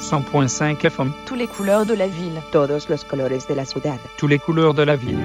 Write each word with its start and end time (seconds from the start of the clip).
100.5 0.00 0.84
FM. 0.84 1.12
Tous 1.26 1.34
les 1.34 1.46
couleurs 1.46 1.86
de 1.86 1.94
la 1.94 2.06
ville. 2.06 2.40
Todos 2.52 2.88
los 2.88 3.04
colores 3.04 3.46
de 3.46 3.54
la 3.54 3.64
ciudad. 3.64 3.98
Tous 4.16 4.26
les 4.26 4.38
couleurs 4.38 4.74
de 4.74 4.82
la 4.82 4.96
ville. 4.96 5.18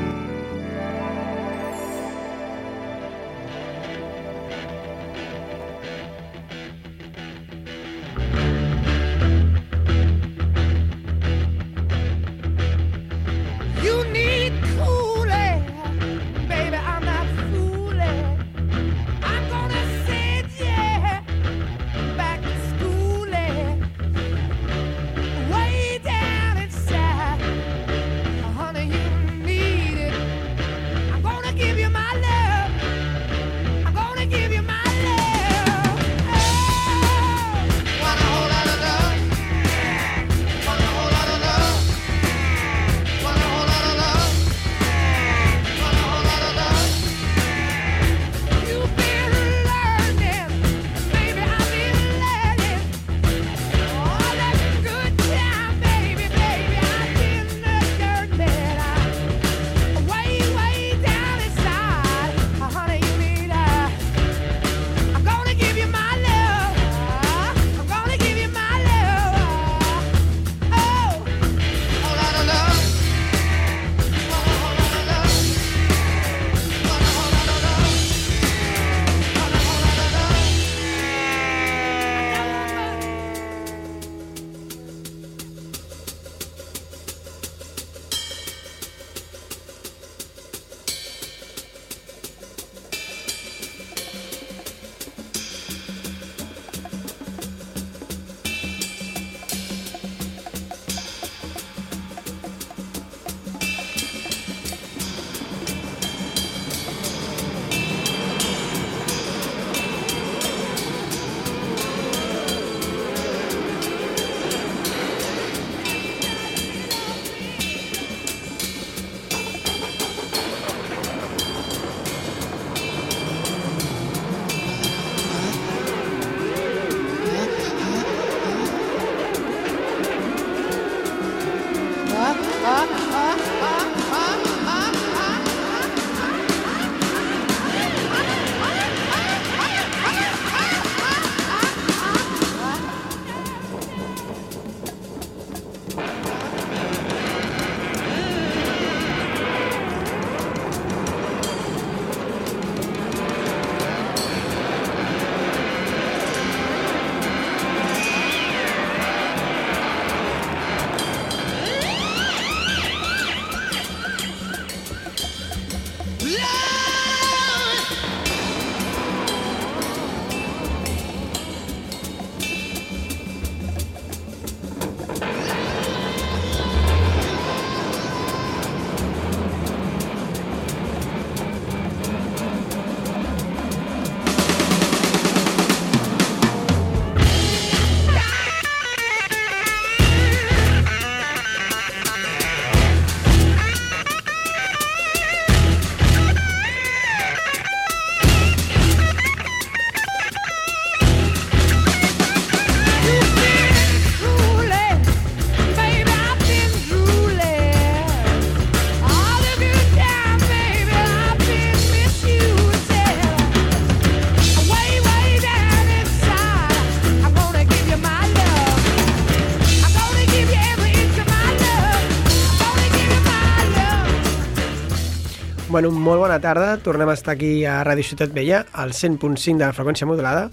Molt 226.06 226.22
bona 226.22 226.38
tarda. 226.40 226.78
Tornem 226.86 227.10
a 227.10 227.16
estar 227.18 227.34
aquí 227.34 227.66
a 227.66 227.80
Ràdio 227.86 228.06
Ciutat 228.06 228.34
Vella, 228.36 228.62
al 228.78 228.94
100.5 228.94 229.58
de 229.58 229.66
la 229.66 229.74
freqüència 229.74 230.06
modulada, 230.06 230.52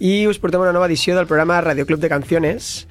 i 0.00 0.24
us 0.30 0.40
portem 0.40 0.64
una 0.64 0.72
nova 0.72 0.88
edició 0.88 1.16
del 1.16 1.28
programa 1.28 1.60
Radio 1.60 1.84
Club 1.84 2.00
de 2.00 2.08
Canciones. 2.08 2.86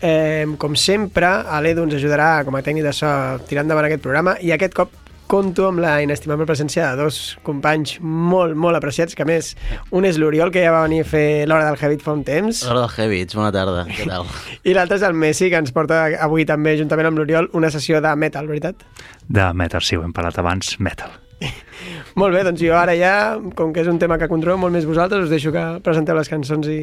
Eh, 0.00 0.46
com 0.58 0.74
sempre, 0.80 1.28
l'Edu 1.62 1.84
ens 1.84 1.98
ajudarà 1.98 2.42
com 2.46 2.56
a 2.56 2.62
tècnic 2.64 2.86
de 2.88 2.94
so 2.96 3.06
a 3.06 3.38
tirar 3.46 3.66
endavant 3.66 3.86
aquest 3.86 4.02
programa, 4.02 4.38
i 4.40 4.54
aquest 4.54 4.74
cop 4.74 4.96
compto 5.28 5.68
amb 5.68 5.80
la 5.80 5.92
inestimable 6.04 6.44
presència 6.48 6.90
de 6.90 7.04
dos 7.04 7.18
companys 7.44 7.98
molt, 8.00 8.56
molt 8.56 8.76
apreciats, 8.76 9.16
que 9.16 9.24
a 9.24 9.28
més, 9.28 9.52
un 9.92 10.08
és 10.08 10.16
l'Oriol, 10.20 10.52
que 10.52 10.64
ja 10.64 10.72
va 10.72 10.82
venir 10.86 11.02
a 11.04 11.08
fer 11.08 11.26
l'hora 11.48 11.68
del 11.68 11.76
Heavy 11.80 12.00
fa 12.00 12.16
un 12.16 12.24
temps, 12.24 12.64
L'hora 12.68 12.86
del 12.86 12.96
Heavits, 12.96 13.36
bona 13.36 13.52
tarda, 13.52 13.84
què 13.92 14.08
tal? 14.08 14.24
i 14.68 14.76
l'altre 14.76 15.00
és 15.00 15.04
el 15.08 15.16
Messi, 15.16 15.52
que 15.52 15.60
ens 15.60 15.72
porta 15.76 16.06
avui 16.16 16.48
també, 16.48 16.78
juntament 16.80 17.12
amb 17.12 17.20
l'Oriol, 17.20 17.52
una 17.60 17.72
sessió 17.72 18.00
de 18.00 18.16
metal, 18.16 18.48
veritat? 18.48 18.88
De 19.28 19.52
metal, 19.52 19.84
sí, 19.84 20.00
ho 20.00 20.08
hem 20.08 20.16
parlat 20.16 20.40
abans, 20.40 20.78
metal. 20.80 21.21
Molt 22.20 22.34
bé, 22.34 22.42
doncs 22.46 22.60
jo 22.62 22.74
ara 22.76 22.94
ja, 22.98 23.14
com 23.56 23.72
que 23.72 23.82
és 23.84 23.90
un 23.90 24.00
tema 24.02 24.18
que 24.20 24.30
controleu 24.30 24.60
molt 24.60 24.74
més 24.74 24.88
vosaltres, 24.88 25.26
us 25.26 25.32
deixo 25.32 25.52
que 25.54 25.62
presenteu 25.84 26.18
les 26.18 26.30
cançons 26.30 26.68
i 26.68 26.80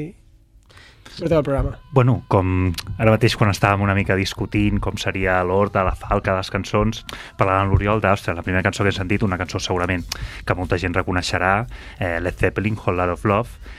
porteu 1.20 1.40
el 1.40 1.44
programa. 1.44 1.74
Bueno, 1.92 2.16
com 2.32 2.72
ara 2.98 3.14
mateix 3.14 3.36
quan 3.38 3.52
estàvem 3.52 3.84
una 3.84 3.96
mica 3.98 4.18
discutint 4.20 4.80
com 4.84 4.98
seria 5.02 5.40
l'ordre, 5.44 5.84
la 5.86 5.96
falca 5.98 6.38
les 6.38 6.52
cançons, 6.54 7.04
parlant 7.38 7.66
amb 7.66 7.76
l'Oriol 7.76 8.02
d'Ostres, 8.04 8.38
la 8.38 8.46
primera 8.46 8.64
cançó 8.66 8.86
que 8.86 8.94
he 8.94 8.96
sentit, 8.96 9.26
una 9.28 9.40
cançó 9.40 9.62
segurament 9.64 10.06
que 10.46 10.58
molta 10.58 10.80
gent 10.80 10.96
reconeixerà, 10.96 11.54
eh, 12.00 12.18
Led 12.24 12.40
Zeppelin, 12.40 12.78
Whole 12.80 12.98
Lot 13.02 13.18
of 13.18 13.26
Love, 13.26 13.76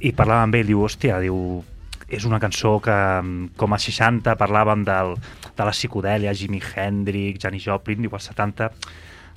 i 0.00 0.12
parlava 0.16 0.46
amb 0.46 0.56
ell, 0.56 0.66
diu, 0.66 0.82
hòstia, 0.82 1.20
diu, 1.22 1.36
és 2.10 2.24
una 2.26 2.40
cançó 2.42 2.78
que, 2.82 2.96
com 3.56 3.76
a 3.76 3.78
60, 3.78 4.34
parlàvem 4.40 4.82
del, 4.86 5.14
de 5.54 5.66
la 5.68 5.74
psicodèlia, 5.76 6.34
Jimi 6.34 6.60
Hendrix, 6.60 7.38
Janis 7.44 7.68
Joplin, 7.68 8.02
diu, 8.02 8.16
als 8.16 8.30
70, 8.32 8.70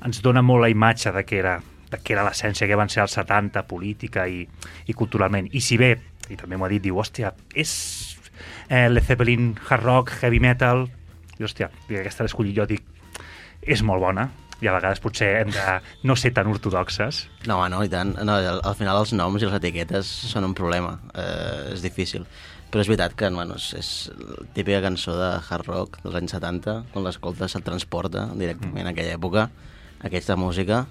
ens 0.05 0.21
dona 0.23 0.43
molt 0.45 0.63
la 0.63 0.71
imatge 0.71 1.13
de 1.15 1.23
que 1.25 1.39
era, 1.39 1.57
de 1.91 1.99
que 2.01 2.15
era 2.15 2.25
l'essència 2.27 2.67
que 2.69 2.79
van 2.79 2.91
ser 2.91 3.03
els 3.05 3.15
70, 3.19 3.65
política 3.69 4.27
i, 4.27 4.43
i 4.87 4.97
culturalment. 4.97 5.49
I 5.51 5.61
si 5.63 5.79
bé, 5.79 5.95
i 6.29 6.39
també 6.39 6.57
m'ho 6.57 6.67
ha 6.67 6.71
dit, 6.73 6.83
diu, 6.83 6.99
hòstia, 6.99 7.33
és, 7.55 7.73
eh, 8.69 8.87
Led 8.89 9.07
Zeppelin, 9.07 9.53
hard 9.69 9.89
rock, 9.89 10.17
heavy 10.21 10.43
metal... 10.43 10.87
I, 11.33 11.41
hòstia, 11.47 11.65
aquesta 11.97 12.21
l'he 12.21 12.29
escollit 12.29 12.53
jo, 12.53 12.65
dic, 12.69 12.83
és 13.65 13.81
molt 13.81 14.03
bona, 14.03 14.27
i 14.61 14.69
a 14.69 14.73
vegades 14.75 15.01
potser 15.03 15.29
hem 15.41 15.51
de 15.51 15.63
no 16.07 16.15
ser 16.19 16.31
tan 16.37 16.47
ortodoxes. 16.51 17.23
No, 17.49 17.57
no, 17.71 17.81
i 17.83 17.89
tant. 17.91 18.13
No, 18.23 18.37
al, 18.37 18.61
al 18.63 18.75
final 18.79 18.99
els 19.01 19.11
noms 19.17 19.41
i 19.41 19.47
les 19.47 19.57
etiquetes 19.57 20.07
són 20.29 20.47
un 20.47 20.53
problema. 20.57 20.95
Eh, 21.11 21.73
és 21.73 21.83
difícil. 21.83 22.27
Però 22.71 22.81
és 22.81 22.89
veritat 22.89 23.17
que 23.17 23.29
bueno, 23.33 23.57
és, 23.59 23.73
és 23.77 23.89
típica 24.55 24.79
cançó 24.85 25.17
de 25.17 25.33
hard 25.41 25.67
rock 25.67 25.99
dels 26.05 26.17
anys 26.21 26.37
70, 26.37 26.77
quan 26.93 27.05
l'escoltes 27.05 27.53
se't 27.53 27.65
transporta 27.67 28.29
directament 28.39 28.87
a 28.87 28.93
aquella 28.95 29.17
època, 29.17 29.49
aquesta 30.03 30.35
música. 30.35 30.85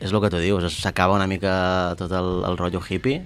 És 0.00 0.12
el 0.12 0.20
que 0.22 0.30
tu 0.32 0.40
dius, 0.40 0.64
s'acaba 0.80 1.16
una 1.16 1.28
mica 1.28 1.94
tot 2.00 2.12
el, 2.16 2.30
el 2.48 2.56
rotllo 2.56 2.80
hippie, 2.80 3.20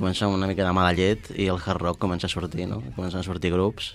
comença 0.00 0.28
una 0.28 0.48
mica 0.48 0.64
de 0.64 0.72
mala 0.74 0.94
llet 0.96 1.28
i 1.36 1.50
el 1.52 1.60
hard 1.60 1.82
rock 1.82 2.00
comença 2.02 2.26
a 2.26 2.32
sortir, 2.32 2.66
no? 2.66 2.80
Comencen 2.96 3.20
a 3.20 3.26
sortir 3.26 3.52
grups 3.54 3.92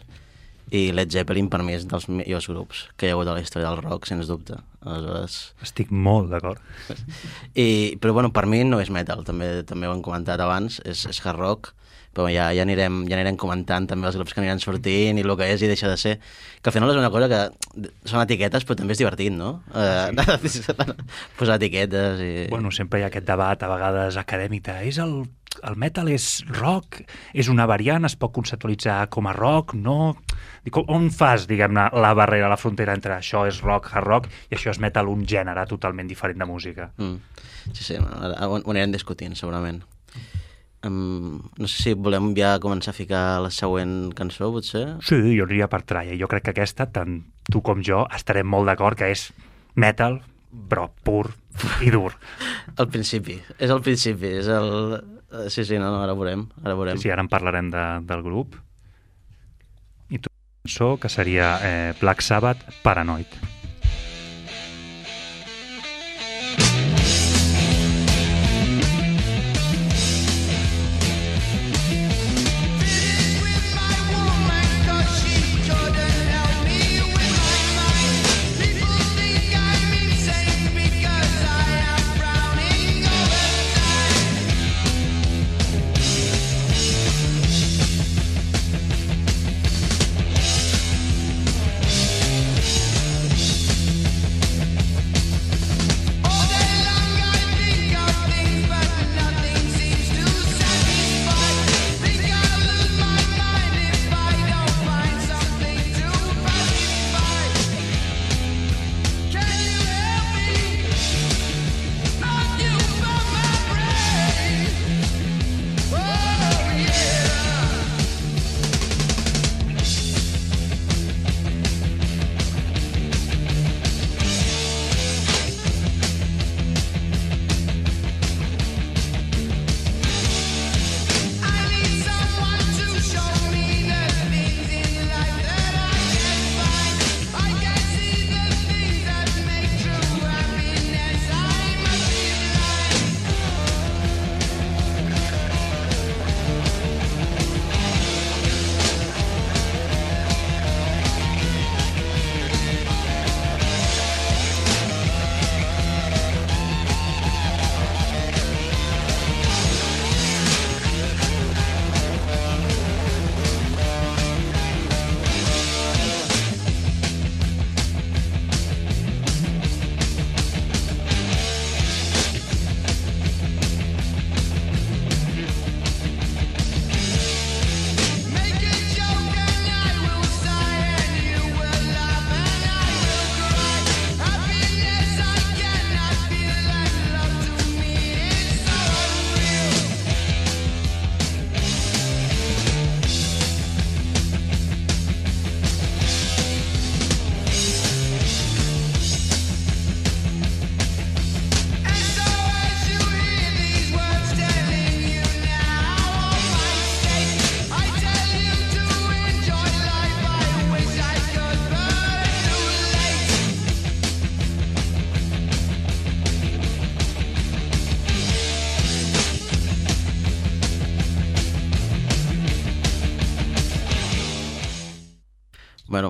i 0.74 0.90
Led 0.96 1.12
Zeppelin 1.14 1.50
per 1.52 1.62
mi 1.66 1.76
és 1.76 1.86
dels 1.90 2.08
millors 2.10 2.48
grups 2.50 2.86
que 2.98 3.08
hi 3.08 3.12
ha 3.12 3.18
hagut 3.18 3.30
a 3.30 3.36
la 3.38 3.42
història 3.44 3.70
del 3.70 3.84
rock, 3.84 4.08
sens 4.10 4.30
dubte. 4.30 4.58
Aleshores, 4.86 5.38
Estic 5.66 5.92
molt 5.92 6.32
d'acord. 6.34 6.62
i, 7.66 7.98
però 8.02 8.16
bueno, 8.18 8.32
per 8.34 8.46
mi 8.50 8.64
no 8.66 8.82
és 8.82 8.94
metal, 8.94 9.26
també 9.28 9.50
també 9.68 9.90
ho 9.90 9.96
hem 9.96 10.06
comentat 10.06 10.42
abans, 10.42 10.80
és, 10.86 11.06
és 11.10 11.22
hard 11.26 11.42
rock, 11.42 11.74
però 12.16 12.30
ja, 12.32 12.48
ja, 12.56 12.64
anirem, 12.64 13.04
ja 13.10 13.18
anirem 13.20 13.38
comentant 13.40 13.90
també 13.92 14.08
els 14.08 14.18
grups 14.18 14.34
que 14.34 14.42
aniran 14.42 14.62
sortint 14.64 15.20
i 15.20 15.26
el 15.26 15.36
que 15.36 15.50
és 15.52 15.66
i 15.66 15.70
deixa 15.72 15.92
de 15.92 15.98
ser, 16.00 16.16
que 16.62 16.72
al 16.72 16.76
final 16.76 16.94
és 16.94 17.00
una 17.00 17.12
cosa 17.14 17.28
que 17.32 17.42
són 18.08 18.24
etiquetes 18.24 18.64
però 18.66 18.80
també 18.80 18.96
és 18.96 19.02
divertit, 19.04 19.36
no? 19.36 19.58
Sí. 19.68 20.64
Eh, 20.64 20.94
posar 21.40 21.60
etiquetes 21.60 22.24
i... 22.24 22.34
Bueno, 22.54 22.72
sempre 22.72 23.02
hi 23.02 23.06
ha 23.08 23.12
aquest 23.12 23.28
debat, 23.28 23.62
a 23.62 23.72
vegades 23.72 24.20
acadèmic, 24.22 24.64
de, 24.70 24.78
és 24.88 25.00
el, 25.04 25.18
el 25.64 25.76
metal 25.80 26.10
és 26.12 26.28
rock, 26.56 27.02
és 27.36 27.50
una 27.52 27.68
variant, 27.70 28.08
es 28.08 28.16
pot 28.20 28.34
conceptualitzar 28.36 29.06
com 29.14 29.28
a 29.28 29.36
rock, 29.36 29.76
no? 29.76 30.16
Dic, 30.66 30.80
on 30.82 31.10
fas, 31.14 31.46
diguem-ne, 31.50 31.90
la 32.02 32.14
barrera, 32.18 32.50
la 32.52 32.60
frontera 32.60 32.96
entre 32.98 33.18
això 33.20 33.46
és 33.50 33.62
rock, 33.64 33.92
hard 33.94 34.08
rock, 34.08 34.30
i 34.50 34.58
això 34.58 34.74
és 34.74 34.82
metal, 34.84 35.12
un 35.12 35.28
gènere 35.30 35.68
totalment 35.70 36.10
diferent 36.10 36.42
de 36.42 36.48
música? 36.50 36.90
Mm. 36.98 37.44
Sí, 37.74 37.84
sí, 37.84 38.00
ho 38.00 38.56
anirem 38.62 38.96
discutint, 38.96 39.36
segurament. 39.38 39.84
Um, 40.86 41.40
no 41.58 41.68
sé 41.72 41.82
si 41.82 41.94
volem 41.98 42.34
ja 42.38 42.56
començar 42.62 42.92
a 42.94 42.98
ficar 42.98 43.24
la 43.42 43.50
següent 43.54 44.12
cançó, 44.18 44.52
potser? 44.54 44.86
Sí, 45.06 45.18
jo 45.34 45.48
aniria 45.48 45.70
per 45.72 45.82
Traia. 45.88 46.18
Jo 46.20 46.30
crec 46.30 46.46
que 46.46 46.54
aquesta, 46.54 46.86
tant 46.94 47.24
tu 47.50 47.62
com 47.66 47.82
jo, 47.86 48.04
estarem 48.14 48.48
molt 48.50 48.70
d'acord 48.70 49.00
que 49.00 49.10
és 49.14 49.30
metal, 49.82 50.20
però 50.70 50.88
pur 51.06 51.34
i 51.82 51.92
dur. 51.94 52.14
Al 52.82 52.90
principi, 52.92 53.40
és 53.58 53.72
al 53.72 53.82
principi, 53.82 54.34
és 54.42 54.50
el... 54.52 54.70
Sí, 55.52 55.66
sí, 55.68 55.80
no, 55.80 55.90
no, 55.90 56.04
ara 56.04 56.14
ho 56.14 56.20
veurem, 56.20 56.46
ara 56.62 56.76
ho 56.76 56.80
veurem. 56.80 57.00
Sí, 57.00 57.08
sí, 57.08 57.12
ara 57.12 57.24
en 57.26 57.32
parlarem 57.32 57.72
de, 57.74 57.84
del 58.08 58.22
grup. 58.24 58.56
I 60.12 60.20
tu 60.22 60.32
cançó 60.32 60.96
que 61.02 61.12
seria 61.12 61.56
eh, 61.64 61.94
Black 62.00 62.24
Sabbath, 62.24 62.64
Paranoid. 62.84 63.32
Bueno, 63.32 63.55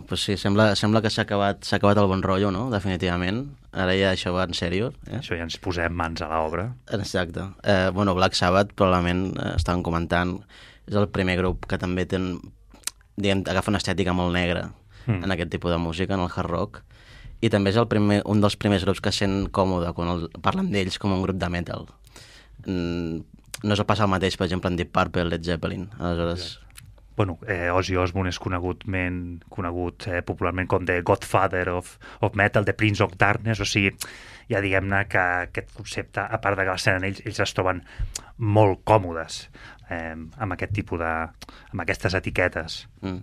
pues 0.08 0.24
sí, 0.24 0.38
sembla, 0.38 0.76
sembla 0.76 1.02
que 1.02 1.10
s'ha 1.10 1.24
acabat, 1.26 1.66
acabat 1.74 1.98
el 2.02 2.08
bon 2.08 2.24
rotllo, 2.24 2.52
no? 2.52 2.70
Definitivament. 2.72 3.44
Ara 3.74 3.94
ja 3.98 4.14
això 4.16 4.32
va 4.34 4.46
en 4.48 4.54
sèrio. 4.56 4.94
Eh? 5.10 5.20
Això 5.20 5.36
ja 5.36 5.44
ens 5.44 5.58
posem 5.60 5.94
mans 5.94 6.22
a 6.22 6.30
l'obra. 6.32 6.70
Exacte. 6.96 7.44
Eh, 7.64 7.90
bueno, 7.94 8.16
Black 8.16 8.36
Sabbath, 8.36 8.74
probablement, 8.74 9.34
eh, 9.38 9.54
estaven 9.58 9.84
comentant, 9.84 10.38
és 10.88 10.96
el 10.96 11.10
primer 11.10 11.38
grup 11.38 11.66
que 11.68 11.78
també 11.82 12.06
té, 12.06 12.18
diguem, 13.18 13.44
agafa 13.48 13.72
una 13.74 13.80
estètica 13.84 14.14
molt 14.14 14.34
negra 14.34 14.70
Mm. 15.06 15.24
en 15.24 15.32
aquest 15.32 15.52
tipus 15.52 15.72
de 15.72 15.78
música, 15.78 16.16
en 16.16 16.20
el 16.22 16.30
hard 16.34 16.50
rock, 16.50 16.82
i 17.42 17.50
també 17.54 17.70
és 17.70 17.78
el 17.78 17.88
primer, 17.88 18.24
un 18.26 18.40
dels 18.42 18.56
primers 18.58 18.84
grups 18.88 19.02
que 19.06 19.12
sent 19.14 19.52
còmode 19.54 19.92
quan 19.94 20.08
el, 20.10 20.24
parlen 20.42 20.72
d'ells 20.72 20.98
com 20.98 21.14
un 21.14 21.22
grup 21.22 21.38
de 21.38 21.50
metal. 21.54 21.86
Mm, 22.66 23.20
no 23.64 23.74
és 23.74 23.80
el 23.80 23.86
pas 23.86 24.00
el 24.02 24.10
mateix, 24.10 24.38
per 24.38 24.48
exemple, 24.48 24.72
en 24.72 24.78
Deep 24.80 24.92
Purple, 24.92 25.28
Led 25.30 25.46
Zeppelin. 25.46 25.90
Aleshores, 26.00 26.60
Bueno, 27.16 27.38
eh, 27.48 27.72
Ozzy 27.72 27.96
Osbourne 27.96 28.34
és 28.34 28.40
conegutment, 28.44 29.20
conegut 29.50 30.08
eh, 30.12 30.22
popularment 30.26 30.68
com 30.68 30.86
The 30.86 31.02
Godfather 31.08 31.70
of, 31.72 31.96
of 32.22 32.36
Metal, 32.36 32.66
The 32.68 32.76
Prince 32.76 33.04
of 33.04 33.16
Darkness, 33.18 33.64
o 33.64 33.68
sigui, 33.70 33.94
ja 34.52 34.60
diguem-ne 34.62 35.06
que 35.10 35.22
aquest 35.48 35.72
concepte, 35.78 36.22
a 36.22 36.42
part 36.44 36.60
de 36.60 36.66
que 36.68 36.76
l'escena 36.76 37.00
en 37.00 37.08
ells, 37.08 37.24
ells 37.26 37.40
es 37.46 37.56
troben 37.56 37.82
molt 38.38 38.84
còmodes. 38.84 39.46
eh, 39.90 40.16
amb 40.16 40.56
aquest 40.56 40.74
tipus 40.74 41.00
de... 41.00 41.12
amb 41.72 41.84
aquestes 41.84 42.14
etiquetes. 42.18 42.88
Mm. 43.02 43.20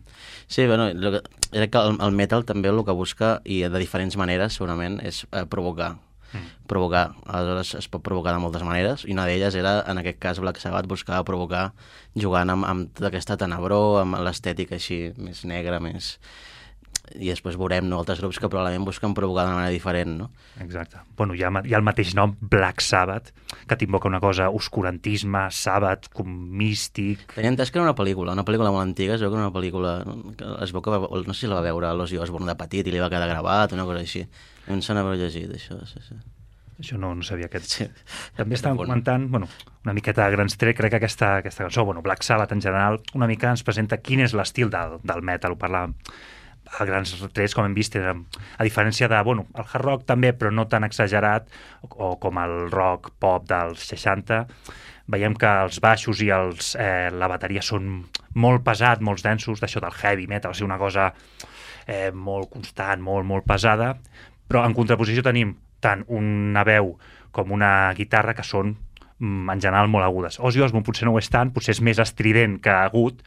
Sí, 0.47 0.67
bueno, 0.67 0.91
que, 0.93 1.69
que 1.69 1.79
el, 1.79 1.99
el 2.01 2.13
metal 2.13 2.47
també 2.49 2.71
el 2.71 2.85
que 2.87 2.97
busca, 2.97 3.35
i 3.45 3.63
de 3.67 3.83
diferents 3.83 4.17
maneres 4.21 4.59
segurament, 4.59 5.01
és 5.03 5.25
eh, 5.31 5.45
provocar. 5.51 5.97
Mm. 6.33 6.67
Provocar. 6.71 7.05
Aleshores 7.27 7.75
es 7.81 7.89
pot 7.93 8.05
provocar 8.05 8.35
de 8.37 8.43
moltes 8.43 8.65
maneres, 8.67 9.07
i 9.07 9.13
una 9.17 9.27
d'elles 9.29 9.57
era, 9.59 9.79
en 9.89 10.01
aquest 10.01 10.19
cas, 10.23 10.41
Black 10.41 10.61
Sabbath 10.63 10.89
buscava 10.91 11.25
provocar 11.29 11.73
jugant 12.19 12.51
amb, 12.53 12.67
amb 12.69 12.93
tota 12.97 13.13
aquesta 13.13 13.37
tenebró, 13.41 13.83
amb 14.03 14.21
l'estètica 14.25 14.79
així 14.79 15.05
més 15.21 15.45
negra, 15.49 15.81
més 15.81 16.17
i 17.19 17.29
després 17.29 17.57
veurem 17.61 17.89
no, 17.89 17.99
altres 18.01 18.21
grups 18.23 18.39
que 18.41 18.49
probablement 18.49 18.85
busquen 18.87 19.15
provocar 19.15 19.45
d'una 19.47 19.59
manera 19.61 19.73
diferent, 19.75 20.17
no? 20.19 20.31
Exacte. 20.61 21.01
Bueno, 21.19 21.35
hi 21.35 21.43
ha, 21.45 21.51
hi 21.65 21.75
ha 21.75 21.79
el 21.81 21.87
mateix 21.87 22.15
nom, 22.19 22.35
Black 22.41 22.81
Sabbath, 22.85 23.31
que 23.69 23.77
t'invoca 23.77 24.09
una 24.09 24.21
cosa, 24.21 24.49
oscurantisme, 24.51 25.47
Sabbath, 25.53 26.09
com 26.15 26.29
místic... 26.59 27.27
Tenia 27.37 27.53
entès 27.53 27.71
que 27.71 27.79
era 27.81 27.87
una 27.89 27.97
pel·lícula, 27.99 28.33
una 28.37 28.45
pel·lícula 28.49 28.73
molt 28.75 28.87
antiga, 28.87 29.15
es 29.17 29.23
veu 29.25 29.31
que 29.33 29.39
era 29.41 29.47
una 29.49 29.55
pel·lícula... 29.55 29.95
Que 30.39 30.53
es 30.65 30.73
veu 30.73 30.83
que 30.85 30.95
va, 30.95 31.03
no 31.27 31.35
sé 31.37 31.47
si 31.47 31.51
la 31.53 31.61
va 31.61 31.67
veure 31.69 31.93
l'Ozzy 31.99 32.19
Osbourne 32.23 32.49
de 32.51 32.57
petit 32.59 32.87
i 32.89 32.95
li 32.95 33.03
va 33.03 33.11
quedar 33.13 33.29
gravat, 33.31 33.73
una 33.77 33.85
cosa 33.89 34.03
així. 34.05 34.25
Em 34.69 34.81
sembla 34.85 35.05
haver 35.07 35.19
llegit, 35.25 35.51
això, 35.59 35.79
sí, 35.89 36.01
sí. 36.09 36.19
Això 36.83 36.97
no, 36.99 37.13
no 37.15 37.23
sabia 37.23 37.47
aquest. 37.47 37.69
Sí. 37.77 37.85
També 38.39 38.57
estàvem 38.57 38.79
Bueno. 38.81 38.89
comentant, 38.95 39.29
bueno, 39.31 39.47
una 39.85 39.93
miqueta 39.95 40.25
a 40.27 40.31
grans 40.33 40.57
trets, 40.59 40.79
crec 40.79 40.91
que 40.95 40.99
aquesta, 41.03 41.37
aquesta 41.43 41.67
cançó, 41.69 41.85
bueno, 41.85 42.03
Black 42.03 42.25
Sabbath 42.27 42.53
en 42.57 42.63
general, 42.65 43.01
una 43.15 43.29
mica 43.31 43.53
ens 43.53 43.63
presenta 43.63 44.01
quin 44.03 44.25
és 44.25 44.35
l'estil 44.35 44.71
del, 44.73 44.97
del 45.05 45.23
metal, 45.23 45.55
ho 45.55 45.61
parlàvem 45.61 45.95
a 46.79 46.87
grans 46.89 47.13
trets, 47.35 47.55
com 47.55 47.67
hem 47.67 47.75
vist, 47.77 47.97
a 47.99 48.65
diferència 48.65 49.09
de, 49.11 49.19
bueno, 49.27 49.47
el 49.55 49.67
hard 49.67 49.85
rock 49.85 50.07
també, 50.09 50.33
però 50.33 50.53
no 50.55 50.67
tan 50.71 50.87
exagerat, 50.89 51.51
o, 51.83 51.91
o 51.93 52.11
com 52.23 52.41
el 52.43 52.71
rock 52.73 53.13
pop 53.21 53.45
dels 53.49 53.85
60, 53.93 54.45
veiem 55.13 55.35
que 55.37 55.51
els 55.65 55.81
baixos 55.83 56.23
i 56.25 56.31
els, 56.33 56.75
eh, 56.81 57.11
la 57.13 57.29
bateria 57.29 57.63
són 57.65 57.91
molt 58.35 58.65
pesat, 58.65 59.03
molt 59.05 59.25
densos, 59.25 59.61
d'això 59.61 59.83
del 59.85 59.97
heavy 59.99 60.29
metal, 60.31 60.53
o 60.53 60.57
sigui, 60.57 60.71
una 60.71 60.81
cosa 60.81 61.11
eh, 61.87 62.11
molt 62.15 62.51
constant, 62.53 63.03
molt, 63.03 63.27
molt 63.29 63.47
pesada, 63.49 63.93
però 64.49 64.65
en 64.67 64.77
contraposició 64.77 65.25
tenim 65.27 65.57
tant 65.83 66.07
una 66.09 66.63
veu 66.65 66.95
com 67.35 67.53
una 67.53 67.93
guitarra 67.97 68.37
que 68.39 68.45
són 68.47 68.77
en 69.23 69.61
general 69.61 69.91
molt 69.93 70.05
agudes. 70.05 70.39
Ozzy 70.43 70.63
Osbourne 70.65 70.87
potser 70.87 71.07
no 71.07 71.15
ho 71.15 71.21
és 71.21 71.31
tant, 71.31 71.53
potser 71.55 71.77
és 71.77 71.83
més 71.85 72.01
estrident 72.03 72.59
que 72.63 72.73
agut, 72.75 73.23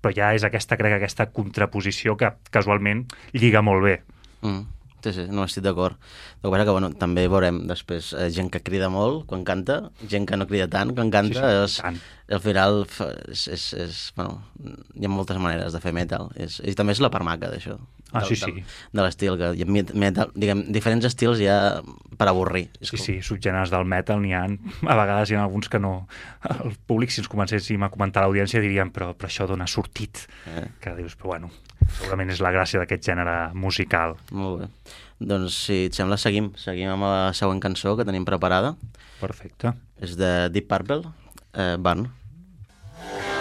però 0.00 0.14
ja 0.16 0.32
és 0.36 0.44
aquesta, 0.46 0.78
crec, 0.80 0.96
aquesta 0.96 1.28
contraposició 1.34 2.16
que 2.20 2.32
casualment 2.54 3.06
lliga 3.34 3.64
molt 3.66 3.84
bé. 3.84 3.96
Mm. 4.46 4.68
Sí, 5.00 5.14
sí, 5.16 5.22
no 5.32 5.46
estic 5.48 5.64
d'acord. 5.64 5.96
El 6.42 6.42
que 6.44 6.50
passa 6.52 6.66
que, 6.68 6.74
bueno, 6.76 6.90
també 7.00 7.24
veurem 7.32 7.62
després 7.68 8.10
eh, 8.12 8.26
gent 8.34 8.50
que 8.52 8.60
crida 8.60 8.90
molt 8.92 9.24
quan 9.30 9.46
canta, 9.48 9.78
gent 10.12 10.26
que 10.28 10.36
no 10.36 10.46
crida 10.48 10.68
tant 10.68 10.92
quan 10.96 11.12
canta. 11.12 11.40
Sí, 11.40 11.40
sí, 11.40 11.62
és, 11.64 11.76
tant. 11.80 12.00
Al 12.30 12.40
final 12.40 12.84
és, 13.28 13.46
és, 13.50 13.64
és, 13.74 14.00
bueno, 14.16 14.40
hi 14.94 15.04
ha 15.06 15.10
moltes 15.10 15.38
maneres 15.42 15.72
de 15.74 15.80
fer 15.82 15.92
metal. 15.96 16.28
És, 16.38 16.60
I 16.64 16.74
també 16.78 16.92
és 16.94 17.00
la 17.02 17.10
part 17.10 17.24
maca 17.26 17.50
d'això. 17.50 17.76
Ah, 18.12 18.20
del- 18.24 18.28
sí, 18.32 18.36
sí. 18.36 18.64
De 18.92 19.02
l'estil, 19.04 19.36
que 19.38 19.52
hi 19.54 19.62
ha 19.62 19.66
met- 19.70 19.92
metal, 19.94 20.32
diguem, 20.34 20.64
diferents 20.74 21.04
estils 21.06 21.38
hi 21.42 21.46
ha 21.50 21.80
per 22.18 22.26
avorrir. 22.28 22.68
És 22.80 22.90
Sí, 22.90 22.96
com- 22.96 23.04
sí, 23.06 23.14
subgèneres 23.22 23.70
del 23.70 23.84
metal 23.86 24.20
n'hi 24.22 24.32
ha, 24.34 24.44
a 24.46 24.96
vegades 24.98 25.30
hi 25.30 25.36
ha 25.38 25.44
alguns 25.44 25.68
que 25.70 25.78
no... 25.78 26.06
El 26.64 26.74
públic, 26.86 27.10
si 27.14 27.20
ens 27.22 27.28
comencéssim 27.30 27.82
a 27.86 27.90
comentar 27.90 28.22
l'audiència, 28.24 28.60
diríem, 28.62 28.90
però, 28.90 29.12
però 29.14 29.30
això 29.30 29.46
dona 29.46 29.66
sortit. 29.70 30.24
Eh. 30.50 30.66
Que 30.82 30.94
dius, 30.98 31.14
però 31.16 31.34
bueno, 31.36 31.50
segurament 32.00 32.30
és 32.34 32.40
la 32.42 32.50
gràcia 32.54 32.82
d'aquest 32.82 33.06
gènere 33.12 33.52
musical. 33.54 34.16
Molt 34.32 34.62
bé. 34.64 34.70
Doncs, 35.20 35.54
si 35.68 35.84
et 35.90 35.94
sembla, 35.94 36.16
seguim. 36.18 36.50
Seguim 36.56 36.88
amb 36.94 37.04
la 37.04 37.32
següent 37.36 37.60
cançó 37.62 37.94
que 37.98 38.06
tenim 38.08 38.24
preparada. 38.24 38.74
Perfecte. 39.20 39.74
És 40.00 40.14
de 40.16 40.48
Deep 40.50 40.66
Purple, 40.70 41.02
eh, 41.54 41.76
Burn. 41.78 42.08
The 43.00 43.39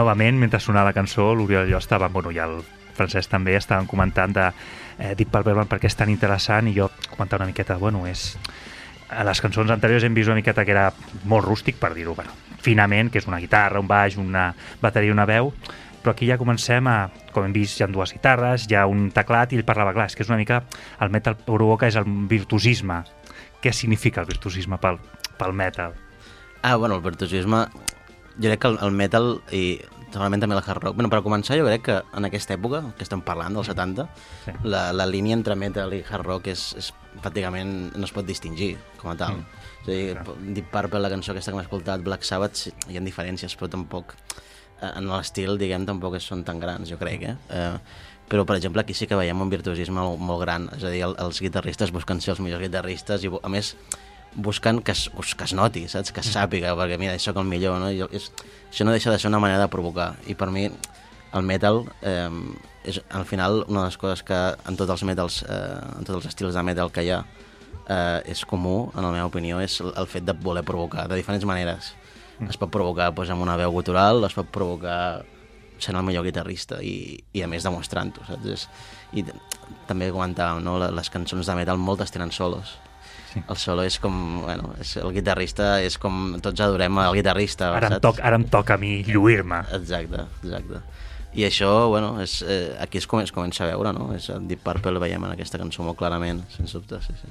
novament, 0.00 0.38
mentre 0.40 0.60
sonava 0.60 0.90
la 0.90 0.96
cançó, 0.96 1.30
l'Oriol 1.36 1.68
i 1.68 1.74
jo 1.74 1.80
estàvem, 1.80 2.12
bueno, 2.12 2.32
i 2.32 2.40
el 2.42 2.60
Francesc 2.96 3.30
també, 3.32 3.54
estaven 3.56 3.88
comentant 3.88 4.34
de 4.36 4.48
eh, 4.50 5.14
Deep 5.16 5.30
Purple 5.32 5.54
Band 5.56 5.70
perquè 5.70 5.88
és 5.88 5.96
tan 5.96 6.10
interessant 6.12 6.68
i 6.68 6.74
jo 6.76 6.90
comentava 7.10 7.44
una 7.44 7.52
miqueta, 7.52 7.78
bueno, 7.80 8.06
és... 8.10 8.34
A 9.10 9.24
les 9.26 9.40
cançons 9.42 9.66
anteriors 9.74 10.04
hem 10.06 10.14
vist 10.14 10.30
una 10.30 10.36
miqueta 10.38 10.62
que 10.62 10.70
era 10.70 10.84
molt 11.26 11.42
rústic, 11.42 11.80
per 11.80 11.88
dir-ho, 11.96 12.12
bueno, 12.14 12.30
finament, 12.62 13.08
que 13.10 13.18
és 13.18 13.26
una 13.26 13.40
guitarra, 13.42 13.80
un 13.82 13.88
baix, 13.90 14.14
una 14.22 14.52
bateria, 14.78 15.10
una 15.10 15.26
veu, 15.26 15.50
però 16.00 16.14
aquí 16.14 16.28
ja 16.28 16.38
comencem 16.38 16.86
a, 16.86 17.10
com 17.34 17.44
hem 17.44 17.56
vist, 17.56 17.80
hi 17.80 17.84
ha 17.84 17.88
dues 17.90 18.14
guitarres, 18.14 18.68
hi 18.70 18.78
ha 18.78 18.86
un 18.86 19.08
teclat 19.10 19.50
i 19.50 19.58
ell 19.58 19.66
parlava, 19.66 19.96
clar, 19.96 20.06
és 20.06 20.14
que 20.14 20.22
és 20.22 20.30
una 20.30 20.38
mica, 20.38 20.62
el 21.02 21.10
metal 21.10 21.34
provoca 21.42 21.90
és 21.90 21.98
el 21.98 22.06
virtuosisme. 22.30 23.02
Què 23.60 23.74
significa 23.74 24.22
el 24.22 24.30
virtuosisme 24.30 24.78
pel, 24.78 25.00
pel 25.40 25.58
metal? 25.58 25.98
Ah, 26.62 26.76
bueno, 26.76 27.00
el 27.00 27.02
virtuosisme... 27.02 27.66
Jo 28.36 28.50
crec 28.50 28.60
que 28.62 28.70
el, 28.70 28.78
el 28.84 28.94
metal 28.96 29.32
i 29.54 29.64
segurament 30.10 30.42
també 30.42 30.56
el 30.56 30.62
hard 30.64 30.82
rock... 30.82 30.96
Bueno, 30.98 31.10
per 31.12 31.20
començar, 31.24 31.56
jo 31.58 31.66
crec 31.66 31.84
que 31.86 31.96
en 32.16 32.26
aquesta 32.26 32.54
època, 32.56 32.82
que 32.98 33.06
estem 33.06 33.22
parlant, 33.26 33.54
dels 33.56 33.70
70, 33.70 34.06
Sí. 34.44 34.54
la, 34.64 34.90
la 34.96 35.06
línia 35.06 35.36
entre 35.36 35.56
metal 35.56 35.94
i 35.94 36.02
hard 36.02 36.26
rock 36.26 36.50
és, 36.50 36.70
és 36.78 36.90
pràcticament 37.22 37.96
no 37.96 38.06
es 38.06 38.14
pot 38.14 38.26
distingir 38.26 38.72
com 39.00 39.12
a 39.12 39.16
tal. 39.18 39.38
Mm. 39.38 39.46
Mm. 39.46 39.66
És 39.80 39.88
a 39.88 39.96
dir, 39.96 40.54
Deep 40.58 40.70
Purple, 40.72 41.02
la 41.02 41.10
cançó 41.12 41.32
aquesta 41.32 41.52
que 41.52 41.58
hem 41.58 41.64
escoltat, 41.64 42.04
Black 42.06 42.26
Sabbath, 42.26 42.66
sí, 42.66 42.74
hi 42.90 42.98
ha 42.98 43.04
diferències, 43.04 43.56
però 43.58 43.70
tampoc 43.72 44.14
eh, 44.18 44.90
en 44.90 45.10
l'estil, 45.10 45.56
diguem, 45.60 45.86
tampoc 45.88 46.18
són 46.20 46.44
tan 46.48 46.62
grans, 46.62 46.90
jo 46.90 47.00
crec, 47.00 47.28
eh? 47.32 47.36
eh 47.50 48.08
però, 48.30 48.44
per 48.46 48.54
exemple, 48.60 48.78
aquí 48.78 48.94
sí 48.94 49.08
que 49.10 49.16
veiem 49.18 49.40
un 49.42 49.48
virtuosisme 49.50 49.98
molt, 49.98 50.20
molt 50.22 50.38
gran, 50.44 50.68
és 50.76 50.84
a 50.86 50.90
dir, 50.92 51.00
el, 51.02 51.16
els 51.18 51.40
guitarristes 51.42 51.90
busquen 51.90 52.20
ser 52.22 52.36
els 52.36 52.42
millors 52.44 52.62
guitarristes 52.62 53.24
i, 53.26 53.30
a 53.30 53.50
més, 53.50 53.72
buscant 54.34 54.82
que 54.84 54.92
es, 54.92 55.08
que 55.36 55.44
es 55.44 55.52
noti, 55.54 55.86
saps? 55.88 56.12
Que 56.14 56.20
es 56.22 56.30
sàpiga, 56.34 56.74
perquè 56.78 56.98
mira, 56.98 57.16
sóc 57.18 57.36
el 57.40 57.48
millor, 57.50 57.78
no? 57.82 57.90
I 57.90 58.04
és, 58.14 58.30
això 58.70 58.84
no 58.86 58.92
deixa 58.94 59.10
de 59.10 59.18
ser 59.18 59.28
una 59.32 59.40
manera 59.42 59.60
de 59.64 59.68
provocar. 59.72 60.14
I 60.30 60.34
per 60.38 60.50
mi, 60.54 60.68
el 61.32 61.42
metal 61.46 61.84
eh, 62.02 62.28
és, 62.84 63.00
al 63.10 63.24
final, 63.26 63.64
una 63.68 63.84
de 63.84 63.90
les 63.90 63.98
coses 64.00 64.22
que 64.26 64.38
en 64.66 64.76
tots 64.78 64.90
els 64.94 65.02
metals, 65.08 65.42
eh, 65.42 65.78
en 65.98 66.04
tots 66.06 66.16
els 66.20 66.30
estils 66.30 66.54
de 66.54 66.62
metal 66.66 66.90
que 66.94 67.04
hi 67.06 67.10
ha, 67.14 67.20
eh, 67.88 68.22
és 68.30 68.44
comú, 68.46 68.90
en 68.94 69.02
la 69.02 69.10
meva 69.14 69.26
opinió, 69.30 69.60
és 69.60 69.80
el, 69.82 69.92
el 69.98 70.06
fet 70.10 70.24
de 70.26 70.32
voler 70.34 70.62
provocar, 70.66 71.08
de 71.10 71.18
diferents 71.18 71.44
maneres. 71.46 71.92
Es 72.48 72.56
pot 72.56 72.70
provocar 72.72 73.10
doncs, 73.12 73.28
amb 73.34 73.42
una 73.44 73.58
veu 73.60 73.70
gutural, 73.74 74.22
es 74.24 74.32
pot 74.34 74.48
provocar 74.48 75.24
sent 75.80 75.96
el 75.96 76.04
millor 76.04 76.24
guitarrista 76.24 76.78
i, 76.84 77.18
i 77.32 77.42
a 77.42 77.48
més 77.48 77.64
demostrant-ho, 77.64 78.22
saps? 78.28 78.46
És, 78.52 78.64
I 79.16 79.24
també 79.88 80.10
comentàvem, 80.12 80.62
no? 80.64 80.78
Le- 80.80 80.90
Les 80.96 81.08
cançons 81.12 81.46
de 81.46 81.54
metal 81.58 81.78
moltes 81.80 82.10
tenen 82.12 82.30
solos. 82.32 82.78
Sí. 83.32 83.42
El 83.46 83.58
solo 83.62 83.84
és 83.86 84.00
com, 84.02 84.14
bueno, 84.42 84.72
és, 84.82 84.96
el 84.98 85.12
guitarrista 85.14 85.76
és 85.84 85.96
com, 86.02 86.40
tots 86.42 86.62
adorem 86.64 86.98
el 87.04 87.18
guitarrista, 87.20 87.70
Ara 87.76 87.92
em, 87.94 88.00
toc, 88.02 88.18
ara 88.26 88.40
em 88.40 88.46
toca 88.50 88.74
a 88.74 88.80
mi 88.80 89.04
lluir-me. 89.06 89.62
Exacte, 89.78 90.24
exacte. 90.42 90.80
I 91.38 91.44
això, 91.46 91.70
bueno, 91.92 92.16
és, 92.22 92.40
eh, 92.42 92.74
aquí 92.82 92.98
es, 92.98 93.06
com, 93.06 93.22
es 93.22 93.30
comença 93.30 93.62
a 93.62 93.70
veure, 93.70 93.92
no? 93.94 94.08
És 94.16 94.26
el 94.34 94.48
Deep 94.50 94.64
Purple 94.66 94.96
el 94.96 94.98
veiem 94.98 95.28
en 95.28 95.36
aquesta 95.36 95.60
cançó 95.62 95.86
molt 95.86 95.98
clarament, 96.00 96.42
sens 96.56 96.74
dubte, 96.74 96.98
sí, 97.06 97.14
sí. 97.20 97.30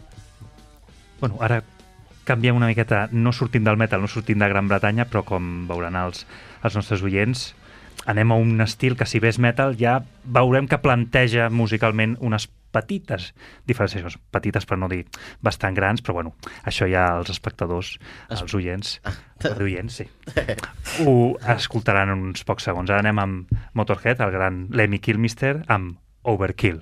Bueno, 1.19 1.35
ara 1.43 1.59
canviem 2.23 2.55
una 2.55 2.69
miqueta, 2.69 3.07
no 3.11 3.33
sortint 3.33 3.65
del 3.65 3.79
metal, 3.81 3.99
no 3.99 4.07
sortint 4.07 4.39
de 4.39 4.47
Gran 4.47 4.69
Bretanya, 4.69 5.07
però 5.09 5.25
com 5.27 5.65
veuran 5.67 5.97
els, 5.99 6.23
els 6.63 6.77
nostres 6.77 7.03
oients, 7.03 7.49
anem 8.07 8.31
a 8.31 8.37
un 8.39 8.61
estil 8.63 8.95
que 8.95 9.07
si 9.09 9.19
bé 9.19 9.33
és 9.33 9.39
metal 9.41 9.75
ja 9.79 9.99
veurem 10.23 10.69
que 10.69 10.79
planteja 10.79 11.49
musicalment 11.51 12.15
unes 12.23 12.47
petites 12.71 13.33
diferenciacions, 13.67 14.17
petites 14.31 14.65
per 14.65 14.77
no 14.77 14.87
dir 14.91 15.05
bastant 15.41 15.75
grans, 15.77 16.01
però 16.05 16.13
bueno, 16.19 16.35
això 16.65 16.87
ja 16.89 17.07
els 17.17 17.29
espectadors, 17.33 17.97
Es- 18.29 18.41
els 18.41 18.53
oients, 18.53 18.99
els 19.43 19.59
oients, 19.59 19.93
sí, 20.01 20.07
ho 21.05 21.37
escoltaran 21.55 22.11
uns 22.13 22.43
pocs 22.43 22.63
segons. 22.69 22.89
Ara 22.89 22.99
anem 23.05 23.19
amb 23.19 23.59
Motorhead, 23.73 24.21
el 24.21 24.31
gran 24.31 24.67
Lemmy 24.71 24.99
Kilmister, 24.99 25.63
amb 25.67 25.97
Overkill. 26.23 26.81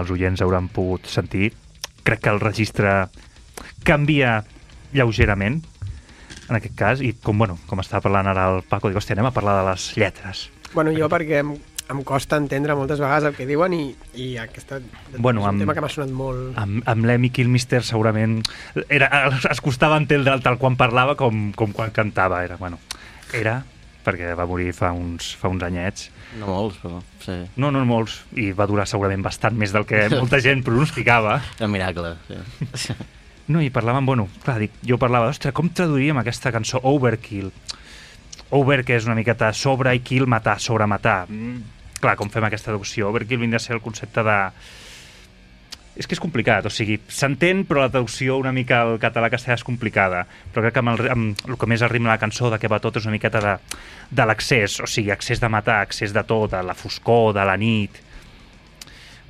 Els 0.00 0.10
oients 0.14 0.42
hauran 0.44 0.68
pogut 0.68 1.06
sentir, 1.10 1.52
crec 2.04 2.20
que 2.24 2.30
el 2.32 2.40
registre 2.42 3.06
canvia 3.84 4.42
lleugerament, 4.94 5.60
en 6.48 6.56
aquest 6.58 6.74
cas, 6.76 7.00
i 7.00 7.14
com, 7.24 7.38
bueno, 7.40 7.56
com 7.68 7.80
estava 7.80 8.02
parlant 8.04 8.28
ara 8.30 8.48
el 8.54 8.62
Paco, 8.68 8.90
dic, 8.90 8.98
hòstia, 9.00 9.16
anem 9.16 9.30
a 9.30 9.34
parlar 9.36 9.58
de 9.62 9.70
les 9.70 9.86
lletres. 9.96 10.48
Bueno, 10.74 10.92
jo 10.96 11.08
perquè 11.08 11.38
em, 11.40 11.54
em 11.90 12.00
costa 12.04 12.36
entendre 12.40 12.74
moltes 12.76 13.00
vegades 13.00 13.28
el 13.30 13.36
que 13.36 13.46
diuen 13.48 13.72
i, 13.76 13.82
i 14.20 14.26
aquesta 14.42 14.80
Bueno, 15.16 15.40
és 15.40 15.44
un 15.46 15.50
amb- 15.52 15.62
tema 15.64 15.74
que 15.76 15.84
m'ha 15.84 15.92
sonat 15.92 16.12
molt... 16.12 16.56
Amb, 16.60 16.82
amb 16.90 17.08
l'Emi 17.08 17.30
Kilmister 17.32 17.82
segurament 17.86 18.40
era, 18.88 19.08
es 19.50 19.62
costava 19.64 19.96
entendre'l 20.00 20.42
tal 20.44 20.58
quan 20.60 20.76
parlava 20.80 21.16
com, 21.16 21.52
com 21.56 21.72
quan 21.76 21.94
cantava. 21.96 22.42
Era, 22.44 22.56
bueno, 22.60 22.80
era 23.32 23.62
perquè 24.04 24.34
va 24.36 24.44
morir 24.44 24.74
fa 24.76 24.90
uns, 24.92 25.30
fa 25.40 25.48
uns 25.48 25.62
anyets. 25.64 26.10
No 26.40 26.48
molts, 26.50 26.78
però 26.82 27.00
sí. 27.22 27.36
No, 27.60 27.70
no 27.74 27.84
molts, 27.88 28.20
i 28.40 28.50
va 28.56 28.66
durar 28.70 28.86
segurament 28.90 29.22
bastant 29.22 29.56
més 29.58 29.74
del 29.74 29.86
que 29.88 30.06
molta 30.14 30.40
gent 30.44 30.64
pronosticava. 30.66 31.38
Un 31.60 31.74
miracle, 31.74 32.16
sí. 32.28 32.96
No, 33.44 33.60
i 33.60 33.68
parlàvem, 33.68 34.06
bueno, 34.08 34.24
clar, 34.40 34.54
dic, 34.62 34.78
jo 34.88 34.96
parlava, 34.96 35.28
ostres, 35.28 35.52
com 35.52 35.68
traduiríem 35.68 36.16
aquesta 36.16 36.48
cançó 36.54 36.78
Overkill? 36.88 37.50
Over, 38.56 38.78
que 38.88 38.96
és 38.96 39.04
una 39.04 39.16
miqueta 39.18 39.50
sobre 39.52 39.92
i 39.92 40.00
kill, 40.00 40.24
matar, 40.30 40.54
sobre 40.64 40.86
matar. 40.88 41.26
Mm, 41.28 41.58
clar, 42.00 42.14
com 42.16 42.32
fem 42.32 42.46
aquesta 42.48 42.70
traducció? 42.70 43.10
Overkill 43.10 43.42
vindria 43.42 43.60
a 43.60 43.64
ser 43.66 43.76
el 43.76 43.82
concepte 43.84 44.24
de... 44.24 44.38
És 45.94 46.08
que 46.10 46.16
és 46.16 46.22
complicat, 46.22 46.66
o 46.66 46.72
sigui, 46.74 46.96
s'entén, 47.06 47.62
però 47.68 47.84
la 47.84 47.90
traducció 47.92 48.38
una 48.40 48.50
mica 48.54 48.80
al 48.82 48.96
català-castellà 49.02 49.54
és 49.60 49.66
complicada. 49.66 50.24
Però 50.50 50.64
crec 50.64 50.74
que 50.74 50.82
amb 50.82 50.94
el, 50.94 51.10
amb 51.12 51.44
el 51.46 51.58
que 51.60 51.68
més 51.70 51.84
arrima 51.86 52.10
la 52.10 52.18
cançó 52.18 52.50
de 52.50 52.58
què 52.58 52.70
va 52.70 52.80
tot 52.82 52.98
és 52.98 53.06
una 53.06 53.14
miqueta 53.14 53.42
de, 53.44 53.54
de 54.10 54.26
l'accés, 54.26 54.80
o 54.82 54.90
sigui, 54.90 55.12
accés 55.14 55.42
de 55.42 55.50
matar, 55.52 55.84
accés 55.86 56.14
de 56.16 56.24
tot, 56.26 56.50
de 56.56 56.62
la 56.66 56.74
foscor, 56.78 57.32
de 57.36 57.46
la 57.46 57.56
nit... 57.60 58.02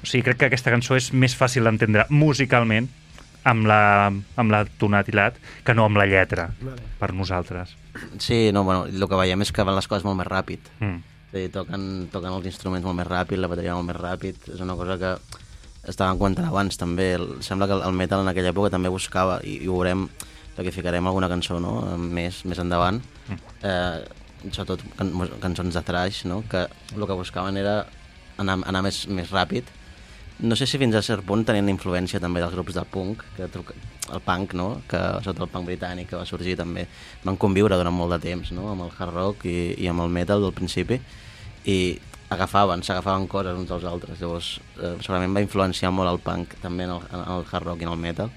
O 0.04 0.06
sigui, 0.06 0.20
crec 0.26 0.36
que 0.36 0.48
aquesta 0.50 0.68
cançó 0.68 0.98
és 0.98 1.06
més 1.16 1.32
fàcil 1.32 1.64
d'entendre 1.64 2.04
musicalment 2.12 2.90
amb 3.48 3.68
la, 3.68 4.10
amb 4.12 4.52
la 4.52 4.64
tonalitat 4.80 5.38
que 5.64 5.72
no 5.76 5.86
amb 5.88 6.00
la 6.00 6.04
lletra, 6.08 6.50
Vale. 6.60 6.84
per 7.00 7.12
nosaltres. 7.16 7.72
Sí, 8.18 8.50
no, 8.52 8.64
bueno, 8.64 8.84
el 8.84 9.08
que 9.08 9.20
veiem 9.20 9.44
és 9.44 9.52
que 9.52 9.64
van 9.64 9.76
les 9.76 9.88
coses 9.88 10.04
molt 10.04 10.18
més 10.20 10.28
ràpid. 10.28 10.68
Mm. 10.80 11.00
És 11.28 11.32
a 11.32 11.38
dir, 11.38 11.48
toquen, 11.54 11.86
toquen 12.12 12.36
els 12.36 12.48
instruments 12.50 12.84
molt 12.84 13.00
més 13.00 13.08
ràpid, 13.08 13.40
la 13.40 13.50
bateria 13.52 13.76
molt 13.76 13.88
més 13.92 14.00
ràpid. 14.00 14.48
És 14.54 14.60
una 14.64 14.76
cosa 14.76 14.98
que 15.00 15.14
estàvem 15.90 16.20
comentant 16.20 16.48
abans 16.48 16.78
també. 16.80 17.12
El, 17.18 17.28
sembla 17.44 17.68
que 17.70 17.76
el, 17.76 17.84
el 17.86 17.96
metal 17.96 18.24
en 18.24 18.30
aquella 18.32 18.52
època 18.54 18.72
també 18.74 18.92
buscava, 18.92 19.40
i, 19.44 19.58
i 19.64 19.68
ho 19.68 19.78
veurem, 19.78 20.08
perquè 20.56 20.72
ficarem 20.74 21.06
alguna 21.10 21.30
cançó 21.32 21.58
no? 21.62 21.76
més, 21.98 22.42
més 22.48 22.60
endavant, 22.62 23.00
eh, 23.66 24.04
sobretot 24.50 24.84
can, 24.98 25.14
cançons 25.42 25.74
de 25.74 25.82
thrash, 25.86 26.24
no? 26.30 26.42
que 26.50 26.66
el 26.66 27.06
que 27.06 27.18
buscaven 27.18 27.58
era 27.60 27.80
anar, 28.38 28.60
anar 28.66 28.84
més, 28.86 29.04
més 29.08 29.32
ràpid. 29.32 29.72
No 30.44 30.56
sé 30.58 30.66
si 30.66 30.80
fins 30.82 30.96
a 30.98 31.02
cert 31.06 31.22
punt 31.26 31.44
tenien 31.46 31.68
influència 31.70 32.18
també 32.22 32.42
dels 32.42 32.54
grups 32.56 32.74
del 32.74 32.88
punk, 32.90 33.22
que 33.36 33.46
el 33.46 34.22
punk, 34.24 34.54
no? 34.58 34.68
que 34.90 35.00
sota 35.24 35.44
el 35.44 35.50
punk 35.52 35.68
britànic 35.70 36.10
que 36.10 36.18
va 36.18 36.26
sorgir 36.26 36.56
també 36.58 36.88
van 37.24 37.38
conviure 37.40 37.78
durant 37.78 37.94
molt 37.94 38.16
de 38.16 38.20
temps 38.24 38.50
no? 38.52 38.66
amb 38.72 38.86
el 38.86 38.90
hard 38.98 39.14
rock 39.14 39.46
i, 39.46 39.74
i 39.78 39.88
amb 39.90 40.02
el 40.04 40.10
metal 40.12 40.42
del 40.42 40.52
principi 40.56 40.98
i 41.70 41.78
agafaven, 42.32 42.82
s'agafaven 42.82 43.28
coses 43.28 43.58
uns 43.58 43.70
als 43.74 43.84
altres. 43.84 44.20
Llavors 44.20 44.54
eh, 44.80 44.96
segurament 45.00 45.36
va 45.36 45.44
influenciar 45.44 45.92
molt 45.92 46.10
el 46.10 46.20
punk 46.24 46.56
també 46.62 46.88
en 46.88 46.96
el, 46.96 47.08
en 47.12 47.24
el 47.36 47.44
hard 47.50 47.68
rock 47.68 47.84
i 47.84 47.88
en 47.88 47.92
el 47.94 48.00
metal 48.00 48.32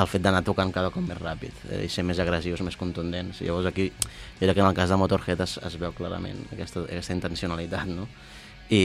el 0.00 0.08
fet 0.08 0.22
d'anar 0.24 0.42
tocant 0.46 0.70
cada 0.72 0.90
cop 0.94 1.04
més 1.04 1.18
ràpid 1.18 1.64
eh, 1.68 1.82
i 1.84 1.90
ser 1.92 2.04
més 2.06 2.20
agressius, 2.22 2.62
més 2.64 2.78
contundents. 2.80 3.42
Llavors 3.44 3.68
aquí, 3.70 3.90
jo 3.90 4.46
crec 4.46 4.54
que 4.54 4.62
en 4.62 4.70
el 4.70 4.78
cas 4.78 4.92
de 4.92 4.96
Motorhead 5.00 5.42
es, 5.44 5.58
es 5.66 5.76
veu 5.80 5.92
clarament 5.96 6.40
aquesta, 6.54 6.86
aquesta 6.86 7.16
intencionalitat, 7.16 7.90
no? 7.90 8.06
I, 8.70 8.82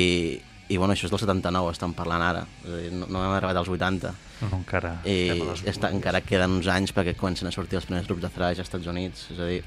i 0.68 0.80
bueno, 0.82 0.96
això 0.96 1.08
és 1.08 1.14
del 1.14 1.22
79, 1.22 1.72
estan 1.76 1.94
parlant 1.98 2.24
ara, 2.26 2.46
és 2.66 2.72
a 2.74 2.82
dir, 2.82 2.94
no, 2.98 3.08
no 3.08 3.22
hem 3.22 3.36
arribat 3.38 3.62
als 3.62 3.70
80, 3.72 4.14
No, 4.42 4.50
encara... 4.58 4.98
i 5.08 5.30
estem 5.32 5.70
està, 5.72 5.92
encara 5.96 6.20
queden 6.26 6.58
uns 6.58 6.68
anys 6.68 6.92
perquè 6.96 7.14
comencen 7.16 7.48
a 7.48 7.54
sortir 7.56 7.80
els 7.80 7.86
primers 7.88 8.10
grups 8.10 8.26
de 8.26 8.32
thrash 8.34 8.60
als 8.60 8.68
Estats 8.68 8.90
Units, 8.92 9.30
és 9.32 9.40
a 9.40 9.48
dir, 9.48 9.62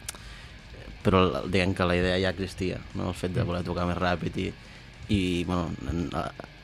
però 1.05 1.25
diguem 1.47 1.75
que 1.77 1.87
la 1.87 1.97
idea 1.99 2.19
ja 2.23 2.35
existia, 2.35 2.81
no? 2.99 3.13
el 3.13 3.17
fet 3.17 3.35
de 3.37 3.47
voler 3.47 3.65
tocar 3.67 3.87
més 3.89 3.99
ràpid 3.99 4.39
i, 4.43 4.49
i 5.15 5.21
bueno, 5.49 5.71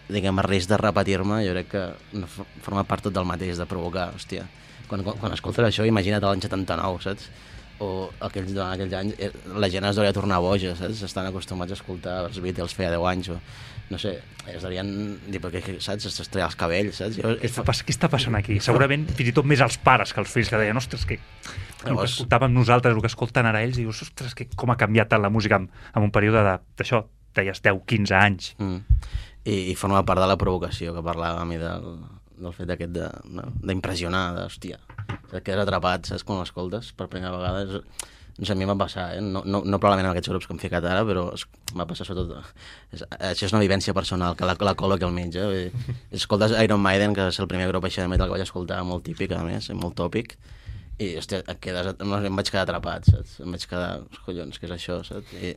diguem, 0.08 0.38
a 0.38 0.44
risc 0.46 0.70
de 0.70 0.78
repetir-me, 0.80 1.40
jo 1.46 1.54
crec 1.54 1.70
que 1.72 1.84
no 2.18 2.28
forma 2.28 2.84
part 2.88 3.06
tot 3.06 3.14
del 3.14 3.28
mateix, 3.28 3.56
de 3.60 3.66
provocar, 3.68 4.10
hòstia. 4.16 4.46
Quan, 4.88 5.02
quan, 5.06 5.18
quan 5.20 5.34
escoltes 5.36 5.70
això, 5.70 5.86
imagina't 5.88 6.24
l'any 6.24 6.44
79, 6.44 7.02
saps? 7.06 7.28
O 7.82 8.08
aquells, 8.22 8.52
durant 8.52 8.74
aquells 8.74 8.94
anys, 8.94 9.16
eh, 9.18 9.30
la 9.58 9.70
gent 9.72 9.86
es 9.88 9.96
devia 9.98 10.14
tornar 10.14 10.42
boja, 10.44 10.74
saps? 10.78 11.02
Estan 11.08 11.30
acostumats 11.30 11.72
a 11.72 11.78
escoltar 11.78 12.18
els 12.28 12.40
Beatles 12.44 12.76
feia 12.76 12.92
10 12.92 13.08
anys, 13.14 13.32
o 13.32 13.38
no 13.90 13.98
sé, 14.00 14.14
es 14.48 14.62
devien 14.64 14.88
dir, 15.30 15.40
perquè, 15.42 15.60
saps? 15.80 16.06
Es 16.08 16.28
treia 16.32 16.46
els 16.48 16.56
cabells, 16.56 16.96
saps? 17.02 17.18
Jo, 17.20 17.34
Què 17.40 17.48
està, 17.50 17.64
pas- 17.66 17.82
què 17.84 17.92
està 17.92 18.08
passant 18.10 18.34
aquí? 18.38 18.56
Segurament 18.64 19.06
fins 19.12 19.28
i 19.30 19.34
tot 19.36 19.44
més 19.46 19.60
els 19.60 19.76
pares 19.78 20.12
que 20.14 20.20
els 20.22 20.30
fills 20.32 20.48
que 20.48 20.56
deien, 20.60 20.76
ostres, 20.80 21.04
que 21.04 21.14
el 21.18 21.20
que 21.84 21.90
Llavors- 21.90 22.14
escoltàvem 22.16 22.52
nosaltres, 22.54 22.94
el 22.94 23.00
que 23.04 23.10
escolten 23.12 23.46
ara 23.46 23.62
ells, 23.62 23.76
dius, 23.76 24.00
ostres, 24.02 24.34
que 24.34 24.48
com 24.56 24.70
ha 24.72 24.76
canviat 24.80 25.08
tant 25.12 25.22
la 25.22 25.30
música 25.30 25.56
en, 25.60 25.68
en 25.94 26.02
un 26.02 26.10
període 26.10 26.42
de- 26.42 26.58
d'això, 26.80 27.04
deies 27.36 27.60
10-15 27.62 28.12
anys. 28.16 28.54
Mm. 28.58 28.80
I, 29.44 29.56
I 29.70 29.74
forma 29.76 30.00
part 30.08 30.20
de 30.22 30.26
la 30.30 30.38
provocació 30.40 30.94
que 30.96 31.02
parlàvem 31.04 31.52
i 31.52 31.58
del, 31.60 31.88
del 32.40 32.52
fet 32.56 32.70
aquest 32.70 32.92
de- 32.96 33.10
d'impressionar, 33.62 34.32
de, 34.34 34.40
d'hòstia, 34.46 34.78
et 35.34 35.42
quedes 35.44 35.60
atrapat, 35.64 36.06
saps, 36.08 36.24
quan 36.24 36.40
l'escoltes 36.40 36.92
per 36.96 37.08
primera 37.12 37.36
vegada. 37.36 37.62
És, 37.68 38.13
sé, 38.40 38.52
a 38.52 38.56
mi 38.58 38.66
em 38.66 38.70
va 38.72 38.78
passar, 38.78 39.04
eh? 39.14 39.20
no, 39.22 39.44
no, 39.46 39.60
no 39.62 39.78
probablement 39.78 40.08
amb 40.08 40.14
aquests 40.14 40.32
grups 40.32 40.48
que 40.48 40.54
hem 40.56 40.60
ficat 40.62 40.86
ara, 40.90 41.04
però 41.06 41.28
es, 41.36 41.44
va 41.78 41.86
passar 41.86 42.06
sobretot... 42.08 42.50
És, 42.90 43.04
això 43.30 43.46
és 43.46 43.54
una 43.54 43.62
vivència 43.62 43.94
personal, 43.94 44.34
que 44.34 44.48
la, 44.48 44.56
la 44.66 44.74
col·loqui 44.78 45.06
al 45.06 45.14
mig. 45.14 45.38
Eh? 45.38 45.70
Escoltes 46.18 46.56
Iron 46.64 46.82
Maiden, 46.82 47.14
que 47.14 47.28
és 47.30 47.38
el 47.38 47.50
primer 47.50 47.68
grup 47.70 47.86
així 47.86 48.02
de 48.02 48.10
metal 48.10 48.30
que 48.30 48.38
vaig 48.38 48.46
escoltar, 48.46 48.82
molt 48.88 49.06
típic, 49.06 49.36
a 49.36 49.44
més, 49.46 49.70
molt 49.78 49.94
tòpic, 50.00 50.34
i 50.98 51.14
hòstia, 51.18 51.42
et 51.46 51.60
quedes, 51.62 51.94
em 52.02 52.38
vaig 52.38 52.50
quedar 52.50 52.66
atrapat, 52.66 53.06
saps? 53.10 53.38
Em 53.42 53.54
vaig 53.54 53.66
quedar, 53.70 53.92
collons, 54.26 54.58
què 54.58 54.68
és 54.70 54.74
això, 54.76 55.00
saps? 55.06 55.34
I 55.38 55.54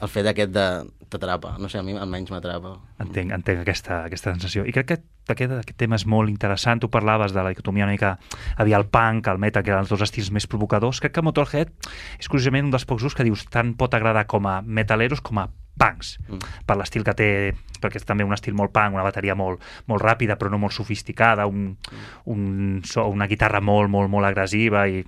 el 0.00 0.08
fet 0.08 0.26
aquest 0.30 0.52
de 0.54 0.66
t'atrapa, 1.10 1.56
no 1.58 1.68
sé, 1.68 1.78
a 1.78 1.82
mi 1.82 1.96
almenys 1.98 2.30
m'atrapa. 2.30 2.76
Entenc, 3.02 3.32
entenc 3.34 3.62
aquesta, 3.64 4.04
aquesta 4.06 4.32
sensació. 4.32 4.64
I 4.64 4.72
crec 4.72 4.86
que 4.86 4.98
aquest, 5.34 5.52
aquest 5.58 5.78
tema 5.78 5.98
és 5.98 6.06
molt 6.06 6.30
interessant. 6.30 6.80
Tu 6.80 6.88
parlaves 6.90 7.34
de 7.34 7.42
la 7.42 7.50
dicotomia 7.50 7.84
una 7.84 7.92
mica 7.96 8.18
havia 8.56 8.78
el 8.78 8.86
punk, 8.86 9.26
el 9.26 9.38
metal, 9.42 9.64
que 9.64 9.72
eren 9.74 9.82
els 9.84 9.90
dos 9.90 10.02
estils 10.06 10.30
més 10.30 10.46
provocadors. 10.46 11.00
Crec 11.02 11.16
que 11.18 11.22
Motorhead 11.26 11.72
és 12.18 12.28
curiosament 12.30 12.68
un 12.70 12.70
dels 12.70 12.86
pocs 12.86 13.02
grups 13.02 13.18
que 13.18 13.26
dius 13.26 13.44
tant 13.50 13.74
pot 13.74 13.94
agradar 13.94 14.26
com 14.30 14.46
a 14.46 14.60
metaleros 14.62 15.20
com 15.20 15.42
a 15.42 15.48
punks, 15.80 16.18
Mm. 16.28 16.38
per 16.66 16.76
l'estil 16.76 17.04
que 17.04 17.14
té, 17.14 17.54
perquè 17.80 17.96
és 17.96 18.04
també 18.04 18.22
un 18.24 18.34
estil 18.34 18.52
molt 18.54 18.70
punk, 18.70 18.92
una 18.92 19.02
bateria 19.06 19.34
molt, 19.34 19.62
molt 19.86 20.02
ràpida 20.02 20.36
però 20.36 20.50
no 20.50 20.58
molt 20.58 20.74
sofisticada, 20.76 21.46
un, 21.46 21.78
un 22.26 22.82
so, 22.84 23.06
una 23.08 23.26
guitarra 23.26 23.60
molt, 23.60 23.88
molt, 23.88 24.10
molt 24.10 24.26
agressiva 24.26 24.86
i 24.88 25.04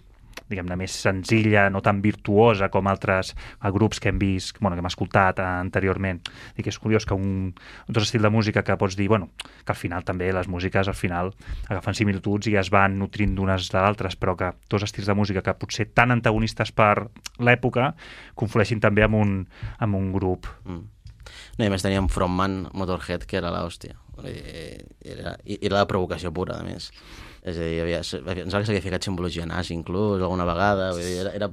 diguem-ne, 0.51 0.77
més 0.79 0.95
senzilla, 1.05 1.69
no 1.73 1.83
tan 1.85 2.03
virtuosa 2.05 2.69
com 2.73 2.89
altres 2.91 3.33
eh, 3.35 3.71
grups 3.75 4.01
que 4.01 4.13
hem 4.13 4.21
vist, 4.21 4.59
bueno, 4.61 4.77
que 4.77 4.85
hem 4.85 4.91
escoltat 4.91 5.43
eh, 5.43 5.49
anteriorment. 5.65 6.23
Dic 6.57 6.71
és 6.73 6.79
curiós 6.83 7.07
que 7.09 7.17
un, 7.17 7.51
un 7.53 7.93
altre 7.93 8.05
estil 8.07 8.25
de 8.25 8.33
música 8.33 8.65
que 8.67 8.77
pots 8.81 8.97
dir, 8.99 9.09
bueno, 9.13 9.31
que 9.65 9.75
al 9.75 9.79
final 9.79 10.07
també 10.09 10.33
les 10.33 10.49
músiques 10.49 10.89
al 10.89 10.99
final 10.99 11.33
agafen 11.69 11.99
similituds 11.99 12.51
i 12.51 12.57
es 12.61 12.73
van 12.73 12.99
nutrint 13.01 13.37
d'unes 13.37 13.69
de 13.73 13.79
l'altres, 13.79 14.17
però 14.17 14.37
que 14.39 14.53
dos 14.71 14.87
estils 14.87 15.11
de 15.11 15.19
música 15.19 15.45
que 15.45 15.57
potser 15.59 15.91
tan 15.93 16.15
antagonistes 16.15 16.73
per 16.73 17.09
l'època 17.39 17.93
conflueixin 18.39 18.81
també 18.83 19.07
amb 19.07 19.21
un, 19.21 19.39
amb 19.79 19.99
un 19.99 20.13
grup. 20.15 20.49
Mm. 20.65 20.89
No, 21.59 21.67
i 21.67 21.71
més 21.73 21.85
teníem 21.85 22.09
frontman 22.13 22.67
Motorhead, 22.77 23.27
que 23.29 23.39
era 23.41 23.53
l'hòstia. 23.55 23.99
I, 24.23 24.33
era, 25.15 25.37
i 25.45 25.59
era 25.61 25.81
la 25.81 25.89
provocació 25.91 26.33
pura, 26.35 26.59
a 26.61 26.67
més. 26.67 26.91
És 27.43 27.59
a 27.59 27.67
dir, 27.67 27.81
havia, 27.83 28.03
em 28.03 28.07
sembla 28.07 28.63
que 28.63 28.69
s'havia 28.69 28.85
ficat 28.85 29.07
simbologia 29.09 29.47
nazi, 29.51 29.75
inclús, 29.75 30.23
alguna 30.23 30.47
vegada. 30.47 30.93
Vull 30.95 31.07
dir, 31.07 31.17
era, 31.25 31.33
era, 31.41 31.49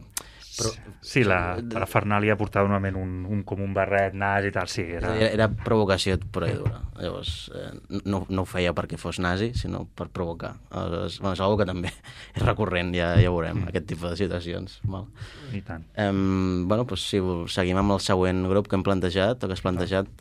però, 0.60 0.73
Sí, 0.99 1.21
la, 1.23 1.56
la 1.71 1.88
Fernàlia 1.88 2.36
portava 2.39 2.67
normalment 2.67 2.97
un, 2.99 3.12
un, 3.32 3.43
com 3.47 3.62
un 3.63 3.71
barret 3.75 4.15
nas 4.17 4.43
i 4.43 4.52
tal, 4.54 4.67
sí. 4.71 4.84
Era... 4.97 5.13
era, 5.15 5.30
era 5.38 5.47
provocació 5.49 6.17
pura 6.34 6.49
i 6.52 6.58
dura. 6.58 6.82
Llavors, 6.99 7.34
eh, 7.56 7.69
no, 8.04 8.25
no 8.28 8.43
ho 8.43 8.49
feia 8.49 8.73
perquè 8.75 8.99
fos 8.99 9.21
nazi, 9.23 9.54
sinó 9.58 9.86
per 9.95 10.10
provocar. 10.13 10.56
Aleshores, 10.69 11.19
bueno, 11.23 11.38
és 11.38 11.43
una 11.45 11.60
que 11.62 11.69
també 11.69 11.93
és 12.36 12.43
recurrent, 12.43 12.91
ja, 12.97 13.13
ja 13.21 13.32
veurem, 13.32 13.63
aquest 13.71 13.88
tipus 13.93 14.12
de 14.12 14.19
situacions. 14.25 14.80
Val. 14.91 15.08
I 15.56 15.63
tant. 15.65 15.88
Um, 15.95 16.67
bueno, 16.67 16.84
doncs 16.89 17.08
si 17.13 17.23
seguim 17.56 17.80
amb 17.80 17.95
el 17.95 18.04
següent 18.04 18.43
grup 18.52 18.67
que 18.67 18.78
hem 18.80 18.86
plantejat, 18.86 19.39
o 19.39 19.47
que 19.47 19.56
has 19.56 19.63
plantejat. 19.63 20.12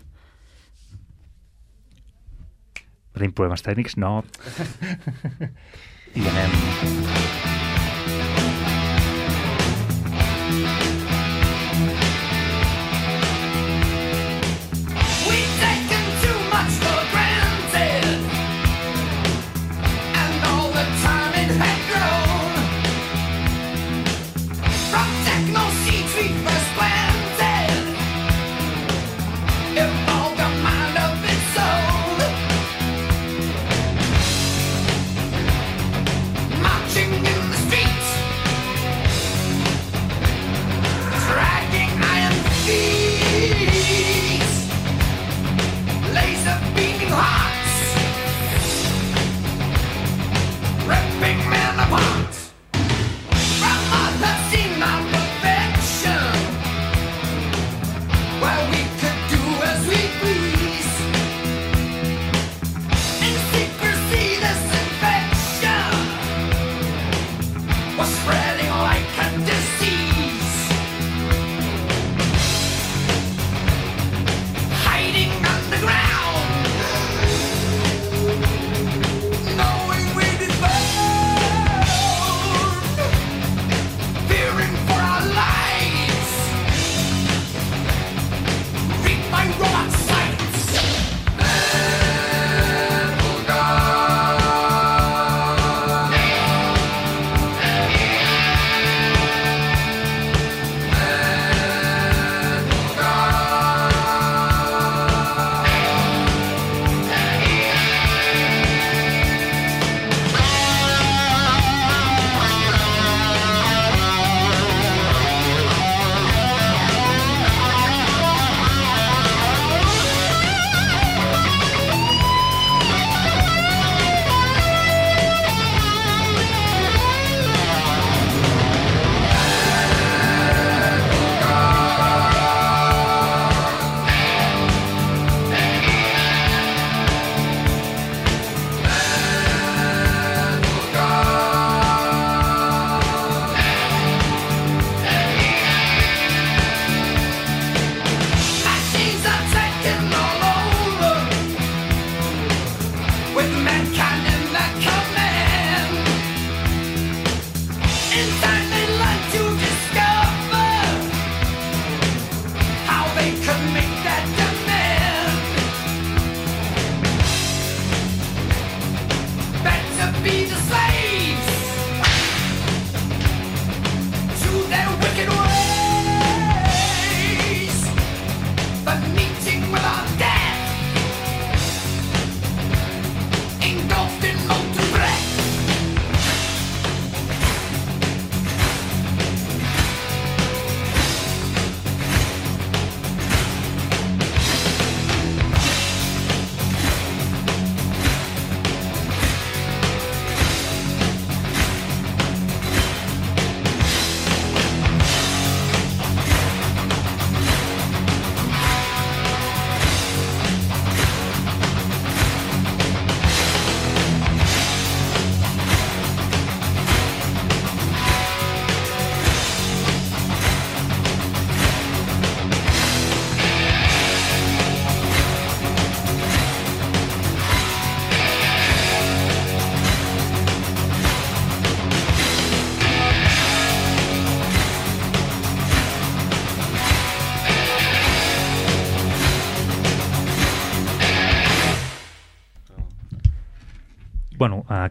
Tenim 3.19 3.35
problemes 3.35 3.65
tècnics? 3.67 3.99
No. 3.99 4.21
I 6.19 6.31
anem... 6.31 7.28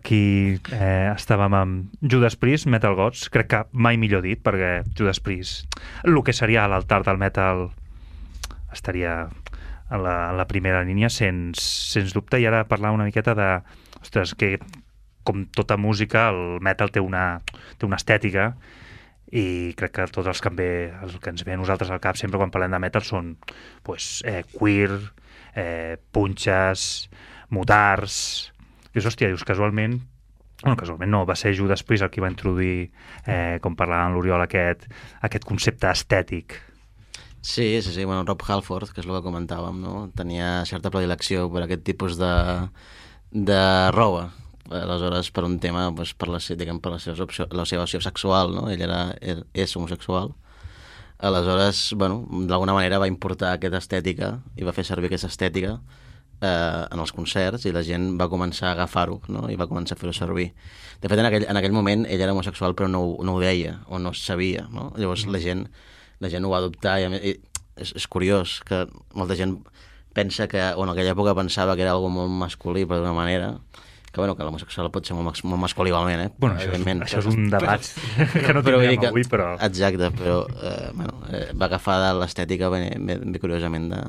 aquí 0.08 0.56
eh, 0.72 1.12
estàvem 1.12 1.54
amb 1.58 1.98
Judas 2.00 2.38
Priest, 2.40 2.70
Metal 2.72 2.96
Gods, 2.96 3.28
crec 3.28 3.50
que 3.52 3.60
mai 3.76 3.98
millor 4.00 4.24
dit, 4.24 4.40
perquè 4.40 4.86
Judas 4.96 5.20
Priest, 5.20 5.68
el 6.08 6.16
que 6.24 6.32
seria 6.32 6.68
l'altar 6.72 7.02
del 7.04 7.20
metal 7.20 7.68
estaria 8.72 9.28
en 9.92 10.04
la, 10.04 10.30
en 10.32 10.40
la 10.40 10.48
primera 10.48 10.86
línia, 10.88 11.12
sens, 11.12 11.60
sens 11.92 12.16
dubte, 12.16 12.40
i 12.40 12.48
ara 12.48 12.64
parlar 12.72 12.94
una 12.96 13.08
miqueta 13.08 13.36
de, 13.36 13.50
ostres, 14.00 14.32
que 14.40 14.56
com 15.28 15.44
tota 15.52 15.76
música, 15.76 16.30
el 16.32 16.62
metal 16.64 16.94
té 16.96 17.04
una, 17.04 17.42
té 17.76 17.84
una 17.84 18.00
estètica 18.00 18.54
i 19.36 19.76
crec 19.76 19.92
que 19.92 20.06
tots 20.08 20.32
els 20.32 20.40
que, 20.40 20.56
ve, 20.56 20.72
el 21.04 21.18
que 21.20 21.34
ens 21.36 21.44
ve 21.44 21.58
a 21.58 21.60
nosaltres 21.60 21.92
al 21.92 22.00
cap 22.00 22.16
sempre 22.16 22.40
quan 22.40 22.54
parlem 22.54 22.72
de 22.72 22.80
metal 22.80 23.04
són 23.04 23.34
pues, 23.84 24.22
eh, 24.24 24.46
queer, 24.56 25.02
eh, 25.52 25.98
punxes, 26.16 27.10
mutars... 27.52 28.54
Dius, 28.98 29.12
hòstia, 29.12 29.30
dius, 29.30 29.46
casualment 29.46 30.00
bueno, 30.64 30.78
casualment 30.78 31.12
no, 31.12 31.26
va 31.26 31.36
ser 31.38 31.52
Judas 31.54 31.84
Priest 31.86 32.06
el 32.08 32.10
qui 32.10 32.22
va 32.24 32.32
introduir, 32.32 32.90
eh, 33.30 33.60
com 33.62 33.76
parlava 33.78 34.08
en 34.10 34.16
l'Oriol, 34.16 34.42
aquest, 34.42 34.88
aquest 35.22 35.46
concepte 35.46 35.90
estètic. 35.92 36.56
Sí, 37.42 37.82
sí, 37.82 37.94
sí. 37.94 38.06
Bueno, 38.06 38.24
Rob 38.26 38.42
Halford, 38.42 38.90
que 38.92 39.04
és 39.04 39.08
el 39.08 39.14
que 39.14 39.22
comentàvem, 39.28 39.78
no? 39.84 40.08
tenia 40.18 40.66
certa 40.66 40.90
predilecció 40.90 41.46
per 41.54 41.62
aquest 41.64 41.86
tipus 41.86 42.18
de, 42.18 42.34
de 43.32 43.62
roba. 43.94 44.32
Aleshores, 44.68 45.30
per 45.32 45.46
un 45.46 45.60
tema, 45.64 45.86
doncs, 45.96 46.16
per, 46.18 46.32
la, 46.34 46.42
diguem, 46.42 46.82
per 46.82 46.96
la, 46.96 47.00
seva 47.00 47.24
opció, 47.24 47.46
la 47.54 47.68
seva 47.70 47.86
opció 47.86 48.02
sexual, 48.04 48.52
no? 48.58 48.66
ell 48.74 48.82
era, 48.82 49.04
er, 49.22 49.38
és 49.54 49.78
homosexual. 49.78 50.34
Aleshores, 51.22 51.94
bueno, 51.96 52.26
d'alguna 52.50 52.74
manera 52.74 53.00
va 53.00 53.08
importar 53.08 53.54
aquesta 53.54 53.80
estètica 53.80 54.40
i 54.58 54.66
va 54.66 54.74
fer 54.74 54.90
servir 54.90 55.14
aquesta 55.14 55.30
estètica 55.30 55.78
eh, 56.42 56.86
en 56.92 57.00
els 57.00 57.14
concerts 57.16 57.66
i 57.66 57.74
la 57.76 57.84
gent 57.86 58.14
va 58.20 58.30
començar 58.30 58.70
a 58.70 58.76
agafar-ho 58.76 59.20
no? 59.34 59.48
i 59.50 59.58
va 59.60 59.68
començar 59.70 59.98
a 59.98 60.02
fer-ho 60.02 60.14
servir. 60.14 60.52
De 61.02 61.10
fet, 61.10 61.20
en 61.20 61.30
aquell, 61.30 61.48
en 61.50 61.60
aquell 61.60 61.76
moment 61.76 62.06
ell 62.06 62.22
era 62.22 62.34
homosexual 62.34 62.76
però 62.78 62.90
no, 62.92 63.04
no 63.24 63.38
ho 63.38 63.44
deia 63.44 63.80
o 63.88 64.00
no 64.02 64.14
sabia. 64.14 64.68
No? 64.74 64.92
Llavors 64.98 65.28
la 65.28 65.42
gent, 65.44 65.68
la 66.20 66.32
gent 66.34 66.46
ho 66.46 66.54
va 66.54 66.62
adoptar 66.64 67.00
i, 67.02 67.10
i 67.18 67.36
és, 67.78 67.94
és 67.94 68.08
curiós 68.10 68.60
que 68.66 68.86
molta 69.18 69.38
gent 69.38 69.60
pensa 70.18 70.48
que, 70.50 70.62
o 70.74 70.86
en 70.86 70.94
aquella 70.94 71.14
època 71.14 71.36
pensava 71.38 71.76
que 71.78 71.86
era 71.86 71.94
algo 71.94 72.10
molt 72.10 72.34
masculí 72.34 72.88
per 72.90 72.98
d'una 72.98 73.14
manera, 73.14 73.52
que 74.10 74.22
bueno, 74.22 74.34
que 74.34 74.46
l'homosexual 74.48 74.90
pot 74.90 75.06
ser 75.06 75.14
molt, 75.14 75.44
molt 75.46 75.62
masculí 75.62 75.92
igualment, 75.92 76.24
eh? 76.24 76.32
Bueno, 76.42 76.58
això 76.58 76.74
és, 76.74 76.88
això 77.06 77.22
és 77.22 77.28
un 77.30 77.52
debat 77.54 77.86
que 78.48 78.56
no 78.56 78.64
Però 78.66 78.82
tindrem 78.82 79.06
avui, 79.12 79.28
però... 79.30 79.52
Exacte, 79.68 80.10
però 80.18 80.40
eh, 80.50 80.90
bueno, 80.98 81.22
eh, 81.30 81.46
va 81.54 81.70
agafar 81.70 82.00
l'estètica 82.18 82.72
ben, 82.74 82.90
ben, 83.06 83.28
ben 83.28 83.42
curiosament 83.44 83.92
de 83.94 84.02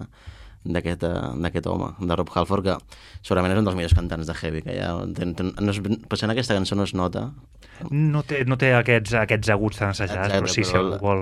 d'aquest 0.69 1.03
eh, 1.09 1.13
d'aquest 1.43 1.67
home, 1.67 1.93
de 2.01 2.17
Rob 2.21 2.31
Halford, 2.35 2.65
que 2.69 2.77
segurament 3.23 3.53
és 3.57 3.59
un 3.63 3.65
dels 3.69 3.77
millors 3.79 3.95
cantants 3.97 4.29
de 4.29 4.35
heavy 4.43 4.63
que 4.63 4.77
hi 4.77 4.81
ha. 4.85 4.93
No 4.95 5.77
potser 6.09 6.29
en 6.29 6.37
aquesta 6.37 6.55
cançó 6.59 6.77
no 6.79 6.85
es 6.89 6.95
nota, 6.95 7.31
No 7.95 8.25
té, 8.27 8.41
no 8.45 8.57
té 8.59 8.73
aquests, 8.75 9.13
aquests 9.15 9.53
aguts 9.55 9.79
tan 9.79 9.93
assajats, 9.93 10.33
Exacte, 10.35 10.41
però 10.43 10.51
sí, 10.51 10.65
si 10.65 10.73
però 10.73 10.81
algú 10.81 10.91
la- 10.97 10.99
vol 10.99 11.21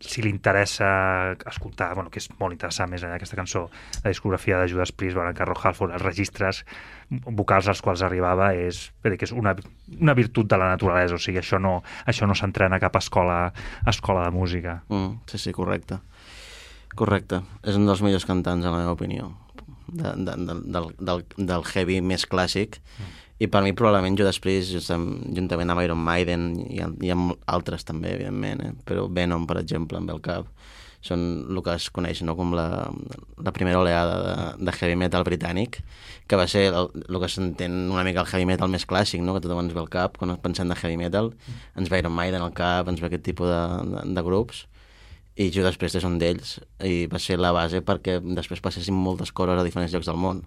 si 0.00 0.22
li 0.22 0.30
interessa 0.30 1.32
escoltar, 1.50 1.90
bueno, 1.98 2.08
que 2.08 2.20
és 2.22 2.28
molt 2.38 2.54
interessant 2.54 2.88
més 2.88 3.02
enllà 3.02 3.16
d'aquesta 3.18 3.36
cançó, 3.36 3.64
la 4.04 4.12
discografia 4.12 4.60
de 4.62 4.68
Judas 4.70 4.92
Priest, 4.92 5.16
bueno, 5.18 5.34
que 5.34 5.44
Rob 5.44 5.58
Halford, 5.60 5.92
els 5.92 6.02
registres 6.06 6.62
vocals 7.10 7.68
als 7.68 7.82
quals 7.82 8.02
arribava 8.06 8.52
és, 8.54 8.92
que 9.02 9.18
és 9.26 9.32
una, 9.32 9.56
una 10.00 10.14
virtut 10.14 10.48
de 10.48 10.56
la 10.56 10.70
naturalesa, 10.70 11.16
o 11.18 11.18
sigui, 11.18 11.40
això 11.42 11.58
no, 11.60 11.82
això 12.06 12.28
no 12.30 12.36
s'entrena 12.38 12.76
a 12.78 12.80
cap 12.80 12.96
escola, 12.96 13.52
escola 13.90 14.24
de 14.24 14.30
música. 14.30 14.82
Mm, 14.88 15.18
sí, 15.26 15.38
sí, 15.38 15.52
correcte. 15.52 15.98
Correcte. 16.96 17.42
És 17.62 17.76
un 17.78 17.86
dels 17.88 18.02
millors 18.04 18.26
cantants, 18.28 18.64
en 18.64 18.72
la 18.72 18.80
meva 18.80 18.96
opinió, 18.96 19.32
de, 19.88 20.12
de, 20.16 20.36
de, 20.46 20.58
del, 20.74 20.90
del, 20.98 21.24
del 21.36 21.66
heavy 21.72 22.00
més 22.00 22.26
clàssic. 22.28 22.80
I 23.38 23.46
per 23.46 23.62
mi, 23.62 23.72
probablement, 23.72 24.16
just 24.18 24.90
amb, 24.90 25.22
juntament 25.34 25.70
amb 25.70 25.82
Iron 25.84 26.00
Maiden, 26.02 26.50
i, 26.66 26.82
i 27.06 27.10
amb 27.14 27.36
altres 27.46 27.84
també, 27.86 28.16
evidentment, 28.16 28.64
eh? 28.64 28.72
però 28.84 29.06
Venom, 29.06 29.46
per 29.46 29.60
exemple, 29.60 29.98
amb 29.98 30.10
el 30.10 30.20
cap, 30.20 30.48
són 31.00 31.20
el 31.46 31.60
que 31.62 31.74
es 31.78 31.88
coneix 31.94 32.22
no? 32.26 32.34
com 32.34 32.50
la, 32.56 32.88
la 33.38 33.52
primera 33.54 33.78
oleada 33.78 34.16
de, 34.24 34.64
de 34.66 34.72
heavy 34.80 34.96
metal 34.98 35.22
britànic, 35.26 35.78
que 36.26 36.36
va 36.36 36.48
ser 36.50 36.66
el, 36.72 36.90
el 37.06 37.20
que 37.22 37.28
s'entén 37.30 37.76
una 37.92 38.02
mica 38.06 38.24
el 38.24 38.30
heavy 38.32 38.48
metal 38.48 38.70
més 38.72 38.86
clàssic, 38.88 39.22
no? 39.22 39.36
que 39.36 39.44
tothom 39.44 39.62
ens 39.62 39.76
ve 39.76 39.84
al 39.84 39.92
cap 39.92 40.18
quan 40.18 40.34
pensem 40.42 40.68
de 40.68 40.78
heavy 40.80 40.98
metal, 40.98 41.30
ens 41.78 41.92
ve 41.92 42.02
Iron 42.02 42.16
Maiden 42.16 42.42
al 42.42 42.56
cap, 42.56 42.90
ens 42.90 43.00
ve 43.00 43.06
aquest 43.10 43.24
tipus 43.30 43.46
de, 43.52 43.62
de, 43.92 44.04
de 44.18 44.26
grups, 44.26 44.66
i 45.38 45.52
Judas 45.54 45.78
Priest 45.78 46.00
és 46.00 46.06
un 46.06 46.18
d'ells 46.18 46.56
i 46.82 47.06
va 47.10 47.20
ser 47.22 47.38
la 47.38 47.52
base 47.54 47.78
perquè 47.86 48.18
després 48.22 48.62
passessin 48.64 48.96
moltes 48.96 49.30
coses 49.30 49.60
a 49.60 49.66
diferents 49.66 49.94
llocs 49.94 50.10
del 50.10 50.18
món. 50.18 50.42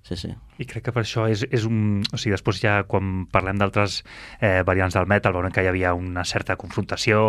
Sí, 0.00 0.16
sí, 0.16 0.30
I 0.56 0.64
crec 0.64 0.86
que 0.86 0.92
per 0.96 1.02
això 1.02 1.26
és, 1.28 1.42
és 1.52 1.66
un... 1.68 2.00
O 2.08 2.16
sigui, 2.16 2.32
després 2.32 2.62
ja 2.62 2.78
quan 2.88 3.26
parlem 3.28 3.58
d'altres 3.60 3.98
eh, 4.40 4.62
variants 4.64 4.96
del 4.96 5.08
metal 5.10 5.34
veurem 5.36 5.52
que 5.52 5.60
hi 5.60 5.68
havia 5.68 5.92
una 5.92 6.24
certa 6.24 6.56
confrontació, 6.56 7.20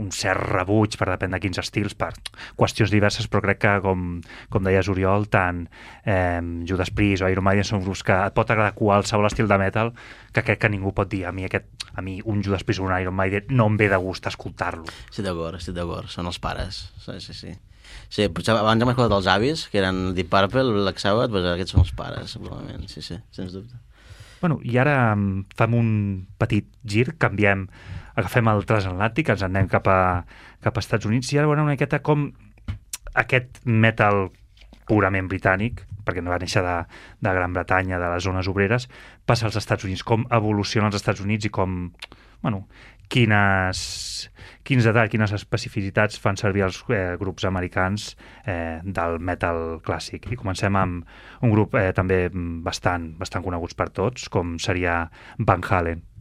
un 0.00 0.10
cert 0.14 0.40
rebuig 0.50 0.96
per 0.98 1.08
depèn 1.12 1.34
de 1.34 1.40
quins 1.42 1.60
estils, 1.62 1.94
per 1.98 2.10
qüestions 2.58 2.92
diverses, 2.92 3.28
però 3.30 3.44
crec 3.44 3.60
que, 3.62 3.74
com, 3.84 4.06
com 4.50 4.66
deies 4.66 4.90
Oriol, 4.90 5.28
tant 5.30 5.64
eh, 6.02 6.40
Judas 6.68 6.90
Priest 6.94 7.24
o 7.24 7.30
Iron 7.30 7.46
Maiden 7.46 7.68
són 7.68 7.84
grups 7.84 8.02
que 8.06 8.16
et 8.16 8.34
pot 8.36 8.50
agradar 8.50 8.74
qualsevol 8.78 9.30
estil 9.30 9.50
de 9.50 9.60
metal 9.60 9.94
que 10.34 10.42
crec 10.42 10.64
que 10.64 10.72
ningú 10.72 10.94
pot 10.96 11.10
dir. 11.10 11.24
A 11.28 11.32
mi, 11.32 11.46
aquest, 11.46 11.68
a 11.94 12.02
mi 12.02 12.18
un 12.24 12.42
Judas 12.42 12.66
Priest 12.66 12.82
o 12.82 12.88
un 12.88 12.96
Iron 12.98 13.14
Maiden 13.14 13.54
no 13.54 13.68
em 13.70 13.78
ve 13.78 13.90
de 13.92 14.00
gust 14.02 14.26
escoltar-lo. 14.30 14.88
estic 15.10 15.28
d'acord, 15.28 15.60
estic 15.60 15.78
d'acord. 15.78 16.10
Són 16.10 16.26
els 16.30 16.40
pares, 16.42 16.88
sí, 17.04 17.20
sí, 17.22 17.38
sí. 17.44 17.54
Sí, 18.08 18.26
potser 18.32 18.54
abans 18.56 18.82
hem 18.82 18.90
escoltat 18.90 19.16
els 19.16 19.30
avis, 19.30 19.66
que 19.70 19.80
eren 19.80 20.14
Deep 20.16 20.30
Purple, 20.32 20.70
Black 20.82 21.02
Sabbath, 21.02 21.32
doncs 21.34 21.52
aquests 21.54 21.76
són 21.76 21.84
els 21.84 21.92
pares, 21.98 22.38
probablement, 22.40 22.88
sí, 22.90 23.04
sí, 23.04 23.20
sens 23.34 23.54
dubte. 23.54 23.83
Bueno, 24.44 24.58
i 24.60 24.74
ara 24.76 25.14
mm, 25.16 25.54
fem 25.56 25.74
un 25.78 25.86
petit 26.36 26.66
gir, 26.84 27.14
canviem, 27.16 27.62
agafem 28.12 28.50
el 28.52 28.66
transatlàntic, 28.68 29.30
ens 29.32 29.44
anem 29.46 29.70
cap 29.72 29.86
a, 29.88 30.00
cap 30.60 30.76
a 30.76 30.82
Estats 30.84 31.08
Units 31.08 31.30
i 31.32 31.38
ara 31.40 31.48
veurem 31.48 31.64
una 31.64 31.72
miqueta 31.72 32.02
com 32.04 32.26
aquest 33.22 33.62
metal 33.64 34.26
purament 34.84 35.30
britànic, 35.32 35.80
perquè 36.04 36.20
no 36.20 36.34
va 36.34 36.42
néixer 36.42 36.60
de, 36.66 36.74
de 37.24 37.32
Gran 37.38 37.56
Bretanya, 37.56 37.96
de 38.02 38.10
les 38.12 38.28
zones 38.28 38.52
obreres, 38.52 38.84
passa 39.24 39.48
als 39.48 39.56
Estats 39.62 39.88
Units, 39.88 40.04
com 40.04 40.28
evoluciona 40.28 40.92
als 40.92 41.00
Estats 41.00 41.24
Units 41.24 41.48
i 41.48 41.52
com, 41.60 41.80
bueno, 42.44 42.66
quines, 43.12 43.80
quins 44.64 44.86
detalls, 44.86 45.12
quines 45.12 45.34
especificitats 45.36 46.18
fan 46.20 46.38
servir 46.40 46.64
els 46.66 46.80
eh, 46.88 47.16
grups 47.20 47.46
americans 47.48 48.12
eh, 48.46 48.80
del 48.84 49.18
metal 49.20 49.80
clàssic. 49.84 50.30
I 50.30 50.40
comencem 50.40 50.76
amb 50.80 51.44
un 51.44 51.54
grup 51.54 51.76
eh, 51.80 51.90
també 51.96 52.26
bastant, 52.32 53.12
bastant 53.20 53.44
coneguts 53.44 53.76
per 53.78 53.90
tots, 53.92 54.28
com 54.32 54.58
seria 54.62 55.04
Van 55.38 55.64
Halen. 55.68 56.13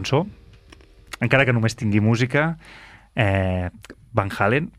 Cançó, 0.00 0.24
encara 1.20 1.44
que 1.46 1.54
només 1.54 1.76
tingui 1.76 2.00
música, 2.00 2.56
eh, 3.14 3.68
Van 4.16 4.32
Halen, 4.32 4.70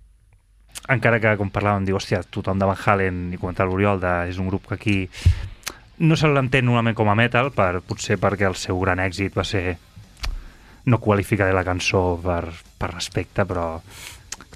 encara 0.89 1.19
que, 1.21 1.35
com 1.37 1.51
parlàvem, 1.53 1.85
diu, 1.85 1.95
hòstia, 1.99 2.23
tothom 2.23 2.59
de 2.59 2.67
Van 2.67 2.79
Halen, 2.85 3.27
i 3.33 3.39
comentar 3.39 3.67
l'Oriol, 3.69 4.01
és 4.27 4.41
un 4.41 4.49
grup 4.49 4.67
que 4.67 4.79
aquí 4.79 4.97
no 6.01 6.17
se 6.17 6.27
l'entén 6.27 6.65
normalment 6.65 6.97
com 6.97 7.11
a 7.11 7.15
metal, 7.15 7.51
per, 7.53 7.83
potser 7.85 8.17
perquè 8.17 8.47
el 8.49 8.57
seu 8.57 8.79
gran 8.81 8.99
èxit 9.03 9.37
va 9.37 9.45
ser 9.45 9.77
no 10.89 10.97
qualificaré 10.97 11.53
la 11.53 11.63
cançó 11.63 12.17
per, 12.23 12.47
per 12.81 12.89
respecte, 12.95 13.45
però 13.45 13.75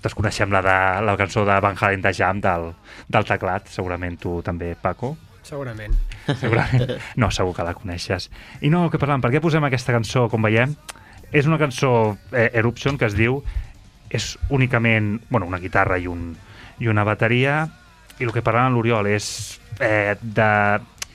tots 0.01 0.17
coneixem 0.17 0.49
la, 0.53 0.61
de, 0.65 0.77
la 1.05 1.15
cançó 1.17 1.45
de 1.45 1.59
Van 1.61 1.77
Halen 1.77 2.01
de 2.01 2.13
Jam 2.17 2.41
del, 2.41 2.71
del 3.09 3.29
teclat, 3.29 3.69
segurament 3.69 4.17
tu 4.21 4.39
també, 4.45 4.73
Paco. 4.81 5.13
Segurament. 5.45 5.93
Segurament. 6.41 6.95
No, 7.21 7.29
segur 7.31 7.53
que 7.55 7.65
la 7.67 7.75
coneixes. 7.77 8.29
I 8.65 8.71
no, 8.73 8.87
que 8.89 8.99
parlàvem, 9.01 9.23
per 9.23 9.31
què 9.35 9.41
posem 9.43 9.67
aquesta 9.67 9.93
cançó, 9.93 10.25
com 10.31 10.45
veiem? 10.45 10.73
És 11.35 11.45
una 11.49 11.59
cançó 11.61 11.91
eh, 12.31 12.49
Eruption 12.57 12.97
que 12.97 13.07
es 13.09 13.15
diu 13.17 13.41
és 14.09 14.35
únicament 14.53 15.15
bueno, 15.29 15.47
una 15.49 15.59
guitarra 15.59 15.97
i, 16.01 16.07
un, 16.07 16.33
i 16.79 16.89
una 16.89 17.03
bateria 17.05 17.63
i 18.19 18.27
el 18.27 18.31
que 18.33 18.43
parlàvem 18.45 18.77
l'Oriol 18.77 19.09
és 19.11 19.27
eh, 19.83 20.15
de, 20.21 20.51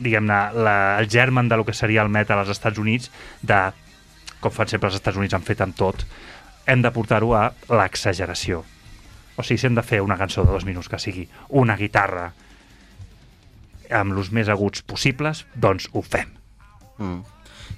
diguem-ne, 0.02 0.40
el 1.00 1.08
germen 1.10 1.48
de 1.48 1.56
lo 1.56 1.64
que 1.64 1.76
seria 1.76 2.02
el 2.02 2.12
metal 2.12 2.42
als 2.42 2.52
Estats 2.52 2.78
Units 2.82 3.10
de, 3.42 3.60
com 4.40 4.52
fan 4.52 4.68
sempre 4.68 4.90
els 4.90 4.98
Estats 4.98 5.18
Units 5.20 5.36
han 5.36 5.46
fet 5.46 5.62
amb 5.64 5.76
tot, 5.78 6.04
hem 6.66 6.82
de 6.84 6.92
portar-ho 6.92 7.32
a 7.38 7.48
l'exageració. 7.72 8.62
O 9.36 9.42
sigui, 9.42 9.58
si 9.58 9.70
hem 9.70 9.78
de 9.78 9.86
fer 9.86 10.02
una 10.04 10.18
cançó 10.20 10.44
de 10.44 10.52
dos 10.52 10.66
minuts 10.68 10.90
que 10.90 11.00
sigui 11.00 11.26
una 11.62 11.78
guitarra 11.80 12.30
amb 13.94 14.16
els 14.16 14.32
més 14.34 14.50
aguts 14.52 14.82
possibles, 14.86 15.44
doncs 15.54 15.88
ho 15.92 16.02
fem. 16.06 16.32
Mm. 16.98 17.20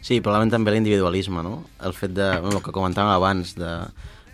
Sí, 0.02 0.18
probablement 0.20 0.50
també 0.50 0.72
l'individualisme, 0.74 1.44
no? 1.44 1.60
El 1.84 1.94
fet 1.94 2.14
de, 2.16 2.28
bueno, 2.40 2.58
el 2.58 2.64
que 2.64 2.74
comentàvem 2.74 3.12
abans, 3.12 3.54
de 3.58 3.70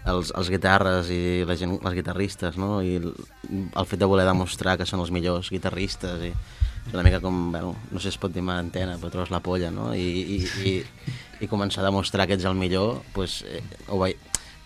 els, 0.09 0.31
els 0.37 0.51
guitarres 0.53 1.11
i 1.12 1.45
la 1.49 1.57
gent, 1.59 1.76
les 1.85 1.97
guitarristes, 1.99 2.57
no? 2.61 2.79
I 2.81 2.97
el, 3.01 3.11
el 3.51 3.89
fet 3.89 4.01
de 4.01 4.09
voler 4.09 4.26
demostrar 4.29 4.79
que 4.79 4.87
són 4.89 5.03
els 5.05 5.12
millors 5.14 5.51
guitarristes 5.53 6.24
i 6.31 6.33
és 6.89 6.95
una 6.95 7.05
mica 7.05 7.20
com, 7.20 7.51
bueno, 7.53 7.74
no 7.91 8.01
sé 8.01 8.09
si 8.09 8.14
es 8.14 8.20
pot 8.20 8.33
dir 8.33 8.41
mà 8.41 8.57
antena, 8.62 8.97
però 8.97 9.11
trobes 9.12 9.33
la 9.35 9.43
polla, 9.45 9.68
no? 9.74 9.91
I, 9.93 10.39
i, 10.39 10.39
i, 10.64 10.72
i 11.45 11.49
començar 11.51 11.83
a 11.83 11.89
demostrar 11.91 12.24
que 12.26 12.39
ets 12.39 12.47
el 12.49 12.57
millor, 12.57 13.03
pues, 13.12 13.43
eh, 13.45 13.61
ho 13.93 14.01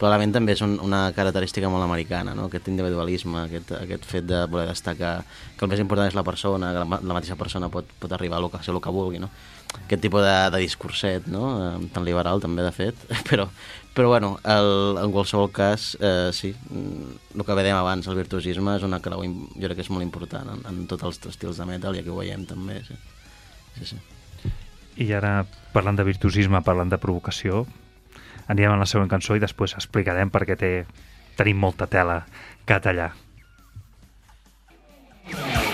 probablement 0.02 0.32
també 0.34 0.56
és 0.56 0.62
un, 0.66 0.72
una 0.82 1.04
característica 1.14 1.68
molt 1.70 1.84
americana, 1.84 2.32
no? 2.34 2.48
aquest 2.50 2.66
individualisme, 2.72 3.44
aquest, 3.46 3.70
aquest 3.78 4.06
fet 4.10 4.24
de 4.26 4.40
voler 4.50 4.66
destacar 4.66 5.12
que 5.54 5.62
el 5.62 5.70
més 5.70 5.82
important 5.82 6.08
és 6.10 6.16
la 6.18 6.24
persona, 6.26 6.72
que 6.74 6.80
la, 6.82 6.98
la 6.98 7.14
mateixa 7.14 7.36
persona 7.38 7.68
pot, 7.70 7.86
pot 8.02 8.14
arribar 8.16 8.40
a, 8.40 8.42
lo 8.42 8.48
que, 8.50 8.58
a 8.58 8.66
ser 8.66 8.74
el 8.74 8.80
que 8.82 8.90
vulgui. 8.90 9.20
No? 9.22 9.28
Aquest 9.84 10.02
tipus 10.02 10.24
de, 10.26 10.34
de 10.50 10.60
discurset, 10.64 11.28
no? 11.30 11.44
Eh, 11.54 11.90
tan 11.94 12.02
liberal 12.04 12.42
també, 12.42 12.64
de 12.66 12.72
fet, 12.74 12.98
però, 13.30 13.46
però 13.94 14.10
bueno, 14.10 14.32
el, 14.42 14.98
en 15.04 15.14
qualsevol 15.14 15.52
cas, 15.54 15.92
eh, 16.00 16.32
sí, 16.34 16.50
mm, 16.50 17.36
el 17.38 17.46
que 17.46 17.58
dèiem 17.60 17.78
abans, 17.78 18.08
el 18.10 18.18
virtuosisme 18.18 18.74
és 18.80 18.88
una 18.88 18.98
clau, 19.04 19.22
jo 19.22 19.68
crec 19.68 19.78
que 19.78 19.86
és 19.86 19.92
molt 19.94 20.02
important 20.02 20.50
en, 20.56 20.66
en 20.66 20.82
tots 20.90 21.06
els 21.06 21.22
estils 21.30 21.62
de 21.62 21.68
metal 21.70 21.94
i 21.94 22.02
aquí 22.02 22.10
ho 22.10 22.18
veiem 22.18 22.42
també, 22.50 22.80
sí. 22.88 22.98
sí, 23.78 23.92
sí. 23.94 24.02
I 25.06 25.12
ara, 25.16 25.46
parlant 25.72 25.96
de 25.96 26.10
virtuosisme, 26.10 26.58
parlant 26.66 26.90
de 26.90 26.98
provocació, 27.00 27.62
anirem 28.48 28.74
a 28.74 28.80
la 28.80 28.88
següent 28.88 29.10
cançó 29.10 29.36
i 29.36 29.42
després 29.42 29.76
explicarem 29.78 30.30
perquè 30.30 30.58
té, 30.58 30.72
tenim 31.38 31.60
molta 31.62 31.86
tela 31.86 32.22
que 32.66 32.80
tallar. 32.82 33.12
Wine 35.32 35.71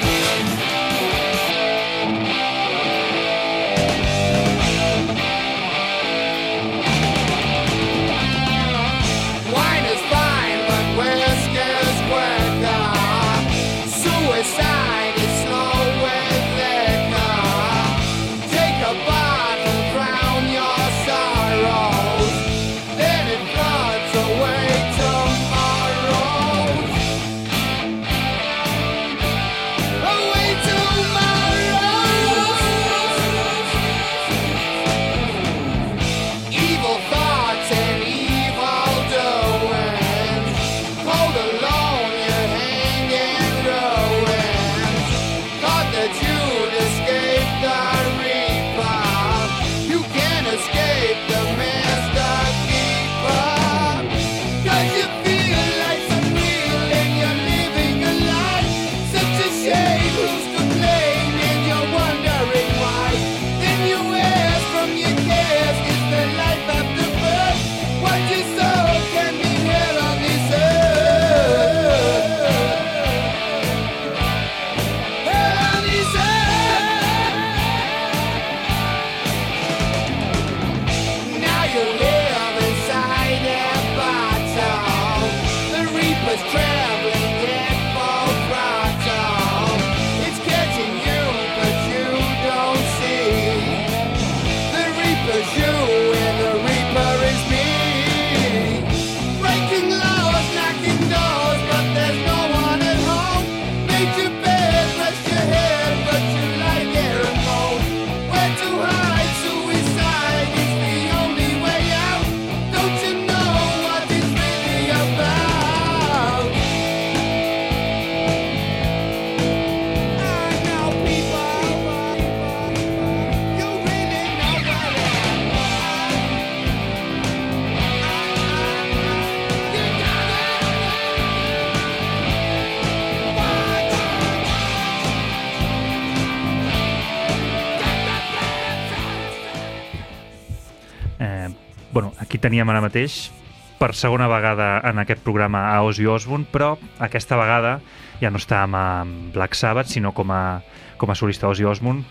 Eh, 141.19 141.49
bueno, 141.93 142.13
aquí 142.19 142.39
teníem 142.39 142.69
ara 142.71 142.83
mateix 142.85 143.31
per 143.79 143.95
segona 143.95 144.27
vegada 144.29 144.81
en 144.91 144.99
aquest 144.99 145.23
programa 145.23 145.69
a 145.73 145.83
Ozzy 145.87 146.07
Osbourne, 146.07 146.47
però 146.51 146.77
aquesta 146.99 147.37
vegada 147.39 147.81
ja 148.21 148.31
no 148.31 148.39
està 148.39 148.65
amb, 148.65 148.75
amb 148.75 149.35
Black 149.35 149.55
Sabbath, 149.55 149.89
sinó 149.93 150.13
com 150.13 150.31
a, 150.35 150.61
com 150.99 151.11
a 151.11 151.15
solista 151.15 151.49
Ozzy 151.49 151.65
Osbourne 151.65 152.05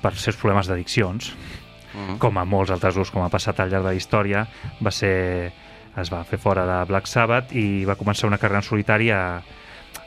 per 0.00 0.12
els 0.14 0.22
seus 0.22 0.36
problemes 0.36 0.66
d'addiccions, 0.70 1.34
Mm. 1.90 2.18
com 2.22 2.36
a 2.38 2.44
molts 2.46 2.70
altres 2.70 2.94
grups, 2.94 3.10
com 3.10 3.24
ha 3.24 3.28
passat 3.28 3.58
al 3.58 3.68
llarg 3.68 3.82
de 3.82 3.88
la 3.90 3.96
història, 3.98 4.44
va 4.78 4.92
ser, 4.94 5.50
es 5.98 6.12
va 6.12 6.20
fer 6.22 6.38
fora 6.38 6.62
de 6.64 6.76
Black 6.86 7.08
Sabbath 7.10 7.50
i 7.50 7.84
va 7.84 7.96
començar 7.98 8.28
una 8.28 8.38
carrera 8.38 8.60
en 8.62 8.62
solitari 8.62 9.10
a, 9.10 9.42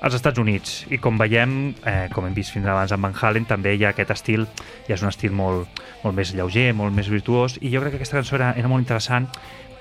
als 0.03 0.17
Estats 0.19 0.37
Units. 0.37 0.83
I 0.91 0.99
com 0.99 1.17
veiem, 1.17 1.73
eh, 1.87 2.09
com 2.11 2.27
hem 2.27 2.35
vist 2.35 2.51
fins 2.51 2.67
abans 2.67 2.91
amb 2.91 3.07
Van 3.07 3.15
Halen, 3.15 3.47
també 3.47 3.73
hi 3.73 3.85
ha 3.87 3.93
aquest 3.95 4.11
estil, 4.11 4.45
ja 4.87 4.97
és 4.97 5.01
un 5.01 5.09
estil 5.09 5.31
molt, 5.31 5.79
molt 6.03 6.15
més 6.15 6.33
lleuger, 6.35 6.73
molt 6.75 6.93
més 6.93 7.07
virtuós, 7.09 7.55
i 7.61 7.71
jo 7.71 7.79
crec 7.81 7.95
que 7.95 8.01
aquesta 8.03 8.19
cançó 8.19 8.35
era, 8.35 8.51
era 8.59 8.67
molt 8.67 8.83
interessant, 8.83 9.29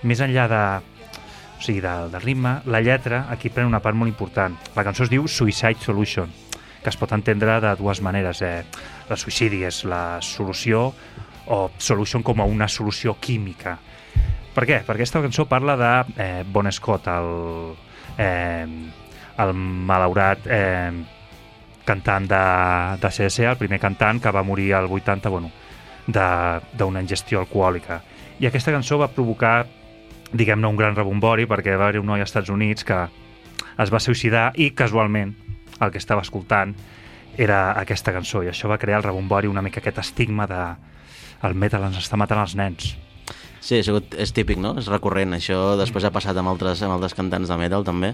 més 0.06 0.22
enllà 0.22 0.46
de, 0.48 0.62
o 1.58 1.66
sigui, 1.66 1.82
del, 1.82 2.08
del 2.14 2.22
ritme, 2.22 2.54
la 2.70 2.80
lletra 2.80 3.26
aquí 3.34 3.50
pren 3.50 3.66
una 3.66 3.82
part 3.82 3.98
molt 3.98 4.14
important. 4.14 4.54
La 4.78 4.86
cançó 4.86 5.02
es 5.02 5.10
diu 5.10 5.26
Suicide 5.26 5.82
Solution, 5.82 6.30
que 6.82 6.90
es 6.90 6.98
pot 6.98 7.12
entendre 7.18 7.58
de 7.60 7.74
dues 7.78 8.00
maneres. 8.02 8.42
Eh? 8.46 8.62
La 9.10 9.18
suïcidi 9.18 9.64
és 9.66 9.82
la 9.90 10.20
solució 10.22 10.88
o 11.50 11.60
Solution 11.78 12.22
com 12.22 12.40
a 12.40 12.46
una 12.46 12.70
solució 12.70 13.16
química. 13.18 13.76
Per 14.54 14.66
què? 14.68 14.82
Perquè 14.86 15.02
aquesta 15.02 15.22
cançó 15.22 15.46
parla 15.50 15.76
de 15.78 15.92
eh, 16.22 16.42
Bon 16.46 16.70
Scott, 16.70 17.06
el, 17.10 17.78
eh, 18.18 18.66
el 19.38 19.52
malaurat 19.54 20.46
eh, 20.46 20.92
cantant 21.84 22.28
de, 22.28 22.42
de 23.02 23.08
CSA, 23.08 23.52
el 23.52 23.60
primer 23.60 23.80
cantant 23.80 24.20
que 24.22 24.30
va 24.30 24.42
morir 24.42 24.72
al 24.74 24.90
80, 24.90 25.28
bueno, 25.28 25.50
d'una 26.06 27.02
ingestió 27.02 27.40
alcohòlica. 27.40 28.02
I 28.40 28.48
aquesta 28.48 28.74
cançó 28.74 28.98
va 28.98 29.10
provocar, 29.12 29.66
diguem-ne, 30.32 30.68
un 30.68 30.78
gran 30.78 30.96
rebombori 30.96 31.46
perquè 31.46 31.76
va 31.76 31.88
haver 31.90 32.00
un 32.02 32.10
noi 32.10 32.22
als 32.22 32.32
Estats 32.32 32.50
Units 32.50 32.84
que 32.84 32.98
es 33.82 33.92
va 33.92 34.00
suïcidar 34.00 34.50
i 34.60 34.72
casualment 34.76 35.34
el 35.80 35.90
que 35.90 36.00
estava 36.00 36.22
escoltant 36.22 36.74
era 37.38 37.72
aquesta 37.80 38.12
cançó 38.12 38.42
i 38.44 38.50
això 38.50 38.68
va 38.68 38.78
crear 38.78 39.00
el 39.00 39.06
rebombori, 39.06 39.48
una 39.48 39.62
mica 39.62 39.80
aquest 39.80 40.02
estigma 40.02 40.46
de 40.46 40.62
el 41.42 41.56
metal 41.58 41.88
ens 41.88 41.98
està 41.98 42.18
matant 42.20 42.42
els 42.42 42.54
nens. 42.58 42.92
Sí, 43.62 43.78
sigut, 43.86 44.14
és 44.18 44.32
típic, 44.34 44.58
no? 44.58 44.74
És 44.78 44.88
recurrent. 44.90 45.34
Això 45.36 45.76
després 45.78 46.04
ha 46.06 46.10
passat 46.14 46.38
amb 46.38 46.50
altres, 46.50 46.82
amb 46.82 46.96
altres 46.96 47.14
cantants 47.14 47.50
de 47.50 47.58
metal, 47.58 47.86
també. 47.86 48.12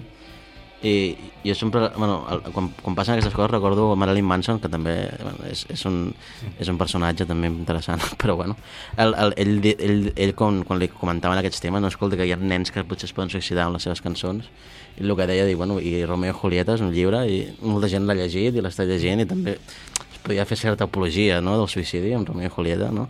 I 0.81 1.17
jo 1.43 1.55
sempre, 1.55 1.89
bueno, 1.97 2.25
el- 2.31 2.53
quan, 2.55 2.69
quan 2.81 2.95
passen 2.95 3.13
aquestes 3.17 3.33
coses 3.35 3.51
recordo 3.51 3.95
Marilyn 3.99 4.23
Manson, 4.23 4.61
que 4.63 4.69
també 4.71 5.09
bueno, 5.21 5.43
és, 5.51 5.65
és, 5.67 5.81
un, 5.89 6.13
és 6.55 6.69
un 6.71 6.77
personatge 6.79 7.25
també 7.27 7.49
interessant, 7.51 7.99
però 8.21 8.37
bueno, 8.39 8.55
el, 8.95 9.11
el, 9.19 9.33
ell, 9.35 9.59
ell, 9.75 10.13
ell 10.15 10.33
quan, 10.39 10.61
quan 10.63 10.79
li 10.79 10.87
comentaven 10.87 11.41
aquests 11.41 11.59
temes, 11.65 11.83
no 11.83 11.91
escolta 11.91 12.15
que 12.15 12.29
hi 12.29 12.31
ha 12.31 12.39
nens 12.39 12.71
que 12.71 12.85
potser 12.87 13.09
es 13.09 13.15
poden 13.17 13.33
suïcidar 13.33 13.67
amb 13.67 13.75
les 13.75 13.83
seves 13.89 13.99
cançons, 14.05 14.47
i 14.95 15.03
el 15.03 15.15
que 15.19 15.27
deia, 15.27 15.43
diu, 15.49 15.59
bueno, 15.59 15.81
i 15.83 16.05
Romeo 16.05 16.31
i 16.31 16.39
Julieta 16.39 16.79
és 16.79 16.87
un 16.87 16.95
llibre, 16.95 17.25
i 17.27 17.43
molta 17.59 17.91
gent 17.91 18.07
l'ha 18.07 18.15
llegit 18.15 18.55
i 18.55 18.63
l'està 18.63 18.87
llegint, 18.87 19.19
i 19.19 19.27
també 19.27 19.57
es 19.59 20.23
podia 20.23 20.47
fer 20.47 20.57
certa 20.63 20.87
apologia 20.87 21.41
no, 21.43 21.57
del 21.59 21.67
suïcidi 21.71 22.15
amb 22.15 22.27
Romeo 22.31 22.47
i 22.47 22.55
Julieta, 22.55 22.87
no? 22.95 23.09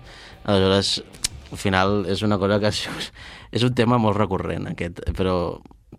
Aleshores, 0.50 1.04
al 1.52 1.58
final 1.58 2.00
és 2.10 2.22
una 2.26 2.38
cosa 2.42 2.58
que 2.62 2.74
és, 2.74 2.88
és 3.58 3.66
un 3.66 3.78
tema 3.78 4.02
molt 4.02 4.18
recurrent 4.18 4.72
aquest, 4.74 5.06
però 5.18 5.36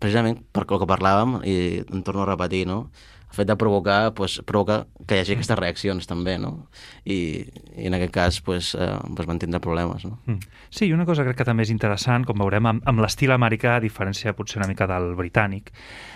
precisament 0.01 0.41
per 0.51 0.65
el 0.65 0.81
que 0.81 0.89
parlàvem 0.89 1.39
i 1.47 1.55
em 1.85 2.03
torno 2.03 2.25
a 2.25 2.29
repetir, 2.33 2.65
no? 2.67 2.87
el 3.31 3.35
fet 3.35 3.47
de 3.47 3.55
provocar 3.55 4.13
pues, 4.13 4.41
provoca 4.45 4.85
que 5.07 5.15
hi 5.15 5.21
hagi 5.23 5.35
aquestes 5.37 5.57
reaccions 5.57 6.07
també, 6.07 6.35
no? 6.37 6.67
I, 7.07 7.47
i 7.79 7.87
en 7.87 7.95
aquest 7.95 8.11
cas 8.13 8.39
pues, 8.43 8.73
eh, 8.75 8.97
pues 9.15 9.29
van 9.29 9.39
tindre 9.39 9.61
problemes. 9.63 10.03
No? 10.03 10.17
Mm. 10.25 10.41
Sí, 10.69 10.89
i 10.89 10.91
una 10.91 11.05
cosa 11.07 11.23
crec 11.23 11.39
que 11.39 11.47
també 11.47 11.63
és 11.63 11.71
interessant, 11.71 12.27
com 12.27 12.43
veurem, 12.43 12.67
amb, 12.67 12.83
amb 12.91 13.03
l'estil 13.03 13.31
americà, 13.31 13.77
a 13.77 13.83
diferència 13.83 14.35
potser 14.35 14.59
una 14.59 14.67
mica 14.67 14.87
del 14.91 15.13
britànic, 15.15 15.71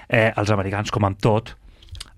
eh, 0.09 0.33
els 0.35 0.51
americans, 0.51 0.91
com 0.91 1.07
amb 1.07 1.21
tot, 1.23 1.55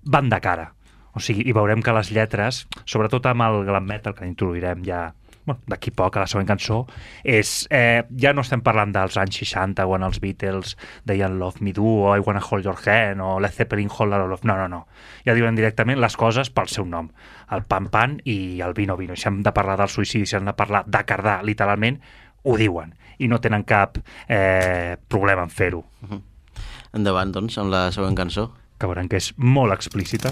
van 0.02 0.32
de 0.32 0.42
cara. 0.42 0.72
O 1.14 1.22
sigui, 1.22 1.46
i 1.46 1.54
veurem 1.54 1.82
que 1.82 1.94
les 1.94 2.10
lletres, 2.14 2.64
sobretot 2.84 3.30
amb 3.30 3.46
el 3.46 3.62
glam 3.70 3.86
metal, 3.86 4.18
que 4.18 4.26
introduirem 4.26 4.82
ja 4.86 5.12
bueno, 5.48 5.62
d'aquí 5.66 5.90
poc 5.96 6.16
a 6.16 6.24
la 6.24 6.28
següent 6.30 6.48
cançó, 6.48 6.82
és, 7.24 7.66
eh, 7.70 8.04
ja 8.20 8.32
no 8.36 8.44
estem 8.44 8.60
parlant 8.64 8.92
dels 8.92 9.16
anys 9.18 9.40
60 9.40 9.86
quan 9.88 10.04
els 10.06 10.20
Beatles 10.20 10.76
deien 11.08 11.38
Love 11.40 11.64
Me 11.64 11.72
Do 11.72 11.84
o 11.84 12.14
I 12.16 12.22
Wanna 12.24 12.42
Hold 12.44 12.68
Your 12.68 12.78
Hand 12.84 13.24
o 13.24 13.38
Led 13.40 13.56
Zeppelin 13.56 13.90
Hold 13.90 14.12
Our 14.12 14.28
Love. 14.28 14.44
No, 14.44 14.56
no, 14.56 14.68
no. 14.68 14.86
Ja 15.26 15.34
diuen 15.34 15.56
directament 15.56 16.00
les 16.00 16.16
coses 16.16 16.50
pel 16.50 16.68
seu 16.68 16.86
nom. 16.86 17.10
El 17.50 17.64
pan 17.64 17.88
pan 17.88 18.20
i 18.24 18.60
el 18.60 18.74
vino 18.74 18.96
vino. 18.96 19.14
I 19.14 19.16
si 19.16 19.28
hem 19.28 19.42
de 19.42 19.52
parlar 19.52 19.78
del 19.80 19.88
suïcidi, 19.88 20.26
si 20.26 20.36
hem 20.36 20.46
de 20.46 20.54
parlar 20.54 20.84
de 20.86 21.04
cardar, 21.08 21.42
literalment, 21.44 22.00
ho 22.44 22.56
diuen. 22.56 22.94
I 23.18 23.28
no 23.28 23.40
tenen 23.40 23.64
cap 23.64 23.98
eh, 24.28 24.96
problema 25.08 25.42
en 25.42 25.50
fer-ho. 25.50 25.82
Endavant, 26.94 27.32
doncs, 27.32 27.58
amb 27.58 27.72
la 27.74 27.88
següent 27.92 28.16
cançó. 28.16 28.50
Que 28.78 28.86
veurem 28.86 29.08
que 29.10 29.18
és 29.18 29.32
molt 29.36 29.74
explícita. 29.74 30.30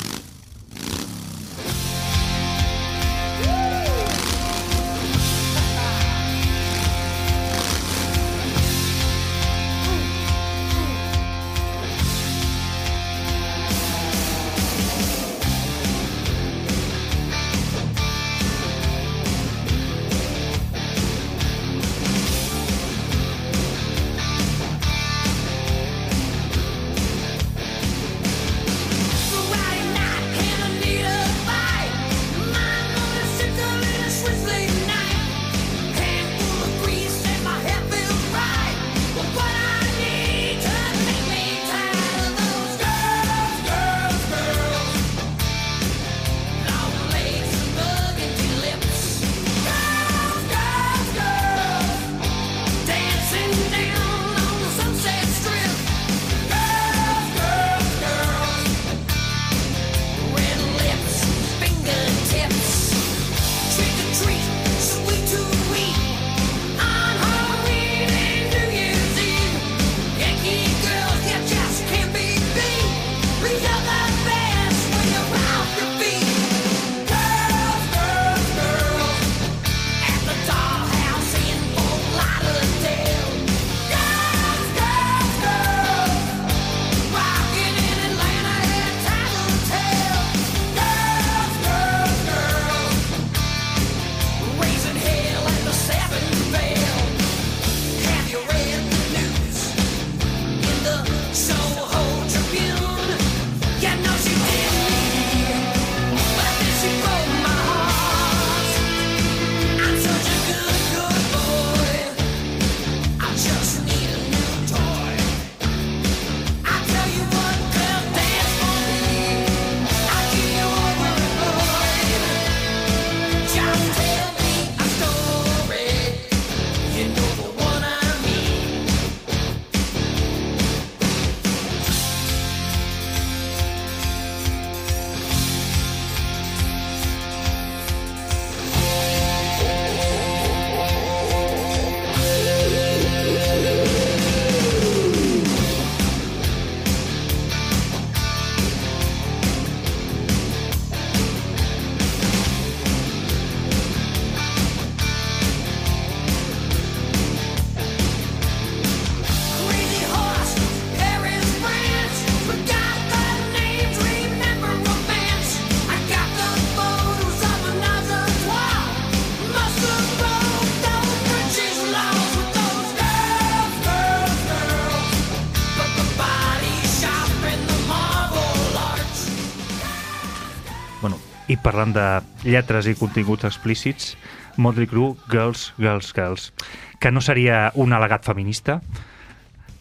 Parlant 181.76 181.92
de 181.92 182.48
lletres 182.48 182.86
i 182.88 182.94
continguts 182.96 183.44
explícits, 183.44 184.14
Motley 184.56 184.86
Crue, 184.88 185.12
Girls, 185.28 185.74
Girls, 185.76 186.12
Girls, 186.16 186.52
que 186.98 187.10
no 187.12 187.20
seria 187.20 187.70
un 187.76 187.92
al·legat 187.92 188.24
feminista, 188.24 188.78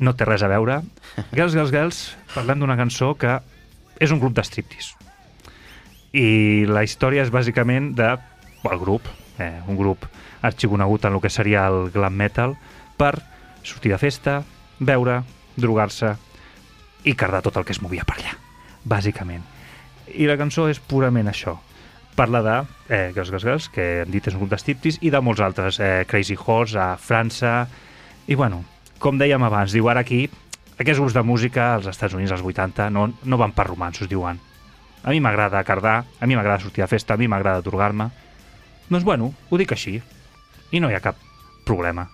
no 0.03 0.11
té 0.11 0.25
res 0.27 0.43
a 0.43 0.49
veure. 0.51 0.81
Girls, 1.31 1.53
Girls, 1.55 1.71
Girls, 1.71 1.99
parlem 2.33 2.59
d'una 2.59 2.75
cançó 2.75 3.13
que 3.15 3.37
és 4.03 4.11
un 4.11 4.19
grup 4.19 4.35
de 4.35 4.43
striptease. 4.43 4.97
I 6.11 6.65
la 6.67 6.83
història 6.83 7.23
és 7.23 7.31
bàsicament 7.31 7.93
de 7.95 8.09
el 8.67 8.81
grup, 8.81 9.07
eh, 9.39 9.61
un 9.71 9.79
grup 9.79 10.03
arxiconegut 10.43 11.07
en 11.07 11.15
el 11.15 11.23
que 11.23 11.31
seria 11.31 11.63
el 11.71 11.91
glam 11.95 12.19
metal, 12.19 12.57
per 12.99 13.13
sortir 13.63 13.93
de 13.93 14.01
festa, 14.01 14.41
beure, 14.79 15.21
drogar-se 15.55 16.11
i 17.07 17.15
cardar 17.15 17.39
tot 17.45 17.55
el 17.55 17.63
que 17.63 17.71
es 17.71 17.79
movia 17.79 18.03
per 18.03 18.17
allà, 18.19 18.35
bàsicament. 18.83 19.47
I 20.11 20.27
la 20.27 20.35
cançó 20.35 20.67
és 20.67 20.83
purament 20.83 21.31
això. 21.31 21.55
Parla 22.15 22.41
de 22.41 22.55
eh, 22.89 23.11
Girls, 23.13 23.29
Girls, 23.29 23.43
Girls, 23.43 23.67
que 23.69 23.85
hem 24.03 24.11
dit 24.13 24.27
és 24.27 24.35
un 24.35 24.41
grup 24.43 24.53
de 24.53 24.59
striptease, 24.61 25.01
i 25.03 25.11
de 25.11 25.19
molts 25.19 25.43
altres, 25.43 25.79
eh, 25.83 26.05
Crazy 26.07 26.37
Horse, 26.39 26.79
a 26.79 26.95
França... 26.95 27.65
I 28.25 28.33
bueno, 28.33 28.63
com 28.97 29.19
dèiem 29.21 29.43
abans, 29.45 29.69
diu 29.75 29.85
ara 29.91 30.01
aquí, 30.01 30.23
aquests 30.79 30.97
grups 30.97 31.13
de 31.13 31.21
música 31.21 31.75
als 31.75 31.85
Estats 31.91 32.15
Units, 32.17 32.31
als 32.33 32.41
80, 32.41 32.89
no, 32.89 33.05
no 33.23 33.37
van 33.37 33.53
per 33.53 33.67
romansos, 33.67 34.09
diuen. 34.09 34.39
A 35.05 35.13
mi 35.13 35.21
m'agrada 35.21 35.61
cardar, 35.63 35.99
a 36.19 36.25
mi 36.25 36.35
m'agrada 36.35 36.63
sortir 36.63 36.81
de 36.81 36.89
festa, 36.89 37.13
a 37.13 37.21
mi 37.21 37.29
m'agrada 37.29 37.61
drogar-me. 37.61 38.09
Doncs 38.89 39.05
bueno, 39.05 39.33
ho 39.49 39.59
dic 39.61 39.75
així. 39.75 39.99
I 40.73 40.81
no 40.81 40.89
hi 40.89 40.97
ha 40.97 41.03
cap 41.03 41.19
problema. 41.67 42.07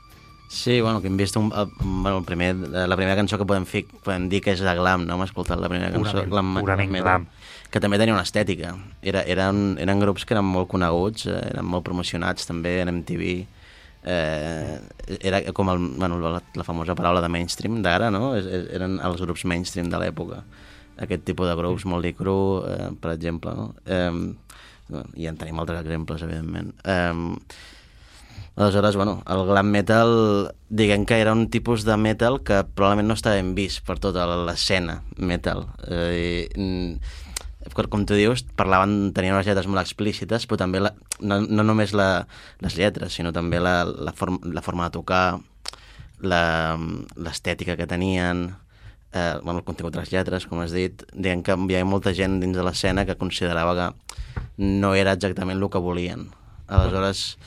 Sí, 0.51 0.81
bueno, 0.81 0.99
que 0.99 1.07
hem 1.07 1.15
vist 1.15 1.37
un, 1.39 1.47
el, 1.55 1.69
bueno, 1.79 2.17
el 2.17 2.25
primer, 2.25 2.55
la 2.57 2.97
primera 2.99 3.15
cançó 3.15 3.37
que 3.39 3.47
podem 3.47 3.63
fer, 3.63 3.85
podem 4.03 4.27
dir 4.27 4.41
que 4.43 4.51
és 4.51 4.59
de 4.59 4.73
glam, 4.75 5.05
no? 5.07 5.15
Hem 5.15 5.23
escoltat 5.23 5.61
la 5.63 5.69
primera 5.71 5.93
cançó. 5.93 6.11
Purament, 6.11 6.33
glam, 6.33 6.49
purament 6.59 6.91
metal, 6.91 7.07
glam. 7.07 7.27
Que 7.71 7.79
també 7.79 7.97
tenia 7.97 8.13
una 8.13 8.25
estètica. 8.27 8.73
Era, 9.01 9.21
eren, 9.23 9.77
eren 9.79 10.01
grups 10.03 10.25
que 10.27 10.35
eren 10.35 10.43
molt 10.45 10.67
coneguts, 10.73 11.25
eh, 11.31 11.37
eren 11.53 11.65
molt 11.65 11.85
promocionats 11.87 12.45
també 12.49 12.81
en 12.83 12.89
MTV. 12.97 13.29
Eh, 14.03 14.79
era 15.21 15.39
com 15.53 15.69
el, 15.71 15.77
bueno, 16.01 16.17
la, 16.19 16.41
la 16.57 16.63
famosa 16.67 16.95
paraula 16.97 17.21
de 17.21 17.29
mainstream 17.29 17.81
d'ara, 17.85 18.09
no? 18.11 18.33
És- 18.35 18.45
és- 18.49 18.67
Eren 18.75 18.99
els 18.99 19.21
grups 19.21 19.45
mainstream 19.45 19.89
de 19.89 19.97
l'època. 20.01 20.41
Aquest 21.01 21.23
tipus 21.23 21.47
de 21.47 21.55
grups, 21.55 21.85
Moldy 21.85 22.11
Crew, 22.13 22.63
eh, 22.67 22.89
per 22.99 23.13
exemple, 23.13 23.53
no? 23.55 23.73
Eh, 23.85 24.35
I 25.15 25.27
en 25.29 25.37
tenim 25.39 25.57
altres 25.61 25.79
exemples, 25.85 26.21
evidentment. 26.21 26.73
Eh, 26.83 27.37
Aleshores, 28.57 28.97
bueno, 28.97 29.23
el 29.31 29.45
glam 29.47 29.69
metal, 29.71 30.51
diguem 30.69 31.05
que 31.05 31.21
era 31.21 31.31
un 31.31 31.49
tipus 31.49 31.85
de 31.87 31.95
metal 31.97 32.41
que 32.43 32.65
probablement 32.75 33.07
no 33.07 33.13
estava 33.15 33.37
ben 33.39 33.53
vist 33.55 33.79
per 33.87 33.95
tota 34.03 34.25
l'escena 34.45 34.97
metal. 35.17 35.63
Eh, 35.87 36.49
i, 36.53 36.59
mm, 36.59 36.99
com 37.89 38.05
tu 38.05 38.17
dius, 38.17 38.43
parlaven, 38.57 39.11
tenien 39.13 39.35
unes 39.35 39.47
lletres 39.47 39.67
molt 39.69 39.81
explícites, 39.83 40.47
però 40.49 40.59
també 40.63 40.81
la, 40.81 40.93
no, 41.21 41.39
no 41.45 41.65
només 41.67 41.93
la, 41.93 42.25
les 42.63 42.75
lletres, 42.77 43.13
sinó 43.13 43.31
també 43.35 43.61
la, 43.61 43.83
la, 43.85 44.13
form, 44.17 44.39
la 44.53 44.63
forma 44.65 44.89
de 44.89 44.97
tocar, 44.97 45.39
l'estètica 46.21 47.77
que 47.77 47.87
tenien, 47.89 48.49
eh, 49.13 49.39
bueno, 49.43 49.59
el 49.59 49.65
contingut 49.65 49.93
de 49.93 50.01
les 50.01 50.11
lletres, 50.13 50.45
com 50.47 50.61
has 50.61 50.73
dit, 50.73 51.03
diguem 51.13 51.43
que 51.43 51.55
hi 51.55 51.75
havia 51.75 51.87
molta 51.87 52.13
gent 52.17 52.39
dins 52.41 52.57
de 52.57 52.65
l'escena 52.65 53.05
que 53.05 53.17
considerava 53.19 53.75
que 53.77 53.89
no 54.61 54.93
era 54.95 55.15
exactament 55.17 55.61
el 55.61 55.69
que 55.69 55.81
volien. 55.81 56.29
Aleshores, 56.71 57.37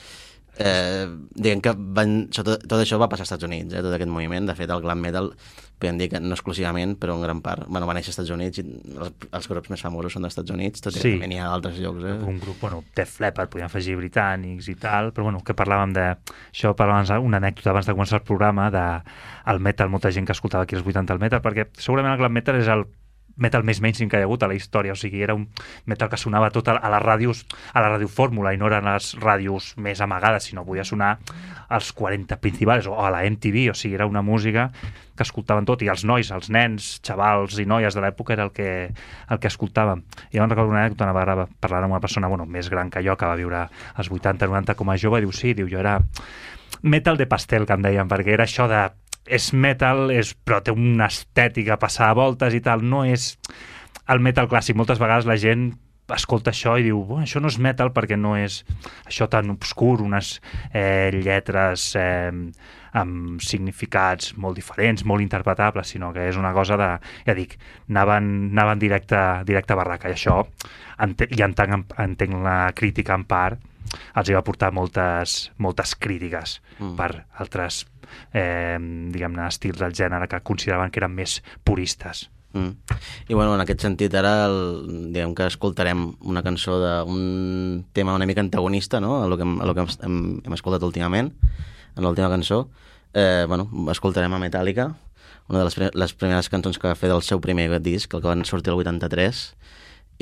eh, 0.57 1.07
diguem 1.35 1.61
que 1.63 1.73
van, 1.75 2.17
tot, 2.35 2.59
tot 2.63 2.79
això 2.79 2.99
va 3.01 3.09
passar 3.11 3.25
als 3.25 3.31
Estats 3.31 3.47
Units, 3.47 3.73
eh, 3.73 3.83
tot 3.83 3.95
aquest 3.95 4.11
moviment. 4.11 4.47
De 4.47 4.55
fet, 4.57 4.69
el 4.69 4.83
glam 4.83 5.01
metal, 5.01 5.31
podem 5.79 5.97
dir 5.99 6.09
que 6.09 6.19
no 6.19 6.33
exclusivament, 6.35 6.95
però 6.99 7.15
en 7.15 7.21
gran 7.21 7.41
part, 7.45 7.65
bueno, 7.67 7.87
va 7.87 7.93
néixer 7.97 8.09
als 8.13 8.17
Estats 8.19 8.31
Units 8.35 8.59
i 8.61 8.65
els, 8.65 9.13
els 9.31 9.47
grups 9.51 9.69
més 9.73 9.81
famosos 9.83 10.13
són 10.15 10.25
dels 10.25 10.33
Estats 10.33 10.51
Units, 10.55 10.81
tot 10.81 10.95
i 10.95 10.99
Sí. 11.03 11.13
que 11.19 11.27
n'hi 11.27 11.39
ha 11.39 11.49
d'altres 11.51 11.79
llocs. 11.79 12.03
Eh? 12.03 12.17
un 12.25 12.39
grup, 12.39 12.59
bueno, 12.61 12.83
Def 12.95 13.19
Leppard, 13.19 13.49
podíem 13.49 13.65
afegir 13.67 13.95
britànics 13.99 14.69
i 14.71 14.75
tal, 14.75 15.11
però 15.13 15.23
bueno, 15.29 15.43
que 15.43 15.53
parlàvem 15.53 15.93
de... 15.93 16.05
Això 16.53 16.73
parlàvem 16.75 17.25
una 17.25 17.37
anècdota 17.37 17.69
abans 17.71 17.85
de 17.85 17.93
començar 17.93 18.19
el 18.21 18.25
programa 18.27 18.69
de 18.71 18.85
el 19.51 19.59
metal, 19.59 19.89
molta 19.89 20.11
gent 20.11 20.25
que 20.25 20.31
escoltava 20.31 20.63
aquí 20.63 20.75
als 20.75 20.85
80 20.85 21.13
el 21.13 21.19
metal, 21.19 21.41
perquè 21.41 21.67
segurament 21.77 22.13
el 22.13 22.19
glam 22.19 22.33
metal 22.33 22.55
és 22.55 22.67
el 22.67 22.85
metal 23.37 23.65
més 23.67 23.81
mainstream 23.83 24.09
que 24.09 24.19
hi 24.19 24.23
ha 24.23 24.29
hagut 24.29 24.43
a 24.43 24.49
la 24.49 24.55
història, 24.55 24.95
o 24.95 24.99
sigui, 24.99 25.21
era 25.23 25.35
un 25.35 25.47
metal 25.85 26.09
que 26.11 26.19
sonava 26.19 26.51
tot 26.55 26.69
a, 26.71 26.77
les 26.79 27.03
ràdios, 27.03 27.43
a 27.73 27.83
la 27.83 27.91
radiofórmula, 27.95 28.53
i 28.55 28.59
no 28.61 28.69
eren 28.71 28.87
les 28.87 29.13
ràdios 29.19 29.73
més 29.81 30.01
amagades, 30.01 30.49
sinó 30.49 30.65
podia 30.65 30.85
sonar 30.87 31.17
als 31.67 31.91
40 31.93 32.39
principals, 32.39 32.87
o 32.87 32.95
a 33.01 33.11
la 33.11 33.23
MTV, 33.27 33.69
o 33.71 33.75
sigui, 33.75 33.95
era 33.99 34.07
una 34.07 34.23
música 34.23 34.69
que 35.15 35.23
escoltaven 35.23 35.67
tot, 35.67 35.83
i 35.83 35.91
els 35.91 36.03
nois, 36.07 36.31
els 36.35 36.49
nens, 36.51 36.95
xavals 37.05 37.59
i 37.59 37.65
noies 37.67 37.95
de 37.95 38.03
l'època 38.03 38.35
era 38.35 38.47
el 38.47 38.51
que, 38.55 38.91
el 38.91 39.39
que 39.39 39.51
escoltàvem. 39.51 40.03
I 40.31 40.41
me'n 40.41 40.51
recordo 40.51 40.73
una 40.73 40.83
anècdota, 40.83 41.07
una 41.07 41.15
vegada 41.15 41.47
parlar 41.63 41.85
amb 41.85 41.95
una 41.95 42.03
persona 42.03 42.31
bueno, 42.31 42.45
més 42.45 42.69
gran 42.71 42.91
que 42.91 43.03
jo, 43.05 43.15
que 43.15 43.29
va 43.29 43.39
viure 43.39 43.63
als 43.95 44.11
80-90 44.11 44.75
com 44.75 44.91
a 44.91 44.99
jove, 44.99 45.23
diu, 45.23 45.31
sí, 45.35 45.55
diu, 45.55 45.71
jo 45.71 45.79
era 45.79 46.01
metal 46.85 47.17
de 47.17 47.25
pastel, 47.27 47.65
que 47.65 47.73
em 47.73 47.83
deien, 47.85 48.11
perquè 48.11 48.35
era 48.35 48.45
això 48.45 48.67
de 48.69 48.83
és 49.25 49.51
metal, 49.53 50.09
és, 50.13 50.33
però 50.45 50.61
té 50.61 50.73
una 50.75 51.07
estètica 51.09 51.79
passar 51.81 52.11
a 52.11 52.17
voltes 52.17 52.53
i 52.53 52.61
tal, 52.61 52.83
no 52.85 53.03
és 53.05 53.33
el 54.11 54.21
metal 54.21 54.49
clàssic. 54.51 54.77
Moltes 54.77 55.01
vegades 55.01 55.25
la 55.25 55.37
gent 55.41 55.71
escolta 56.13 56.51
això 56.53 56.75
i 56.77 56.83
diu, 56.85 56.99
bueno, 57.01 57.25
això 57.25 57.41
no 57.41 57.49
és 57.49 57.57
metal 57.57 57.89
perquè 57.93 58.17
no 58.19 58.35
és 58.37 58.59
això 59.07 59.25
tan 59.31 59.49
obscur, 59.49 60.03
unes 60.05 60.35
eh, 60.69 61.09
lletres 61.15 61.87
eh, 61.97 62.29
amb 62.95 63.41
significats 63.41 64.35
molt 64.37 64.59
diferents, 64.59 65.03
molt 65.03 65.25
interpretables, 65.25 65.89
sinó 65.95 66.11
que 66.13 66.27
és 66.29 66.37
una 66.37 66.53
cosa 66.53 66.77
de, 66.77 66.89
ja 67.25 67.35
dic, 67.37 67.57
anaven, 67.89 68.51
anaven 68.53 68.83
directe, 68.83 69.21
directe 69.49 69.73
a 69.73 69.79
barraca, 69.81 70.11
i 70.11 70.15
això, 70.15 70.43
ente, 71.01 71.27
i 71.33 71.41
entenc, 71.41 71.97
entenc 72.05 72.37
la 72.45 72.59
crítica 72.77 73.17
en 73.17 73.25
part, 73.25 73.65
els 74.15 74.29
hi 74.29 74.35
va 74.35 74.45
portar 74.45 74.71
moltes, 74.73 75.51
moltes 75.57 75.95
crítiques 75.97 76.59
Mm. 76.75 76.95
per 76.97 77.25
altres 77.39 77.85
eh, 78.33 78.77
diguem-ne 79.13 79.47
estils 79.47 79.79
del 79.79 79.93
gènere 79.95 80.27
que 80.31 80.39
consideraven 80.45 80.91
que 80.91 80.99
eren 81.03 81.13
més 81.15 81.41
puristes. 81.63 82.29
Mm. 82.55 82.71
I 83.27 83.33
bueno, 83.35 83.53
en 83.57 83.61
aquest 83.65 83.81
sentit 83.83 84.13
ara 84.15 84.45
el, 84.47 85.09
diguem 85.11 85.33
que 85.35 85.43
escoltarem 85.49 86.05
una 86.23 86.39
cançó 86.43 86.77
d'un 86.79 87.81
tema 87.91 88.13
una 88.15 88.25
mica 88.25 88.39
antagonista 88.39 89.01
no? 89.03 89.23
a 89.23 89.27
lo 89.27 89.35
que, 89.35 89.43
hem, 89.43 89.57
a 89.59 89.65
lo 89.67 89.73
que 89.75 89.83
hem, 89.83 90.39
hem 90.39 90.53
escoltat 90.55 90.85
últimament 90.87 91.33
en 91.97 92.03
l'última 92.05 92.29
cançó 92.31 92.69
eh, 93.13 93.43
bueno, 93.49 93.67
escoltarem 93.91 94.31
a 94.31 94.39
Metallica 94.39 94.93
una 95.49 95.59
de 95.59 95.65
les, 95.65 95.75
pri- 95.75 95.91
les 95.99 96.13
primeres 96.15 96.47
cançons 96.49 96.79
que 96.79 96.87
va 96.87 96.95
fer 96.95 97.09
del 97.11 97.21
seu 97.27 97.41
primer 97.43 97.67
disc, 97.83 98.13
el 98.15 98.23
que 98.23 98.31
van 98.31 98.45
sortir 98.47 98.71
el 98.71 98.79
83 98.79 99.41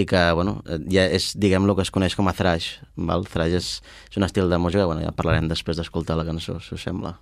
i 0.02 0.08
que, 0.10 0.24
bueno, 0.34 0.64
ja 0.90 1.06
és, 1.06 1.36
diguem, 1.38 1.70
el 1.70 1.76
que 1.78 1.86
es 1.86 1.92
coneix 1.94 2.16
com 2.18 2.26
a 2.28 2.34
thrash, 2.34 2.80
val? 2.98 3.28
Thrash 3.30 3.54
és, 3.60 3.68
és 4.10 4.18
un 4.18 4.26
estil 4.26 4.50
de 4.50 4.58
música, 4.58 4.88
bueno, 4.90 5.06
ja 5.06 5.14
parlarem 5.14 5.46
després 5.52 5.78
d'escoltar 5.78 6.18
la 6.18 6.26
cançó, 6.26 6.58
si 6.66 6.74
us 6.74 6.82
sembla. 6.82 7.14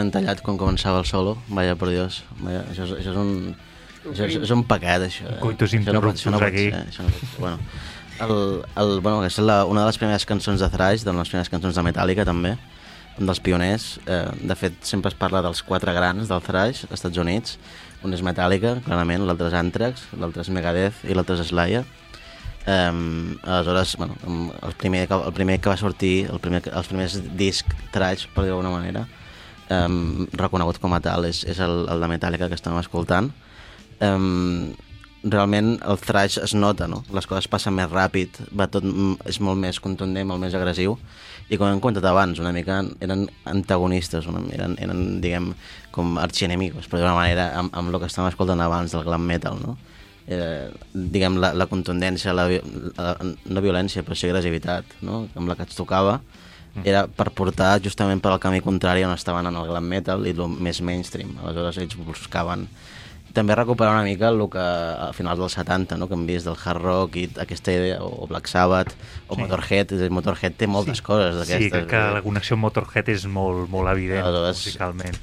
Han 0.00 0.10
tallat 0.14 0.40
quan 0.42 0.58
començava 0.58 0.98
el 1.00 1.06
solo. 1.06 1.36
Vaya, 1.48 1.74
por 1.76 1.88
Dios. 1.90 2.22
Vaya, 2.40 2.64
això, 2.70 2.84
és, 2.88 2.92
això 3.00 3.12
és 3.14 3.16
un... 3.20 3.56
Això 4.10 4.26
és, 4.28 4.36
és 4.44 4.50
un 4.52 4.64
pecat, 4.68 5.02
això. 5.06 5.24
eh? 5.30 5.38
Coitus 5.40 5.72
Això 5.72 5.80
no 5.80 5.80
interruptus 5.80 6.26
aquí. 6.42 6.66
ser, 6.70 6.82
això 6.90 7.02
no 7.06 7.08
pot 7.14 7.24
ser. 7.24 7.40
Bueno, 7.40 7.58
el, 8.20 8.34
el, 8.82 9.00
bueno, 9.00 9.20
aquesta 9.22 9.40
és 9.42 9.46
la, 9.48 9.64
una 9.64 9.80
de 9.80 9.86
les 9.88 9.98
primeres 9.98 10.26
cançons 10.28 10.60
de 10.60 10.68
thrash, 10.70 11.02
de 11.06 11.12
les 11.16 11.28
primeres 11.32 11.48
cançons 11.48 11.74
de 11.74 11.82
Metallica, 11.86 12.24
també, 12.28 12.52
un 13.18 13.26
dels 13.30 13.40
pioners. 13.40 13.88
Eh, 14.06 14.20
de 14.42 14.54
fet, 14.60 14.76
sempre 14.84 15.08
es 15.08 15.16
parla 15.18 15.40
dels 15.42 15.62
quatre 15.64 15.92
grans 15.96 16.28
del 16.28 16.42
thrash 16.44 16.84
als 16.90 16.98
Estats 17.00 17.18
Units. 17.18 17.56
Un 18.04 18.12
és 18.12 18.20
Metallica, 18.22 18.76
clarament, 18.84 19.24
l'altre 19.24 19.48
és 19.48 19.54
Anthrax, 19.56 20.02
l'altre 20.20 20.42
és 20.44 20.50
Megadeth 20.52 21.04
i 21.08 21.14
l'altre 21.16 21.38
és 21.40 21.48
Slayer. 21.48 21.84
Um, 22.66 23.36
aleshores, 23.44 23.96
bueno, 23.96 24.14
el 24.62 24.72
primer, 24.72 25.06
que- 25.08 25.14
el 25.26 25.32
primer 25.36 25.60
que 25.60 25.68
va 25.68 25.76
sortir, 25.76 26.26
el 26.32 26.38
primer, 26.40 26.62
els 26.72 26.86
primers 26.88 27.18
discs 27.36 27.74
trash, 27.92 28.26
per 28.32 28.44
dir-ho 28.44 28.54
d'alguna 28.56 28.70
manera, 28.72 29.02
um, 29.72 30.26
reconegut 30.32 30.80
com 30.82 30.96
a 30.96 31.00
tal, 31.04 31.28
és, 31.28 31.44
és 31.48 31.60
el, 31.62 31.84
el 31.90 32.02
de 32.04 32.10
Metallica 32.10 32.50
que 32.50 32.58
estàvem 32.58 32.82
escoltant. 32.82 33.30
Um, 34.02 34.74
realment 35.24 35.78
el 35.88 35.98
thrash 36.00 36.36
es 36.42 36.52
nota, 36.54 36.86
no? 36.90 37.02
Les 37.14 37.26
coses 37.26 37.48
passen 37.48 37.74
més 37.76 37.88
ràpid, 37.88 38.42
va 38.52 38.68
tot, 38.68 38.84
és 39.28 39.40
molt 39.40 39.60
més 39.60 39.80
contundent, 39.80 40.28
molt 40.28 40.42
més 40.42 40.56
agressiu, 40.56 40.98
i 41.48 41.58
com 41.60 41.68
hem 41.68 41.80
comentat 41.80 42.04
abans, 42.08 42.40
una 42.40 42.52
mica 42.56 42.82
eren 43.04 43.26
antagonistes, 43.48 44.28
una, 44.28 44.42
eren, 44.52 44.76
eren, 44.84 45.02
diguem, 45.24 45.50
com 45.94 46.18
arxienemics, 46.20 46.88
per 46.88 47.00
d'una 47.00 47.16
manera, 47.16 47.50
amb, 47.60 47.72
amb 47.76 47.92
el 47.92 48.00
que 48.02 48.08
estàvem 48.10 48.32
escoltant 48.32 48.60
abans 48.64 48.92
del 48.92 49.04
glam 49.06 49.24
metal, 49.28 49.60
no? 49.60 49.76
Eh, 50.24 50.70
diguem, 50.92 51.36
la, 51.40 51.52
la 51.56 51.68
contundència, 51.68 52.32
la, 52.32 52.46
la, 52.48 53.16
no 53.20 53.64
violència, 53.64 54.04
però 54.04 54.16
sí 54.16 54.30
agressivitat, 54.30 54.96
no? 55.04 55.26
amb 55.36 55.50
la 55.50 55.56
que 55.56 55.66
ens 55.66 55.76
tocava, 55.76 56.18
era 56.82 57.06
per 57.06 57.30
portar 57.30 57.80
justament 57.80 58.20
per 58.20 58.32
al 58.32 58.40
camí 58.42 58.60
contrari 58.60 59.04
on 59.04 59.12
estaven 59.14 59.46
en 59.46 59.54
el 59.56 59.68
glam 59.68 59.84
metal 59.86 60.26
i 60.26 60.30
el 60.34 60.48
més 60.48 60.80
mainstream. 60.82 61.36
Aleshores 61.44 61.78
ells 61.78 61.94
buscaven 61.96 62.66
també 63.34 63.54
recuperar 63.58 63.92
una 63.96 64.04
mica 64.06 64.28
el 64.30 64.38
que 64.48 64.58
a 64.62 65.08
finals 65.12 65.38
dels 65.40 65.52
70, 65.58 65.96
no? 65.98 66.06
que 66.06 66.14
hem 66.14 66.24
vist 66.26 66.46
del 66.46 66.54
hard 66.54 66.80
rock 66.82 67.16
i 67.18 67.24
aquesta 67.42 67.72
idea, 67.74 67.96
o 68.00 68.28
Black 68.30 68.46
Sabbath, 68.46 68.92
o 69.26 69.34
Sí. 69.34 69.40
Motorhead, 69.42 69.88
dir, 69.90 70.10
Motorhead 70.10 70.54
té 70.54 70.68
moltes 70.68 71.02
coses 71.02 71.34
Sí, 71.34 71.38
d'aquestes. 71.40 71.72
crec 71.72 71.88
que 71.90 72.02
la 72.14 72.22
connexió 72.22 72.54
amb 72.54 72.62
Motorhead 72.68 73.08
és 73.08 73.26
molt, 73.26 73.68
molt 73.70 73.88
evident 73.90 74.22
Aleshores- 74.24 74.62
musicalment. 74.66 75.18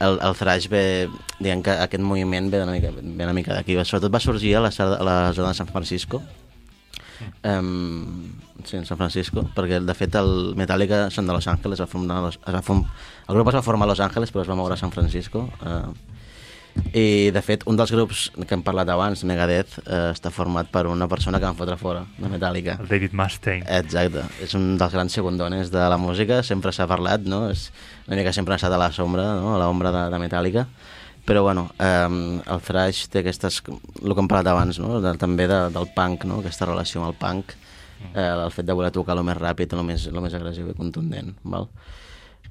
el, 0.00 0.18
el 0.20 0.34
thrash 0.36 0.68
ve, 0.68 1.08
diguem 1.40 1.62
que 1.62 1.70
aquest 1.70 2.02
moviment 2.04 2.50
ve 2.52 2.62
una 2.64 2.72
mica, 2.72 2.90
ve 2.92 3.24
una 3.24 3.32
mica 3.32 3.54
d'aquí. 3.54 3.78
Sobretot 3.84 4.12
va 4.12 4.20
sorgir 4.20 4.56
a 4.56 4.60
la, 4.60 4.68
a 4.68 5.02
la 5.02 5.32
zona 5.32 5.48
de 5.48 5.54
San 5.54 5.66
Francisco, 5.68 6.20
Um, 7.44 8.32
sí, 8.64 8.76
en 8.76 8.86
San 8.86 8.98
Francisco, 8.98 9.44
perquè 9.54 9.80
de 9.84 9.94
fet 9.96 10.16
el 10.18 10.54
Metallica 10.58 11.06
són 11.14 11.28
de 11.28 11.36
Los 11.36 11.48
Angeles, 11.50 11.78
es 11.78 11.84
va 11.84 11.90
formar, 11.90 12.22
es 12.32 12.40
va 12.40 12.62
form... 12.64 12.84
el 13.28 13.36
grup 13.36 13.52
es 13.52 13.60
va 13.60 13.62
formar 13.62 13.88
a 13.88 13.92
Los 13.92 14.00
Angeles 14.00 14.32
però 14.32 14.44
es 14.44 14.50
va 14.50 14.58
moure 14.58 14.74
a 14.74 14.80
San 14.80 14.92
Francisco. 14.92 15.48
Uh, 15.60 15.92
I 16.90 17.30
de 17.30 17.38
fet 17.44 17.62
un 17.70 17.76
dels 17.78 17.92
grups 17.94 18.24
que 18.34 18.56
hem 18.56 18.64
parlat 18.66 18.88
abans, 18.90 19.22
Megadeth, 19.28 19.76
uh, 19.84 20.08
està 20.10 20.32
format 20.34 20.70
per 20.72 20.86
una 20.90 21.06
persona 21.10 21.38
que 21.38 21.46
van 21.46 21.58
fotre 21.58 21.76
fora 21.78 22.02
de 22.18 22.30
Metallica. 22.32 22.78
El 22.82 22.90
David 22.90 23.14
Mustaine. 23.14 23.68
Exacte, 23.78 24.24
és 24.42 24.56
un 24.58 24.74
dels 24.80 24.96
grans 24.96 25.14
segundones 25.14 25.70
de 25.74 25.86
la 25.92 26.00
música, 26.00 26.42
sempre 26.42 26.74
s'ha 26.74 26.88
parlat, 26.90 27.28
no? 27.30 27.44
És 27.52 27.68
una 28.08 28.18
mica 28.18 28.34
sempre 28.34 28.56
ha 28.56 28.60
estat 28.60 28.74
a 28.74 28.80
la 28.80 28.90
sombra, 28.92 29.34
no? 29.38 29.54
a 29.54 29.62
l'ombra 29.62 29.94
de, 29.94 30.04
de 30.10 30.22
Metallica, 30.24 30.66
però 31.24 31.42
bueno, 31.42 31.68
eh, 31.78 32.40
el 32.44 32.64
thrash 32.64 33.06
té 33.12 33.22
aquestes, 33.22 33.62
el 34.02 34.14
que 34.14 34.20
hem 34.20 34.30
parlat 34.30 34.52
abans, 34.52 34.78
no? 34.82 35.00
de, 35.00 35.14
també 35.20 35.48
de, 35.50 35.60
del 35.74 35.88
punk, 35.96 36.26
no? 36.28 36.40
aquesta 36.42 36.68
relació 36.68 37.00
amb 37.00 37.10
el 37.10 37.18
punk, 37.20 37.54
eh, 38.12 38.28
el 38.28 38.50
fet 38.52 38.68
de 38.68 38.76
voler 38.76 38.92
tocar 38.92 39.16
el 39.16 39.24
més 39.26 39.38
ràpid, 39.40 39.72
el 39.72 39.84
més, 39.88 40.08
el 40.10 40.20
més 40.24 40.36
agressiu 40.36 40.68
i 40.70 40.76
contundent. 40.76 41.32
Val? 41.44 41.68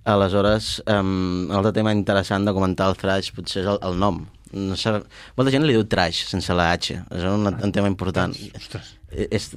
Aleshores, 0.03 0.81
eh, 0.85 0.99
un 0.99 1.53
altre 1.53 1.71
tema 1.77 1.93
interessant 1.95 2.45
de 2.47 2.55
comentar 2.55 2.89
el 2.91 2.97
thrash 2.99 3.31
potser 3.35 3.61
és 3.63 3.69
el, 3.75 3.79
el 3.87 3.99
nom. 4.01 4.23
No 4.53 4.75
sé, 4.77 4.91
molta 5.37 5.51
gent 5.53 5.65
li 5.65 5.73
diu 5.73 5.83
trash 5.89 6.23
sense 6.29 6.53
la 6.53 6.71
H, 6.75 6.93
és 7.17 7.23
un, 7.25 7.47
un 7.49 7.71
tema 7.73 7.87
important. 7.89 8.33
Ostres. 8.57 8.93
És 9.13 9.51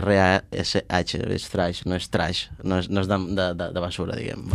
T-H-R-A-S-H, 0.00 1.18
és 1.36 1.44
trash, 1.52 1.82
no 1.84 1.96
és 1.98 2.06
trash, 2.08 2.46
no 2.64 2.78
és, 2.80 2.88
no 2.88 3.02
és 3.02 3.08
de, 3.10 3.16
de, 3.36 3.46
de, 3.60 3.80
basura, 3.82 4.14
diguem. 4.16 4.46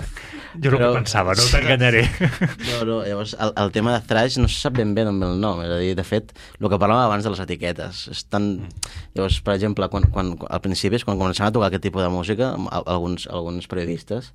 Jo 0.64 0.72
el 0.72 0.78
que 0.80 0.90
pensava, 0.96 1.36
no 1.38 1.46
t'enganyaré. 1.52 2.04
No, 2.66 2.80
no, 2.88 2.96
llavors 3.06 3.36
el, 3.38 3.52
el 3.62 3.72
tema 3.76 3.94
de 3.94 4.02
thrash 4.10 4.38
no 4.42 4.48
se 4.50 4.58
sap 4.60 4.74
ben 4.80 4.94
bé 4.98 5.04
d'on 5.06 5.20
ve 5.22 5.28
el 5.30 5.38
nom, 5.42 5.62
és 5.66 5.72
a 5.76 5.78
dir, 5.82 5.92
de 5.98 6.06
fet, 6.08 6.34
el 6.60 6.70
que 6.72 6.80
parlàvem 6.82 7.06
abans 7.10 7.26
de 7.28 7.34
les 7.34 7.42
etiquetes, 7.46 8.06
és 8.14 8.24
tan... 8.32 8.48
Llavors, 9.16 9.38
per 9.46 9.54
exemple, 9.56 9.88
quan, 9.94 10.08
quan, 10.14 10.34
al 10.50 10.64
principi, 10.66 10.98
és 11.00 11.06
quan 11.08 11.20
començaven 11.22 11.52
a 11.52 11.56
tocar 11.56 11.70
aquest 11.70 11.86
tipus 11.86 12.04
de 12.06 12.10
música, 12.14 12.54
alguns, 12.82 13.28
alguns 13.32 13.70
periodistes, 13.72 14.32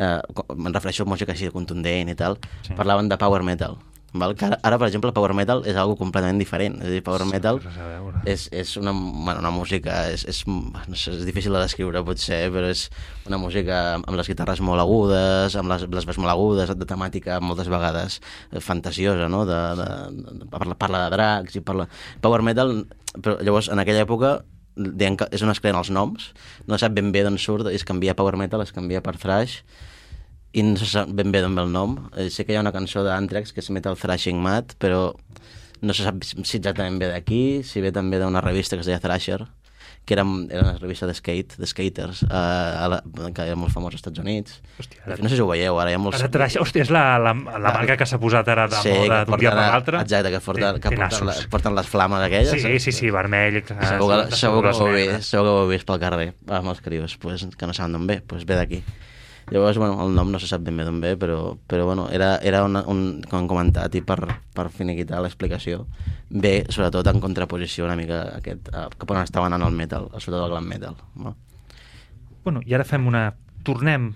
eh, 0.00 0.16
me'n 0.54 0.74
refereixo 0.74 1.04
a 1.06 1.10
música 1.12 1.36
així 1.36 1.50
contundent 1.54 2.08
i 2.12 2.16
tal, 2.18 2.38
Sí. 2.66 2.74
parlaven 2.78 3.08
de 3.12 3.18
power 3.20 3.42
metal, 3.46 3.76
val? 4.20 4.34
Que 4.38 4.46
ara, 4.48 4.58
ara, 4.66 4.78
per 4.80 4.88
exemple, 4.88 5.10
el 5.10 5.16
power 5.16 5.34
metal 5.36 5.62
és 5.68 5.76
algo 5.78 5.96
completament 6.00 6.40
diferent, 6.40 6.78
és 6.82 6.88
a 6.88 6.94
dir, 6.94 7.02
power 7.06 7.26
metal 7.28 7.60
a 7.60 7.88
veure. 7.88 8.22
és, 8.28 8.46
és 8.52 8.74
una, 8.80 8.94
bueno, 8.94 9.38
una 9.42 9.52
música, 9.54 9.98
és, 10.12 10.26
és, 10.28 10.42
no 10.46 10.96
sé, 10.96 11.14
és 11.14 11.24
difícil 11.28 11.54
de 11.56 11.62
descriure 11.62 12.02
potser, 12.06 12.40
però 12.54 12.70
és 12.72 12.86
una 13.28 13.40
música 13.42 13.80
amb 13.98 14.16
les 14.18 14.30
guitarres 14.32 14.62
molt 14.64 14.82
agudes, 14.82 15.56
amb 15.56 15.72
les, 15.72 15.86
les 15.92 16.08
veus 16.08 16.20
molt 16.22 16.34
agudes, 16.34 16.74
de 16.76 16.88
temàtica 16.88 17.40
moltes 17.40 17.70
vegades 17.72 18.20
eh, 18.50 18.60
fantasiosa, 18.60 19.30
no? 19.32 19.44
De, 19.48 19.62
de, 19.80 19.88
de, 20.42 20.50
parla, 20.52 20.76
parla 20.78 21.06
de 21.06 21.16
dracs 21.16 21.56
i 21.56 21.64
parla... 21.64 21.88
Power 22.24 22.42
metal, 22.44 22.78
però 23.20 23.38
llavors 23.40 23.70
en 23.72 23.82
aquella 23.82 24.04
època 24.06 24.38
que 24.76 25.28
és 25.32 25.42
on 25.42 25.50
es 25.50 25.60
creen 25.64 25.78
els 25.78 25.88
noms, 25.88 26.32
no 26.68 26.76
sap 26.76 26.92
ben 26.96 27.08
bé 27.12 27.22
d'on 27.24 27.38
surt, 27.40 27.68
es 27.72 27.84
canvia 27.88 28.14
power 28.16 28.36
metal, 28.36 28.60
es 28.60 28.74
canvia 28.76 29.00
per 29.00 29.16
thrash, 29.16 29.62
i 30.56 30.62
no 30.64 30.76
se 30.80 30.86
sap 30.88 31.10
ben 31.12 31.28
bé 31.34 31.42
d'on 31.44 31.54
ve 31.58 31.66
el 31.66 31.72
nom. 31.74 31.98
Eh, 32.16 32.30
sé 32.32 32.46
que 32.48 32.54
hi 32.54 32.56
ha 32.56 32.64
una 32.64 32.72
cançó 32.72 33.02
d'Anthrax 33.04 33.52
que 33.52 33.60
és 33.60 33.68
Metal 33.76 33.98
Thrashing 34.00 34.40
Mad, 34.40 34.72
però 34.80 35.10
no 35.84 35.92
se 35.92 36.06
sap 36.06 36.22
si 36.24 36.56
exactament 36.56 36.96
ve 37.02 37.10
d'aquí, 37.12 37.42
si 37.68 37.82
ve 37.84 37.92
també 37.92 38.16
d'una 38.22 38.40
revista 38.40 38.76
que 38.78 38.80
es 38.86 38.88
deia 38.88 39.00
Thrasher, 39.02 39.42
que 40.06 40.14
era, 40.14 40.22
era 40.54 40.62
una 40.62 40.78
revista 40.78 41.04
de 41.10 41.12
skate, 41.18 41.56
de 41.58 41.66
skaters, 41.66 42.22
eh, 42.22 42.30
a 42.30 42.86
la, 42.88 43.00
que 43.34 43.42
era 43.42 43.56
molt 43.58 43.74
famós 43.74 43.90
als 43.92 43.98
Estats 44.00 44.20
Units. 44.22 44.60
Hòstia, 44.78 45.00
ara, 45.04 45.16
no 45.18 45.28
sé 45.28 45.34
si 45.34 45.42
ho 45.42 45.48
veieu, 45.50 45.76
ara 45.82 45.90
hi 45.90 45.96
ha 45.96 46.00
molts... 46.00 46.22
ara 46.22 46.46
hòstia, 46.62 46.84
és 46.86 46.92
la, 46.94 47.02
la, 47.18 47.32
la 47.34 47.72
marca 47.74 47.96
que 47.98 48.06
s'ha 48.06 48.20
posat 48.22 48.48
ara 48.54 48.68
de 48.70 48.78
Sí, 48.84 48.92
moda 48.94 49.18
que 49.24 49.32
d'un 49.32 49.40
dia 49.42 49.50
per 49.50 49.58
l'altre. 49.64 50.00
exacte, 50.06 50.30
que, 50.36 50.40
porten, 50.46 50.78
que 50.80 50.92
Té 50.94 51.00
porten, 51.02 51.26
la, 51.26 51.34
porten 51.56 51.74
les 51.80 51.90
flames 51.90 52.22
aquelles. 52.28 52.52
Sí, 52.54 52.62
saps? 52.62 52.86
sí, 52.86 52.94
sí, 53.02 53.10
vermell. 53.10 53.58
Segur 53.66 54.08
que, 54.14 54.30
sí, 54.30 54.40
segur, 54.44 54.62
que 54.70 54.76
ho 54.78 54.92
vist, 54.94 55.26
segur 55.32 55.44
que 55.50 55.56
ho 55.56 55.58
heu 55.64 55.72
vist 55.74 55.90
pel 55.90 56.00
carrer, 56.06 56.28
amb 56.48 56.70
els 56.72 56.80
crios, 56.86 57.18
pues, 57.18 57.44
que 57.58 57.66
no 57.68 57.74
saben 57.74 57.98
d'on 57.98 58.06
ve, 58.06 58.20
pues 58.22 58.46
ve 58.46 58.56
d'aquí. 58.62 58.80
Llavors, 59.50 59.78
bueno, 59.78 60.00
el 60.02 60.14
nom 60.14 60.32
no 60.34 60.40
se 60.42 60.48
sap 60.50 60.64
ben 60.66 60.76
bé 60.76 60.84
d'on 60.88 60.98
ve, 61.00 61.12
però, 61.16 61.54
però 61.70 61.84
bueno, 61.86 62.08
era, 62.10 62.32
era 62.42 62.64
una, 62.66 62.82
un, 62.90 63.22
com 63.30 63.44
hem 63.44 63.48
comentat, 63.50 63.94
i 63.94 64.02
per, 64.02 64.18
per 64.56 64.66
finiquitar 64.74 65.20
l'explicació, 65.22 65.84
ve 66.30 66.64
sobretot 66.66 67.06
en 67.12 67.22
contraposició 67.22 67.86
una 67.86 67.94
mica 67.94 68.22
a 68.24 68.40
aquest, 68.40 68.72
a, 68.74 68.88
cap 68.90 69.14
on 69.14 69.20
estava 69.22 69.46
anant 69.46 69.62
el 69.62 69.76
metal, 69.78 70.08
sobretot 70.18 70.48
el 70.48 70.54
glam 70.56 70.66
metal. 70.66 70.98
No? 71.14 71.36
Bueno, 72.42 72.62
i 72.66 72.74
ara 72.74 72.86
fem 72.88 73.06
una... 73.06 73.28
Tornem... 73.66 74.14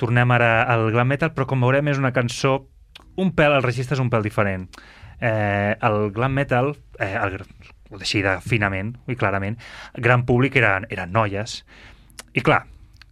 Tornem 0.00 0.30
ara 0.32 0.64
al 0.64 0.88
glam 0.90 1.10
metal, 1.12 1.30
però 1.36 1.46
com 1.46 1.62
veurem 1.62 1.92
és 1.92 1.98
una 2.00 2.14
cançó 2.16 2.56
un 3.20 3.34
pèl, 3.36 3.52
el 3.52 3.62
registre 3.62 3.98
és 3.98 4.02
un 4.02 4.10
pèl 4.10 4.24
diferent. 4.24 4.66
Eh, 5.20 5.76
el 5.76 6.10
glam 6.16 6.32
metal, 6.32 6.72
eh, 6.98 7.12
el, 7.20 7.36
deixi 7.98 8.22
de 8.24 8.36
finament 8.40 8.94
i 9.10 9.16
clarament, 9.18 9.58
gran 9.94 10.24
públic 10.26 10.56
eren, 10.56 10.86
eren 10.90 11.12
noies. 11.12 11.60
I 12.32 12.42
clar, 12.46 12.62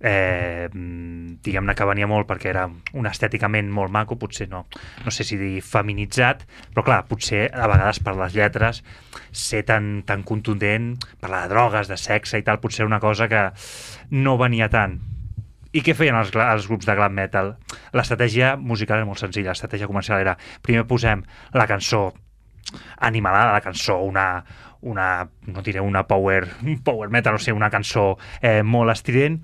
eh, 0.01 0.69
diguem-ne 0.73 1.75
que 1.75 1.87
venia 1.89 2.09
molt 2.11 2.29
perquè 2.29 2.53
era 2.53 2.67
un 2.69 3.09
estèticament 3.11 3.71
molt 3.75 3.93
maco, 3.95 4.19
potser 4.21 4.49
no, 4.51 4.65
no 5.05 5.15
sé 5.15 5.27
si 5.27 5.39
dir 5.41 5.59
feminitzat, 5.65 6.45
però 6.75 6.85
clar, 6.87 7.01
potser 7.11 7.49
a 7.53 7.69
vegades 7.71 8.01
per 8.05 8.15
les 8.19 8.37
lletres 8.37 8.83
ser 9.33 9.65
tan, 9.69 10.03
tan 10.07 10.25
contundent, 10.27 10.95
parlar 11.21 11.45
de 11.47 11.55
drogues, 11.55 11.91
de 11.91 11.99
sexe 11.99 12.39
i 12.39 12.47
tal, 12.47 12.61
potser 12.63 12.87
una 12.87 13.01
cosa 13.03 13.29
que 13.31 13.49
no 14.15 14.39
venia 14.39 14.71
tant. 14.73 14.99
I 15.77 15.83
què 15.85 15.93
feien 15.93 16.17
els, 16.17 16.31
els 16.33 16.71
grups 16.71 16.87
de 16.89 16.95
glam 16.97 17.13
metal? 17.13 17.53
L'estratègia 17.93 18.55
musical 18.57 19.03
era 19.03 19.09
molt 19.09 19.21
senzilla, 19.21 19.53
l'estratègia 19.53 19.91
comercial 19.91 20.23
era 20.23 20.39
primer 20.65 20.87
posem 20.89 21.27
la 21.53 21.67
cançó 21.69 22.09
animalada, 23.05 23.53
la 23.53 23.61
cançó, 23.65 23.99
una, 24.05 24.45
una 24.81 25.29
no 25.47 25.63
diré 25.63 25.81
una 25.81 26.07
power, 26.07 26.49
un 26.63 26.83
power 26.85 27.11
metal, 27.11 27.37
no 27.37 27.43
sé, 27.43 27.53
una 27.53 27.71
cançó 27.71 28.17
eh, 28.41 28.63
molt 28.63 28.93
estrident, 28.93 29.41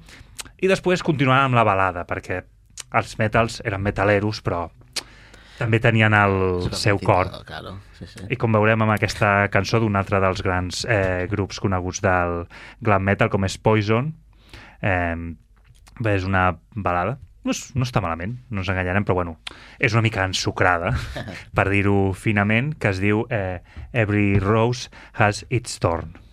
i 0.62 0.70
després 0.70 1.03
continuar 1.05 1.43
amb 1.45 1.59
la 1.59 1.64
balada, 1.66 2.05
perquè 2.09 2.43
els 2.95 3.18
metals 3.18 3.61
eren 3.66 3.82
metaleros, 3.82 4.41
però 4.45 4.68
també 5.59 5.78
tenien 5.82 6.14
el 6.16 6.66
seu 6.74 6.99
cor. 7.03 7.30
Claro, 7.47 7.76
sí, 7.99 8.09
sí. 8.11 8.24
I 8.32 8.39
com 8.41 8.55
veurem 8.55 8.82
amb 8.82 8.95
aquesta 8.97 9.49
cançó 9.55 9.80
d'un 9.82 9.99
altre 9.99 10.20
dels 10.22 10.43
grans 10.43 10.82
eh, 10.89 11.26
grups 11.30 11.61
coneguts 11.62 12.03
del 12.05 12.43
glam 12.85 13.07
metal, 13.07 13.30
com 13.30 13.47
és 13.47 13.59
Poison, 13.59 14.11
eh, 14.82 15.14
bé, 16.01 16.16
és 16.16 16.26
una 16.26 16.49
balada. 16.74 17.18
No, 17.45 17.53
és, 17.53 17.66
no 17.76 17.85
està 17.85 18.01
malament, 18.01 18.39
no 18.49 18.62
ens 18.62 18.72
enganyarem, 18.72 19.05
però 19.05 19.18
bueno, 19.18 19.37
és 19.76 19.93
una 19.93 20.03
mica 20.07 20.24
ensucrada, 20.24 20.95
per 21.57 21.68
dir-ho 21.68 22.14
finament, 22.16 22.72
que 22.80 22.95
es 22.95 23.03
diu 23.05 23.26
eh, 23.28 23.61
Every 23.93 24.39
Rose 24.41 24.89
Has 25.12 25.45
Its 25.51 25.76
Thorn. 25.85 26.24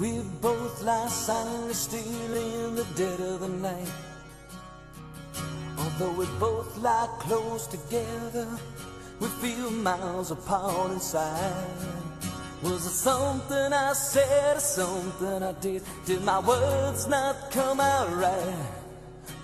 We 0.00 0.22
both 0.40 0.82
lie 0.82 1.08
silently 1.08 1.74
still 1.74 2.34
in 2.34 2.74
the 2.74 2.86
dead 2.96 3.20
of 3.20 3.40
the 3.40 3.48
night. 3.48 3.92
Although 5.76 6.12
we 6.12 6.24
both 6.38 6.74
lie 6.78 7.06
close 7.18 7.66
together, 7.66 8.48
we 9.20 9.28
feel 9.28 9.70
miles 9.70 10.30
apart 10.30 10.92
inside. 10.92 11.66
Was 12.62 12.86
it 12.86 12.96
something 12.96 13.74
I 13.74 13.92
said 13.92 14.56
or 14.56 14.60
something 14.60 15.42
I 15.42 15.52
did? 15.60 15.82
Did 16.06 16.24
my 16.24 16.38
words 16.38 17.06
not 17.06 17.50
come 17.50 17.78
out 17.78 18.10
right? 18.14 18.66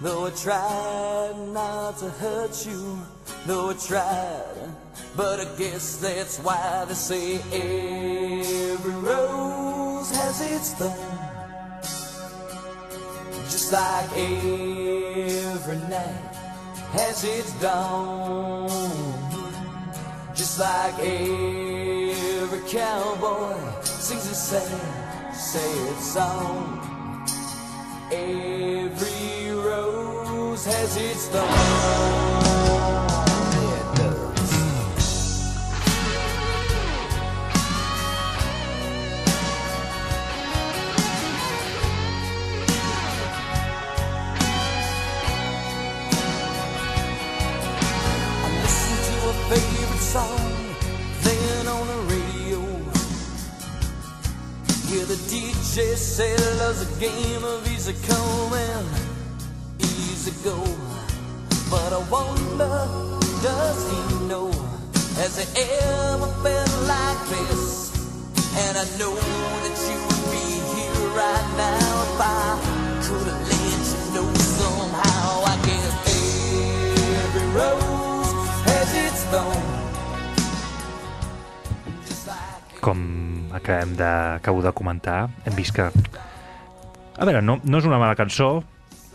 Though 0.01 0.25
I 0.25 0.31
tried 0.31 1.35
not 1.53 1.99
to 1.99 2.09
hurt 2.09 2.65
you, 2.65 2.99
though 3.45 3.71
I 3.71 3.75
tried, 3.75 4.75
but 5.19 5.39
I 5.39 5.45
guess 5.59 5.99
that's 5.99 6.39
why 6.39 6.87
they 6.89 6.95
say 6.95 7.35
every 7.53 8.95
rose 8.95 9.66
has 10.39 10.53
its 10.53 10.75
thorn. 10.75 10.93
Just 13.45 13.73
like 13.73 14.11
every 14.13 15.79
night 15.89 16.35
has 16.93 17.25
its 17.25 17.53
dawn. 17.61 18.69
Just 20.35 20.61
like 20.61 20.99
every 20.99 22.61
cowboy 22.69 23.57
sings 23.83 24.31
a 24.31 24.35
sad, 24.35 25.35
sad 25.35 25.97
song. 26.01 26.81
Every 28.13 29.51
rose 29.51 30.67
has 30.67 30.97
its 30.97 31.29
thorn. 31.29 32.36
DJ 55.77 55.95
said 55.95 56.41
love's 56.57 56.81
a 56.81 57.01
game 57.01 57.45
of 57.45 57.71
easy 57.71 57.93
come 58.09 58.55
and 58.55 58.87
easy 59.79 60.33
go. 60.43 60.57
But 61.71 61.93
I 61.93 62.01
wonder, 62.09 62.89
does 63.43 63.81
he 63.93 64.01
know? 64.25 64.51
Has 65.21 65.37
he 65.37 65.45
ever 65.61 66.33
felt 66.41 66.73
like 66.89 67.21
this? 67.29 67.93
And 68.57 68.79
I 68.79 68.85
know 68.97 69.15
that 69.65 69.77
you 69.85 69.99
would 70.01 70.25
be 70.33 70.49
here 70.73 71.09
right 71.13 71.49
now 71.61 71.85
if 72.09 72.21
I 72.25 72.57
could 73.05 73.27
have 73.29 73.43
let 73.45 73.77
you 73.77 74.01
know 74.15 74.33
somehow. 74.33 75.45
I 75.45 75.57
guess 75.67 75.93
every 77.21 77.49
rose 77.53 78.33
has 78.65 78.89
its 79.05 79.25
thorn. 79.25 79.77
Like 82.27 82.81
acabem 83.57 83.97
de, 83.99 84.09
acabo 84.39 84.63
de 84.63 84.73
comentar, 84.77 85.27
hem 85.45 85.57
vist 85.59 85.75
que... 85.77 85.89
A 87.17 87.25
veure, 87.25 87.41
no, 87.43 87.59
no 87.65 87.81
és 87.81 87.89
una 87.89 87.99
mala 88.01 88.17
cançó, 88.19 88.61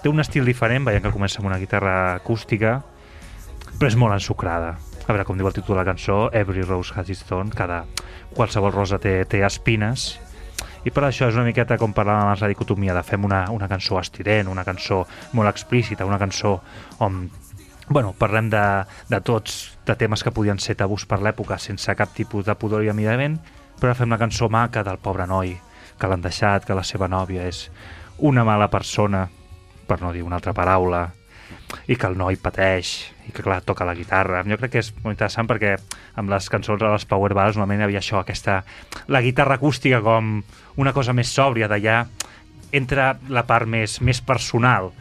té 0.02 0.10
un 0.10 0.20
estil 0.24 0.48
diferent, 0.48 0.88
veiem 0.88 1.04
que 1.04 1.14
comença 1.14 1.40
amb 1.42 1.52
una 1.52 1.60
guitarra 1.62 2.16
acústica, 2.16 2.80
però 3.78 3.90
és 3.90 3.98
molt 3.98 4.18
ensucrada. 4.18 4.74
A 5.06 5.12
veure, 5.12 5.26
com 5.28 5.38
diu 5.38 5.48
el 5.50 5.54
títol 5.54 5.76
de 5.76 5.82
la 5.84 5.88
cançó, 5.88 6.24
Every 6.34 6.66
Rose 6.66 6.94
Has 6.96 7.14
Its 7.14 7.24
Thorn, 7.30 7.54
cada, 7.54 7.84
qualsevol 8.36 8.74
rosa 8.74 9.00
té, 9.02 9.22
té 9.30 9.44
espines, 9.46 10.16
i 10.82 10.90
per 10.90 11.06
això 11.06 11.28
és 11.30 11.38
una 11.38 11.46
miqueta 11.46 11.78
com 11.78 11.94
parlàvem 11.94 12.26
abans 12.26 12.42
la 12.42 12.50
dicotomia 12.50 12.96
de 12.98 13.04
fem 13.06 13.26
una, 13.28 13.44
una 13.54 13.70
cançó 13.70 14.00
estrident, 14.02 14.50
una 14.50 14.66
cançó 14.66 15.04
molt 15.38 15.52
explícita, 15.52 16.08
una 16.10 16.20
cançó 16.22 16.58
on 17.06 17.28
bueno, 17.92 18.14
parlem 18.18 18.50
de, 18.50 18.64
de 19.12 19.20
tots, 19.22 19.78
de 19.86 19.96
temes 20.00 20.24
que 20.24 20.32
podien 20.32 20.62
ser 20.64 20.78
tabús 20.80 21.04
per 21.06 21.20
l'època 21.20 21.58
sense 21.60 21.94
cap 22.00 22.14
tipus 22.16 22.46
de 22.48 22.56
pudor 22.56 22.86
i 22.86 22.90
amidament, 22.90 23.36
però 23.82 23.96
fem 23.98 24.12
una 24.12 24.20
cançó 24.22 24.50
maca 24.54 24.84
del 24.86 25.02
pobre 25.02 25.26
noi, 25.26 25.56
que 25.98 26.10
l'han 26.10 26.22
deixat, 26.22 26.68
que 26.68 26.78
la 26.78 26.86
seva 26.86 27.10
nòvia 27.10 27.48
és 27.50 27.66
una 28.22 28.46
mala 28.46 28.70
persona, 28.70 29.26
per 29.88 29.98
no 30.02 30.14
dir 30.14 30.22
una 30.22 30.38
altra 30.38 30.54
paraula, 30.54 31.08
i 31.88 31.96
que 31.98 32.08
el 32.08 32.18
noi 32.20 32.38
pateix, 32.38 32.92
i 33.28 33.34
que 33.34 33.44
clar, 33.44 33.62
toca 33.66 33.88
la 33.88 33.96
guitarra. 33.98 34.44
Jo 34.48 34.58
crec 34.60 34.76
que 34.76 34.84
és 34.84 34.92
molt 35.02 35.16
interessant 35.16 35.50
perquè 35.50 35.76
amb 36.20 36.30
les 36.32 36.50
cançons 36.52 36.80
de 36.80 36.92
les 36.92 37.08
power 37.10 37.34
ballads 37.34 37.58
normalment 37.58 37.88
havia 37.88 38.02
això, 38.04 38.22
aquesta... 38.22 38.62
la 39.08 39.22
guitarra 39.26 39.58
acústica 39.58 40.02
com 40.06 40.38
una 40.78 40.94
cosa 40.94 41.16
més 41.18 41.32
sòbria, 41.34 41.70
d'allà 41.72 42.04
entra 42.72 43.16
la 43.30 43.44
part 43.48 43.68
més, 43.68 44.00
més 44.02 44.22
personal, 44.22 44.92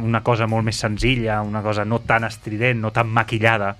una 0.00 0.22
cosa 0.22 0.46
molt 0.46 0.66
més 0.66 0.78
senzilla, 0.80 1.42
una 1.42 1.62
cosa 1.62 1.84
no 1.84 2.00
tan 2.06 2.24
estrident, 2.24 2.80
no 2.80 2.90
tan 2.94 3.10
maquillada, 3.10 3.74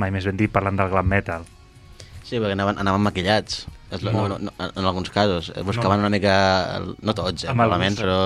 mai 0.00 0.10
més 0.10 0.26
ben 0.26 0.40
dit 0.40 0.52
parlant 0.52 0.80
del 0.80 0.90
glam 0.92 1.08
metal. 1.08 1.44
Sí, 2.24 2.38
perquè 2.40 2.54
anaven, 2.56 2.80
anaven 2.80 3.04
maquillats. 3.04 3.64
És, 3.94 4.02
la- 4.02 4.12
no, 4.12 4.26
no, 4.28 4.38
no, 4.38 4.52
en 4.66 4.84
alguns 4.84 5.10
casos. 5.10 5.52
Eh, 5.54 5.62
Buscaven 5.62 6.00
No. 6.00 6.06
una 6.06 6.10
mica... 6.10 6.80
No 7.02 7.14
tots, 7.14 7.44
eh, 7.44 7.54
però 7.54 8.18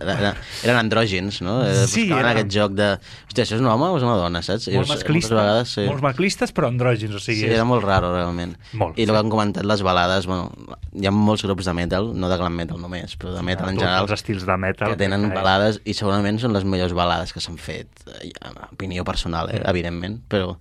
era, 0.00 0.34
eren 0.62 0.76
andrògins, 0.78 1.40
no? 1.42 1.62
Eh, 1.66 1.86
Sí, 1.86 2.04
Buscaven 2.08 2.24
era- 2.24 2.32
aquest 2.36 2.50
joc 2.54 2.72
de... 2.78 2.88
Hòstia, 3.28 3.44
això 3.44 3.56
és 3.56 3.62
un 3.62 3.66
home 3.70 3.88
o 3.88 3.96
és 3.98 4.04
una 4.06 4.16
dona, 4.20 4.42
saps? 4.42 4.68
Molt 4.72 4.88
us- 4.88 4.94
masclista, 4.96 5.34
vegades, 5.38 5.72
sí. 5.76 5.84
molts 5.88 6.02
masclistes 6.04 6.52
però 6.54 6.68
andrògins, 6.72 7.14
o 7.14 7.20
sigui, 7.22 7.40
Sí, 7.42 7.46
és- 7.48 7.54
era 7.58 7.64
molt 7.68 7.84
raro, 7.84 8.12
realment. 8.14 8.56
Molt, 8.72 8.98
I 8.98 9.02
el 9.06 9.08
sí. 9.08 9.12
que 9.12 9.18
han 9.22 9.30
comentat, 9.32 9.64
les 9.68 9.82
balades, 9.86 10.26
bueno, 10.26 10.50
hi 10.92 11.06
ha 11.06 11.12
molts 11.14 11.44
grups 11.46 11.64
de 11.68 11.74
metal, 11.78 12.12
no 12.14 12.28
de 12.28 12.36
glam 12.40 12.54
metal 12.58 12.80
només, 12.80 13.16
però 13.18 13.34
de 13.36 13.42
metal 13.46 13.68
en 13.70 13.76
tots 13.76 13.84
general, 13.86 14.02
els 14.08 14.16
estils 14.18 14.46
de 14.46 14.56
metal 14.56 14.90
que 14.92 14.96
tenen 15.00 15.28
que- 15.30 15.34
balades 15.36 15.80
i 15.84 15.94
segurament 15.94 16.38
són 16.42 16.52
les 16.56 16.64
millors 16.64 16.92
balades 16.96 17.32
que 17.32 17.40
s'han 17.40 17.58
fet, 17.58 17.88
eh, 18.20 18.30
en 18.42 18.56
opinió 18.72 19.04
personal, 19.04 19.48
eh, 19.50 19.62
evidentment, 19.64 20.20
però 20.28 20.56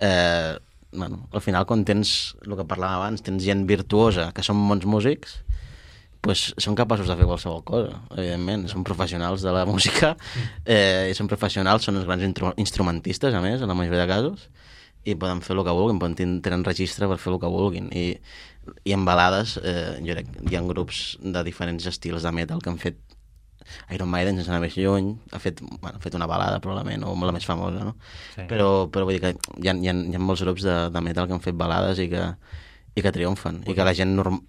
eh, 0.00 0.58
bueno, 0.92 1.26
al 1.32 1.40
final 1.40 1.64
quan 1.66 1.84
tens, 1.88 2.34
el 2.46 2.56
que 2.58 2.66
parlàvem 2.68 2.98
abans, 3.00 3.22
tens 3.24 3.42
gent 3.44 3.64
virtuosa, 3.68 4.30
que 4.36 4.44
són 4.44 4.60
bons 4.68 4.84
músics, 4.88 5.38
pues, 6.22 6.52
són 6.62 6.76
capaços 6.78 7.08
de 7.10 7.16
fer 7.18 7.26
qualsevol 7.26 7.64
cosa, 7.66 7.96
evidentment. 8.14 8.68
Són 8.70 8.84
professionals 8.86 9.42
de 9.42 9.50
la 9.56 9.64
música, 9.72 10.12
eh, 10.64 11.08
i 11.10 11.16
són 11.18 11.26
professionals, 11.32 11.88
són 11.88 11.98
els 11.98 12.06
grans 12.06 12.22
instrumentistes, 12.62 13.34
a 13.34 13.40
més, 13.42 13.60
en 13.64 13.72
la 13.72 13.74
majoria 13.78 14.04
de 14.04 14.10
casos, 14.12 14.48
i 15.04 15.16
poden 15.18 15.40
fer 15.42 15.56
el 15.56 15.64
que 15.66 15.74
vulguin, 15.74 15.98
poden 15.98 16.14
ten- 16.14 16.36
tenen 16.44 16.62
registre 16.62 17.08
per 17.10 17.18
fer 17.18 17.32
el 17.32 17.40
que 17.42 17.50
vulguin. 17.50 17.88
I, 17.90 18.04
i 18.86 18.92
en 18.94 19.02
balades, 19.08 19.56
eh, 19.66 19.96
jo 20.06 20.14
crec 20.14 20.28
hi 20.46 20.54
ha 20.54 20.62
grups 20.62 21.16
de 21.18 21.42
diferents 21.42 21.88
estils 21.90 22.22
de 22.22 22.30
metal 22.30 22.62
que 22.62 22.70
han 22.70 22.78
fet 22.78 23.00
Iron 23.94 24.10
Maiden, 24.12 24.38
sense 24.38 24.52
anar 24.52 24.62
més 24.64 24.76
lluny, 24.78 25.12
ha 25.32 25.40
fet, 25.42 25.62
bueno, 25.62 25.96
ha 25.98 26.02
fet 26.02 26.16
una 26.18 26.28
balada, 26.30 26.60
probablement, 26.64 27.04
o 27.08 27.14
la 27.22 27.34
més 27.36 27.46
famosa, 27.48 27.84
no? 27.88 27.96
Sí. 28.34 28.46
Però, 28.50 28.88
però 28.92 29.06
vull 29.08 29.18
dir 29.18 29.22
que 29.24 29.34
hi 29.62 29.70
ha, 29.70 29.76
hi 29.76 29.90
ha, 29.90 29.94
hi 29.94 30.18
ha 30.18 30.22
molts 30.22 30.44
grups 30.46 30.66
de, 30.66 30.76
de 30.92 31.04
metal 31.04 31.28
que 31.28 31.36
han 31.36 31.44
fet 31.44 31.58
balades 31.58 32.02
i 32.02 32.08
que, 32.12 32.26
i 32.94 33.00
que 33.00 33.08
triomfen. 33.12 33.62
I 33.64 33.72
que 33.72 33.84
la 33.86 33.94
gent, 33.96 34.10
norm... 34.18 34.42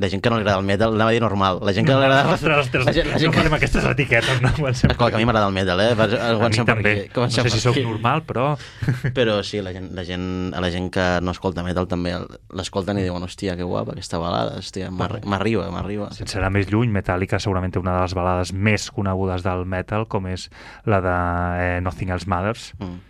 la 0.00 0.08
gent 0.08 0.22
que 0.24 0.30
no 0.32 0.36
li 0.38 0.42
agrada 0.46 0.60
el 0.62 0.64
metal, 0.64 0.94
anava 0.96 1.10
a 1.10 1.12
dir 1.12 1.20
normal, 1.20 1.58
la 1.60 1.74
gent 1.76 1.84
que 1.86 1.92
no 1.92 1.98
li 2.00 2.06
agrada... 2.06 2.32
Ostres, 2.36 2.58
ostres, 2.66 2.86
la 2.88 2.94
gent, 2.96 3.10
la 3.12 3.18
gent 3.20 3.28
no 3.28 3.32
que... 3.34 3.42
farem 3.42 3.56
aquestes 3.58 3.84
etiquetes, 3.90 4.40
no? 4.40 4.52
Comencem 4.56 4.90
Escolta, 4.94 5.10
que 5.12 5.16
a 5.16 5.20
mi 5.20 5.26
m'agrada 5.28 5.50
el 5.50 5.56
metal, 5.58 5.82
eh? 5.84 5.90
Per- 5.98 6.16
A 6.16 6.30
mi 6.32 6.38
Comencem 6.40 6.66
també. 6.70 6.94
No 7.10 7.14
Comencem 7.18 7.44
sé 7.50 7.52
si 7.58 7.60
sóc 7.60 7.76
normal, 7.84 8.24
però... 8.24 8.46
Però 9.18 9.36
sí, 9.44 9.60
la 9.60 9.74
gent, 9.76 9.90
la 9.92 10.06
gent, 10.08 10.24
a 10.56 10.64
la 10.64 10.70
gent 10.72 10.88
que 10.94 11.04
no 11.20 11.34
escolta 11.36 11.62
metal 11.66 11.86
també 11.90 12.14
l'escolten 12.56 12.96
i 13.02 13.04
diuen, 13.04 13.22
hòstia, 13.28 13.58
que 13.60 13.68
guapa 13.68 13.92
aquesta 13.92 14.16
balada, 14.22 14.56
hòstia, 14.62 14.88
m'arri- 14.90 15.20
m'arriba, 15.28 15.68
m'arriba. 15.74 16.08
Sense 16.16 16.40
anar 16.40 16.50
més 16.56 16.72
lluny, 16.72 16.88
Metallica 16.96 17.38
segurament 17.44 17.76
té 17.76 17.82
una 17.82 17.98
de 17.98 18.06
les 18.06 18.16
balades 18.16 18.54
més 18.56 18.88
conegudes 18.90 19.44
del 19.44 19.66
metal, 19.68 20.08
com 20.08 20.26
és 20.32 20.48
la 20.88 21.02
de 21.04 21.16
eh, 21.60 21.80
Nothing 21.84 22.16
Else 22.16 22.28
Matters, 22.32 22.70
Mm. 22.80 23.00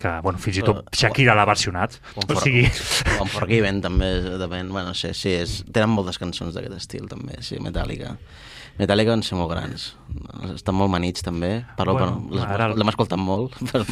Que, 0.00 0.12
bueno, 0.24 0.40
fins 0.42 0.60
i 0.60 0.64
tot 0.66 0.90
Shakira 0.96 1.34
l'ha 1.36 1.46
versionat. 1.48 1.98
O 2.16 2.26
O 2.32 2.40
sigui, 2.42 2.66
Unforgiven 3.22 3.80
també, 3.84 4.10
depèn, 4.42 4.68
bueno, 4.72 4.92
no 4.92 4.98
sé, 4.98 5.14
sí, 5.16 5.32
és, 5.36 5.62
tenen 5.72 5.94
moltes 5.94 6.20
cançons 6.22 6.56
d'aquest 6.56 6.76
estil 6.76 7.08
també, 7.08 7.40
sí, 7.46 7.60
Metallica. 7.64 8.16
Metallica 8.78 9.10
van 9.14 9.22
ser 9.24 9.36
molt 9.38 9.50
grans, 9.50 9.94
estan 10.54 10.74
molt 10.76 10.90
manits 10.92 11.22
també, 11.24 11.64
parlo, 11.78 11.94
Bueno, 11.96 12.18
bueno, 12.28 12.44
ara- 12.44 12.68
l'hem 12.76 12.88
escoltat 12.92 13.18
molt, 13.18 13.54
però, 13.72 13.84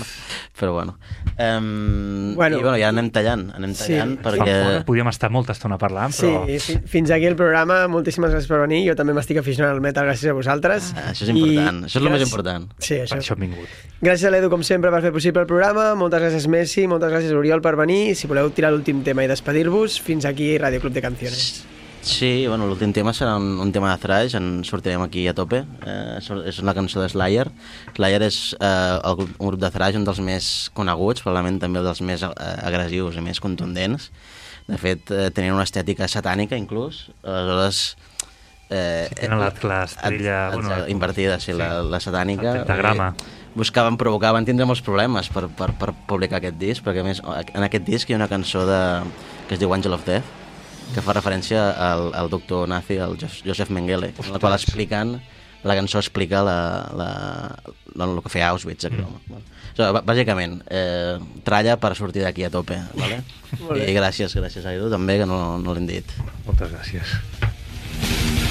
però 0.59 0.73
bueno. 0.77 0.99
Um, 1.39 2.35
Bueno. 2.35 2.59
I 2.59 2.63
bueno, 2.63 2.77
ja 2.79 2.89
anem 2.91 3.11
tallant, 3.15 3.47
anem 3.57 3.73
Sí. 3.75 3.93
tallant, 3.95 4.17
Fa 4.21 4.31
perquè... 4.31 4.55
Fora, 4.65 4.85
podíem 4.85 5.09
estar 5.09 5.31
molta 5.31 5.53
estona 5.53 5.79
parlant, 5.79 6.13
Sí, 6.13 6.27
però... 6.27 6.45
fi- 6.61 6.79
fins 6.87 7.11
aquí 7.11 7.27
el 7.27 7.37
programa. 7.37 7.87
Moltíssimes 7.89 8.31
gràcies 8.33 8.49
per 8.51 8.61
venir. 8.67 8.83
Jo 8.89 8.95
també 8.99 9.15
m'estic 9.17 9.39
aficionant 9.41 9.73
al 9.75 9.81
metal 9.81 10.05
gràcies 10.07 10.31
a 10.31 10.35
vosaltres. 10.37 10.93
Ah, 10.97 11.11
això 11.13 11.25
és 11.25 11.33
important, 11.35 11.85
això 11.85 11.99
és 12.01 12.05
el 12.05 12.11
més 12.13 12.23
important. 12.27 12.69
Sí, 12.79 12.95
Per 13.01 13.05
això. 13.07 13.19
això 13.23 13.35
hem 13.39 13.45
vingut. 13.49 13.69
Gràcies 14.05 14.27
a 14.29 14.31
l'Edu, 14.35 14.51
com 14.53 14.63
sempre, 14.63 14.91
per 14.91 15.01
fer 15.03 15.13
possible 15.13 15.41
el 15.43 15.47
programa. 15.51 15.95
Moltes 15.95 16.21
gràcies, 16.23 16.47
Messi. 16.49 16.87
Moltes 16.87 17.11
gràcies, 17.13 17.33
Oriol, 17.33 17.63
per 17.65 17.77
venir. 17.77 18.15
Si 18.17 18.27
voleu 18.29 18.51
tirar 18.51 18.73
l'últim 18.73 19.03
tema 19.03 19.25
i 19.25 19.29
despedir-vos, 19.31 20.01
fins 20.01 20.25
aquí 20.29 20.57
Radio 20.59 20.81
Club 20.81 20.93
de 20.93 21.03
Canciones. 21.03 21.39
Sí, 21.39 21.63
Sí, 22.05 22.45
bueno, 22.47 22.67
l'últim 22.69 22.93
tema 22.93 23.15
serà 23.17 23.39
un, 23.41 23.57
un 23.65 23.71
tema 23.73 23.89
de 23.95 24.01
thrash, 24.03 24.35
en 24.37 24.61
sortirem 24.69 25.01
aquí 25.01 25.23
a 25.27 25.33
tope. 25.35 25.63
Eh, 25.89 26.19
és 26.21 26.59
una 26.61 26.75
cançó 26.77 27.01
de 27.01 27.09
Slayer. 27.09 27.47
Slayer 27.97 28.21
és 28.27 28.39
eh, 28.59 28.99
el 29.01 29.17
grup, 29.17 29.31
un 29.39 29.49
grup 29.49 29.63
de 29.63 29.71
thrash, 29.73 29.97
un 29.97 30.05
dels 30.05 30.21
més 30.21 30.49
coneguts, 30.77 31.25
probablement 31.25 31.63
també 31.63 31.81
un 31.81 31.89
dels 31.89 32.03
més 32.05 32.27
eh, 32.29 32.35
agressius 32.69 33.17
i 33.17 33.25
més 33.25 33.41
contundents. 33.41 34.11
De 34.69 34.77
fet, 34.81 35.09
eh, 35.09 35.31
tenien 35.33 35.57
una 35.57 35.65
estètica 35.65 36.09
satànica, 36.11 36.61
inclús. 36.61 37.07
Aleshores... 37.25 37.87
Eh, 38.69 39.09
sí, 39.09 39.19
tenen 39.23 39.41
la, 39.41 39.49
estrella... 39.89 40.39
Bueno, 40.53 40.85
invertida, 40.93 41.41
sí, 41.41 41.53
sí, 41.53 41.59
la, 41.59 41.81
la 41.89 42.05
satànica. 42.05 42.51
El 42.53 42.63
pentagrama. 42.67 43.11
Eh, 43.17 43.43
buscaven 43.57 43.97
provocar, 43.97 44.37
van 44.37 44.45
tindre 44.45 44.69
molts 44.69 44.85
problemes 44.85 45.33
per, 45.33 45.47
per, 45.57 45.73
per 45.81 45.95
publicar 46.09 46.43
aquest 46.43 46.61
disc, 46.61 46.85
perquè 46.85 47.01
a 47.01 47.09
més 47.09 47.25
en 47.25 47.65
aquest 47.65 47.89
disc 47.89 48.11
hi 48.11 48.17
ha 48.17 48.21
una 48.21 48.29
cançó 48.29 48.69
de, 48.69 48.81
que 49.49 49.57
es 49.57 49.63
diu 49.63 49.73
Angel 49.73 49.95
of 49.97 50.05
Death, 50.05 50.44
que 50.95 51.03
fa 51.03 51.15
referència 51.17 51.71
al, 51.73 52.11
al 52.15 52.29
doctor 52.31 52.69
nazi, 52.69 52.99
al 53.01 53.17
Josef 53.19 53.71
Mengele, 53.71 54.13
Ostres. 54.13 54.35
la 54.35 54.43
qual 54.43 54.57
explicant 54.59 55.17
la 55.65 55.75
cançó 55.79 55.99
explica 55.99 56.43
la, 56.45 56.59
la, 56.93 57.09
la, 57.95 58.05
el 58.05 58.21
que 58.23 58.29
feia 58.29 58.51
Auschwitz. 58.53 58.85
Mm. 58.91 59.09
Bueno. 59.27 59.45
O 59.75 59.77
sigui, 59.79 60.03
bàsicament, 60.07 60.61
eh, 60.71 61.17
tralla 61.43 61.79
per 61.81 61.95
sortir 61.99 62.23
d'aquí 62.23 62.45
a 62.47 62.53
tope. 62.53 62.77
Vale? 63.01 63.23
I 63.81 63.97
gràcies, 63.97 64.37
gràcies 64.37 64.67
a 64.69 64.77
Edu, 64.77 64.93
també, 64.93 65.19
que 65.23 65.27
no, 65.27 65.59
no 65.59 65.75
l'hem 65.75 65.89
dit. 65.89 66.15
Moltes 66.45 66.71
gràcies. 66.77 68.44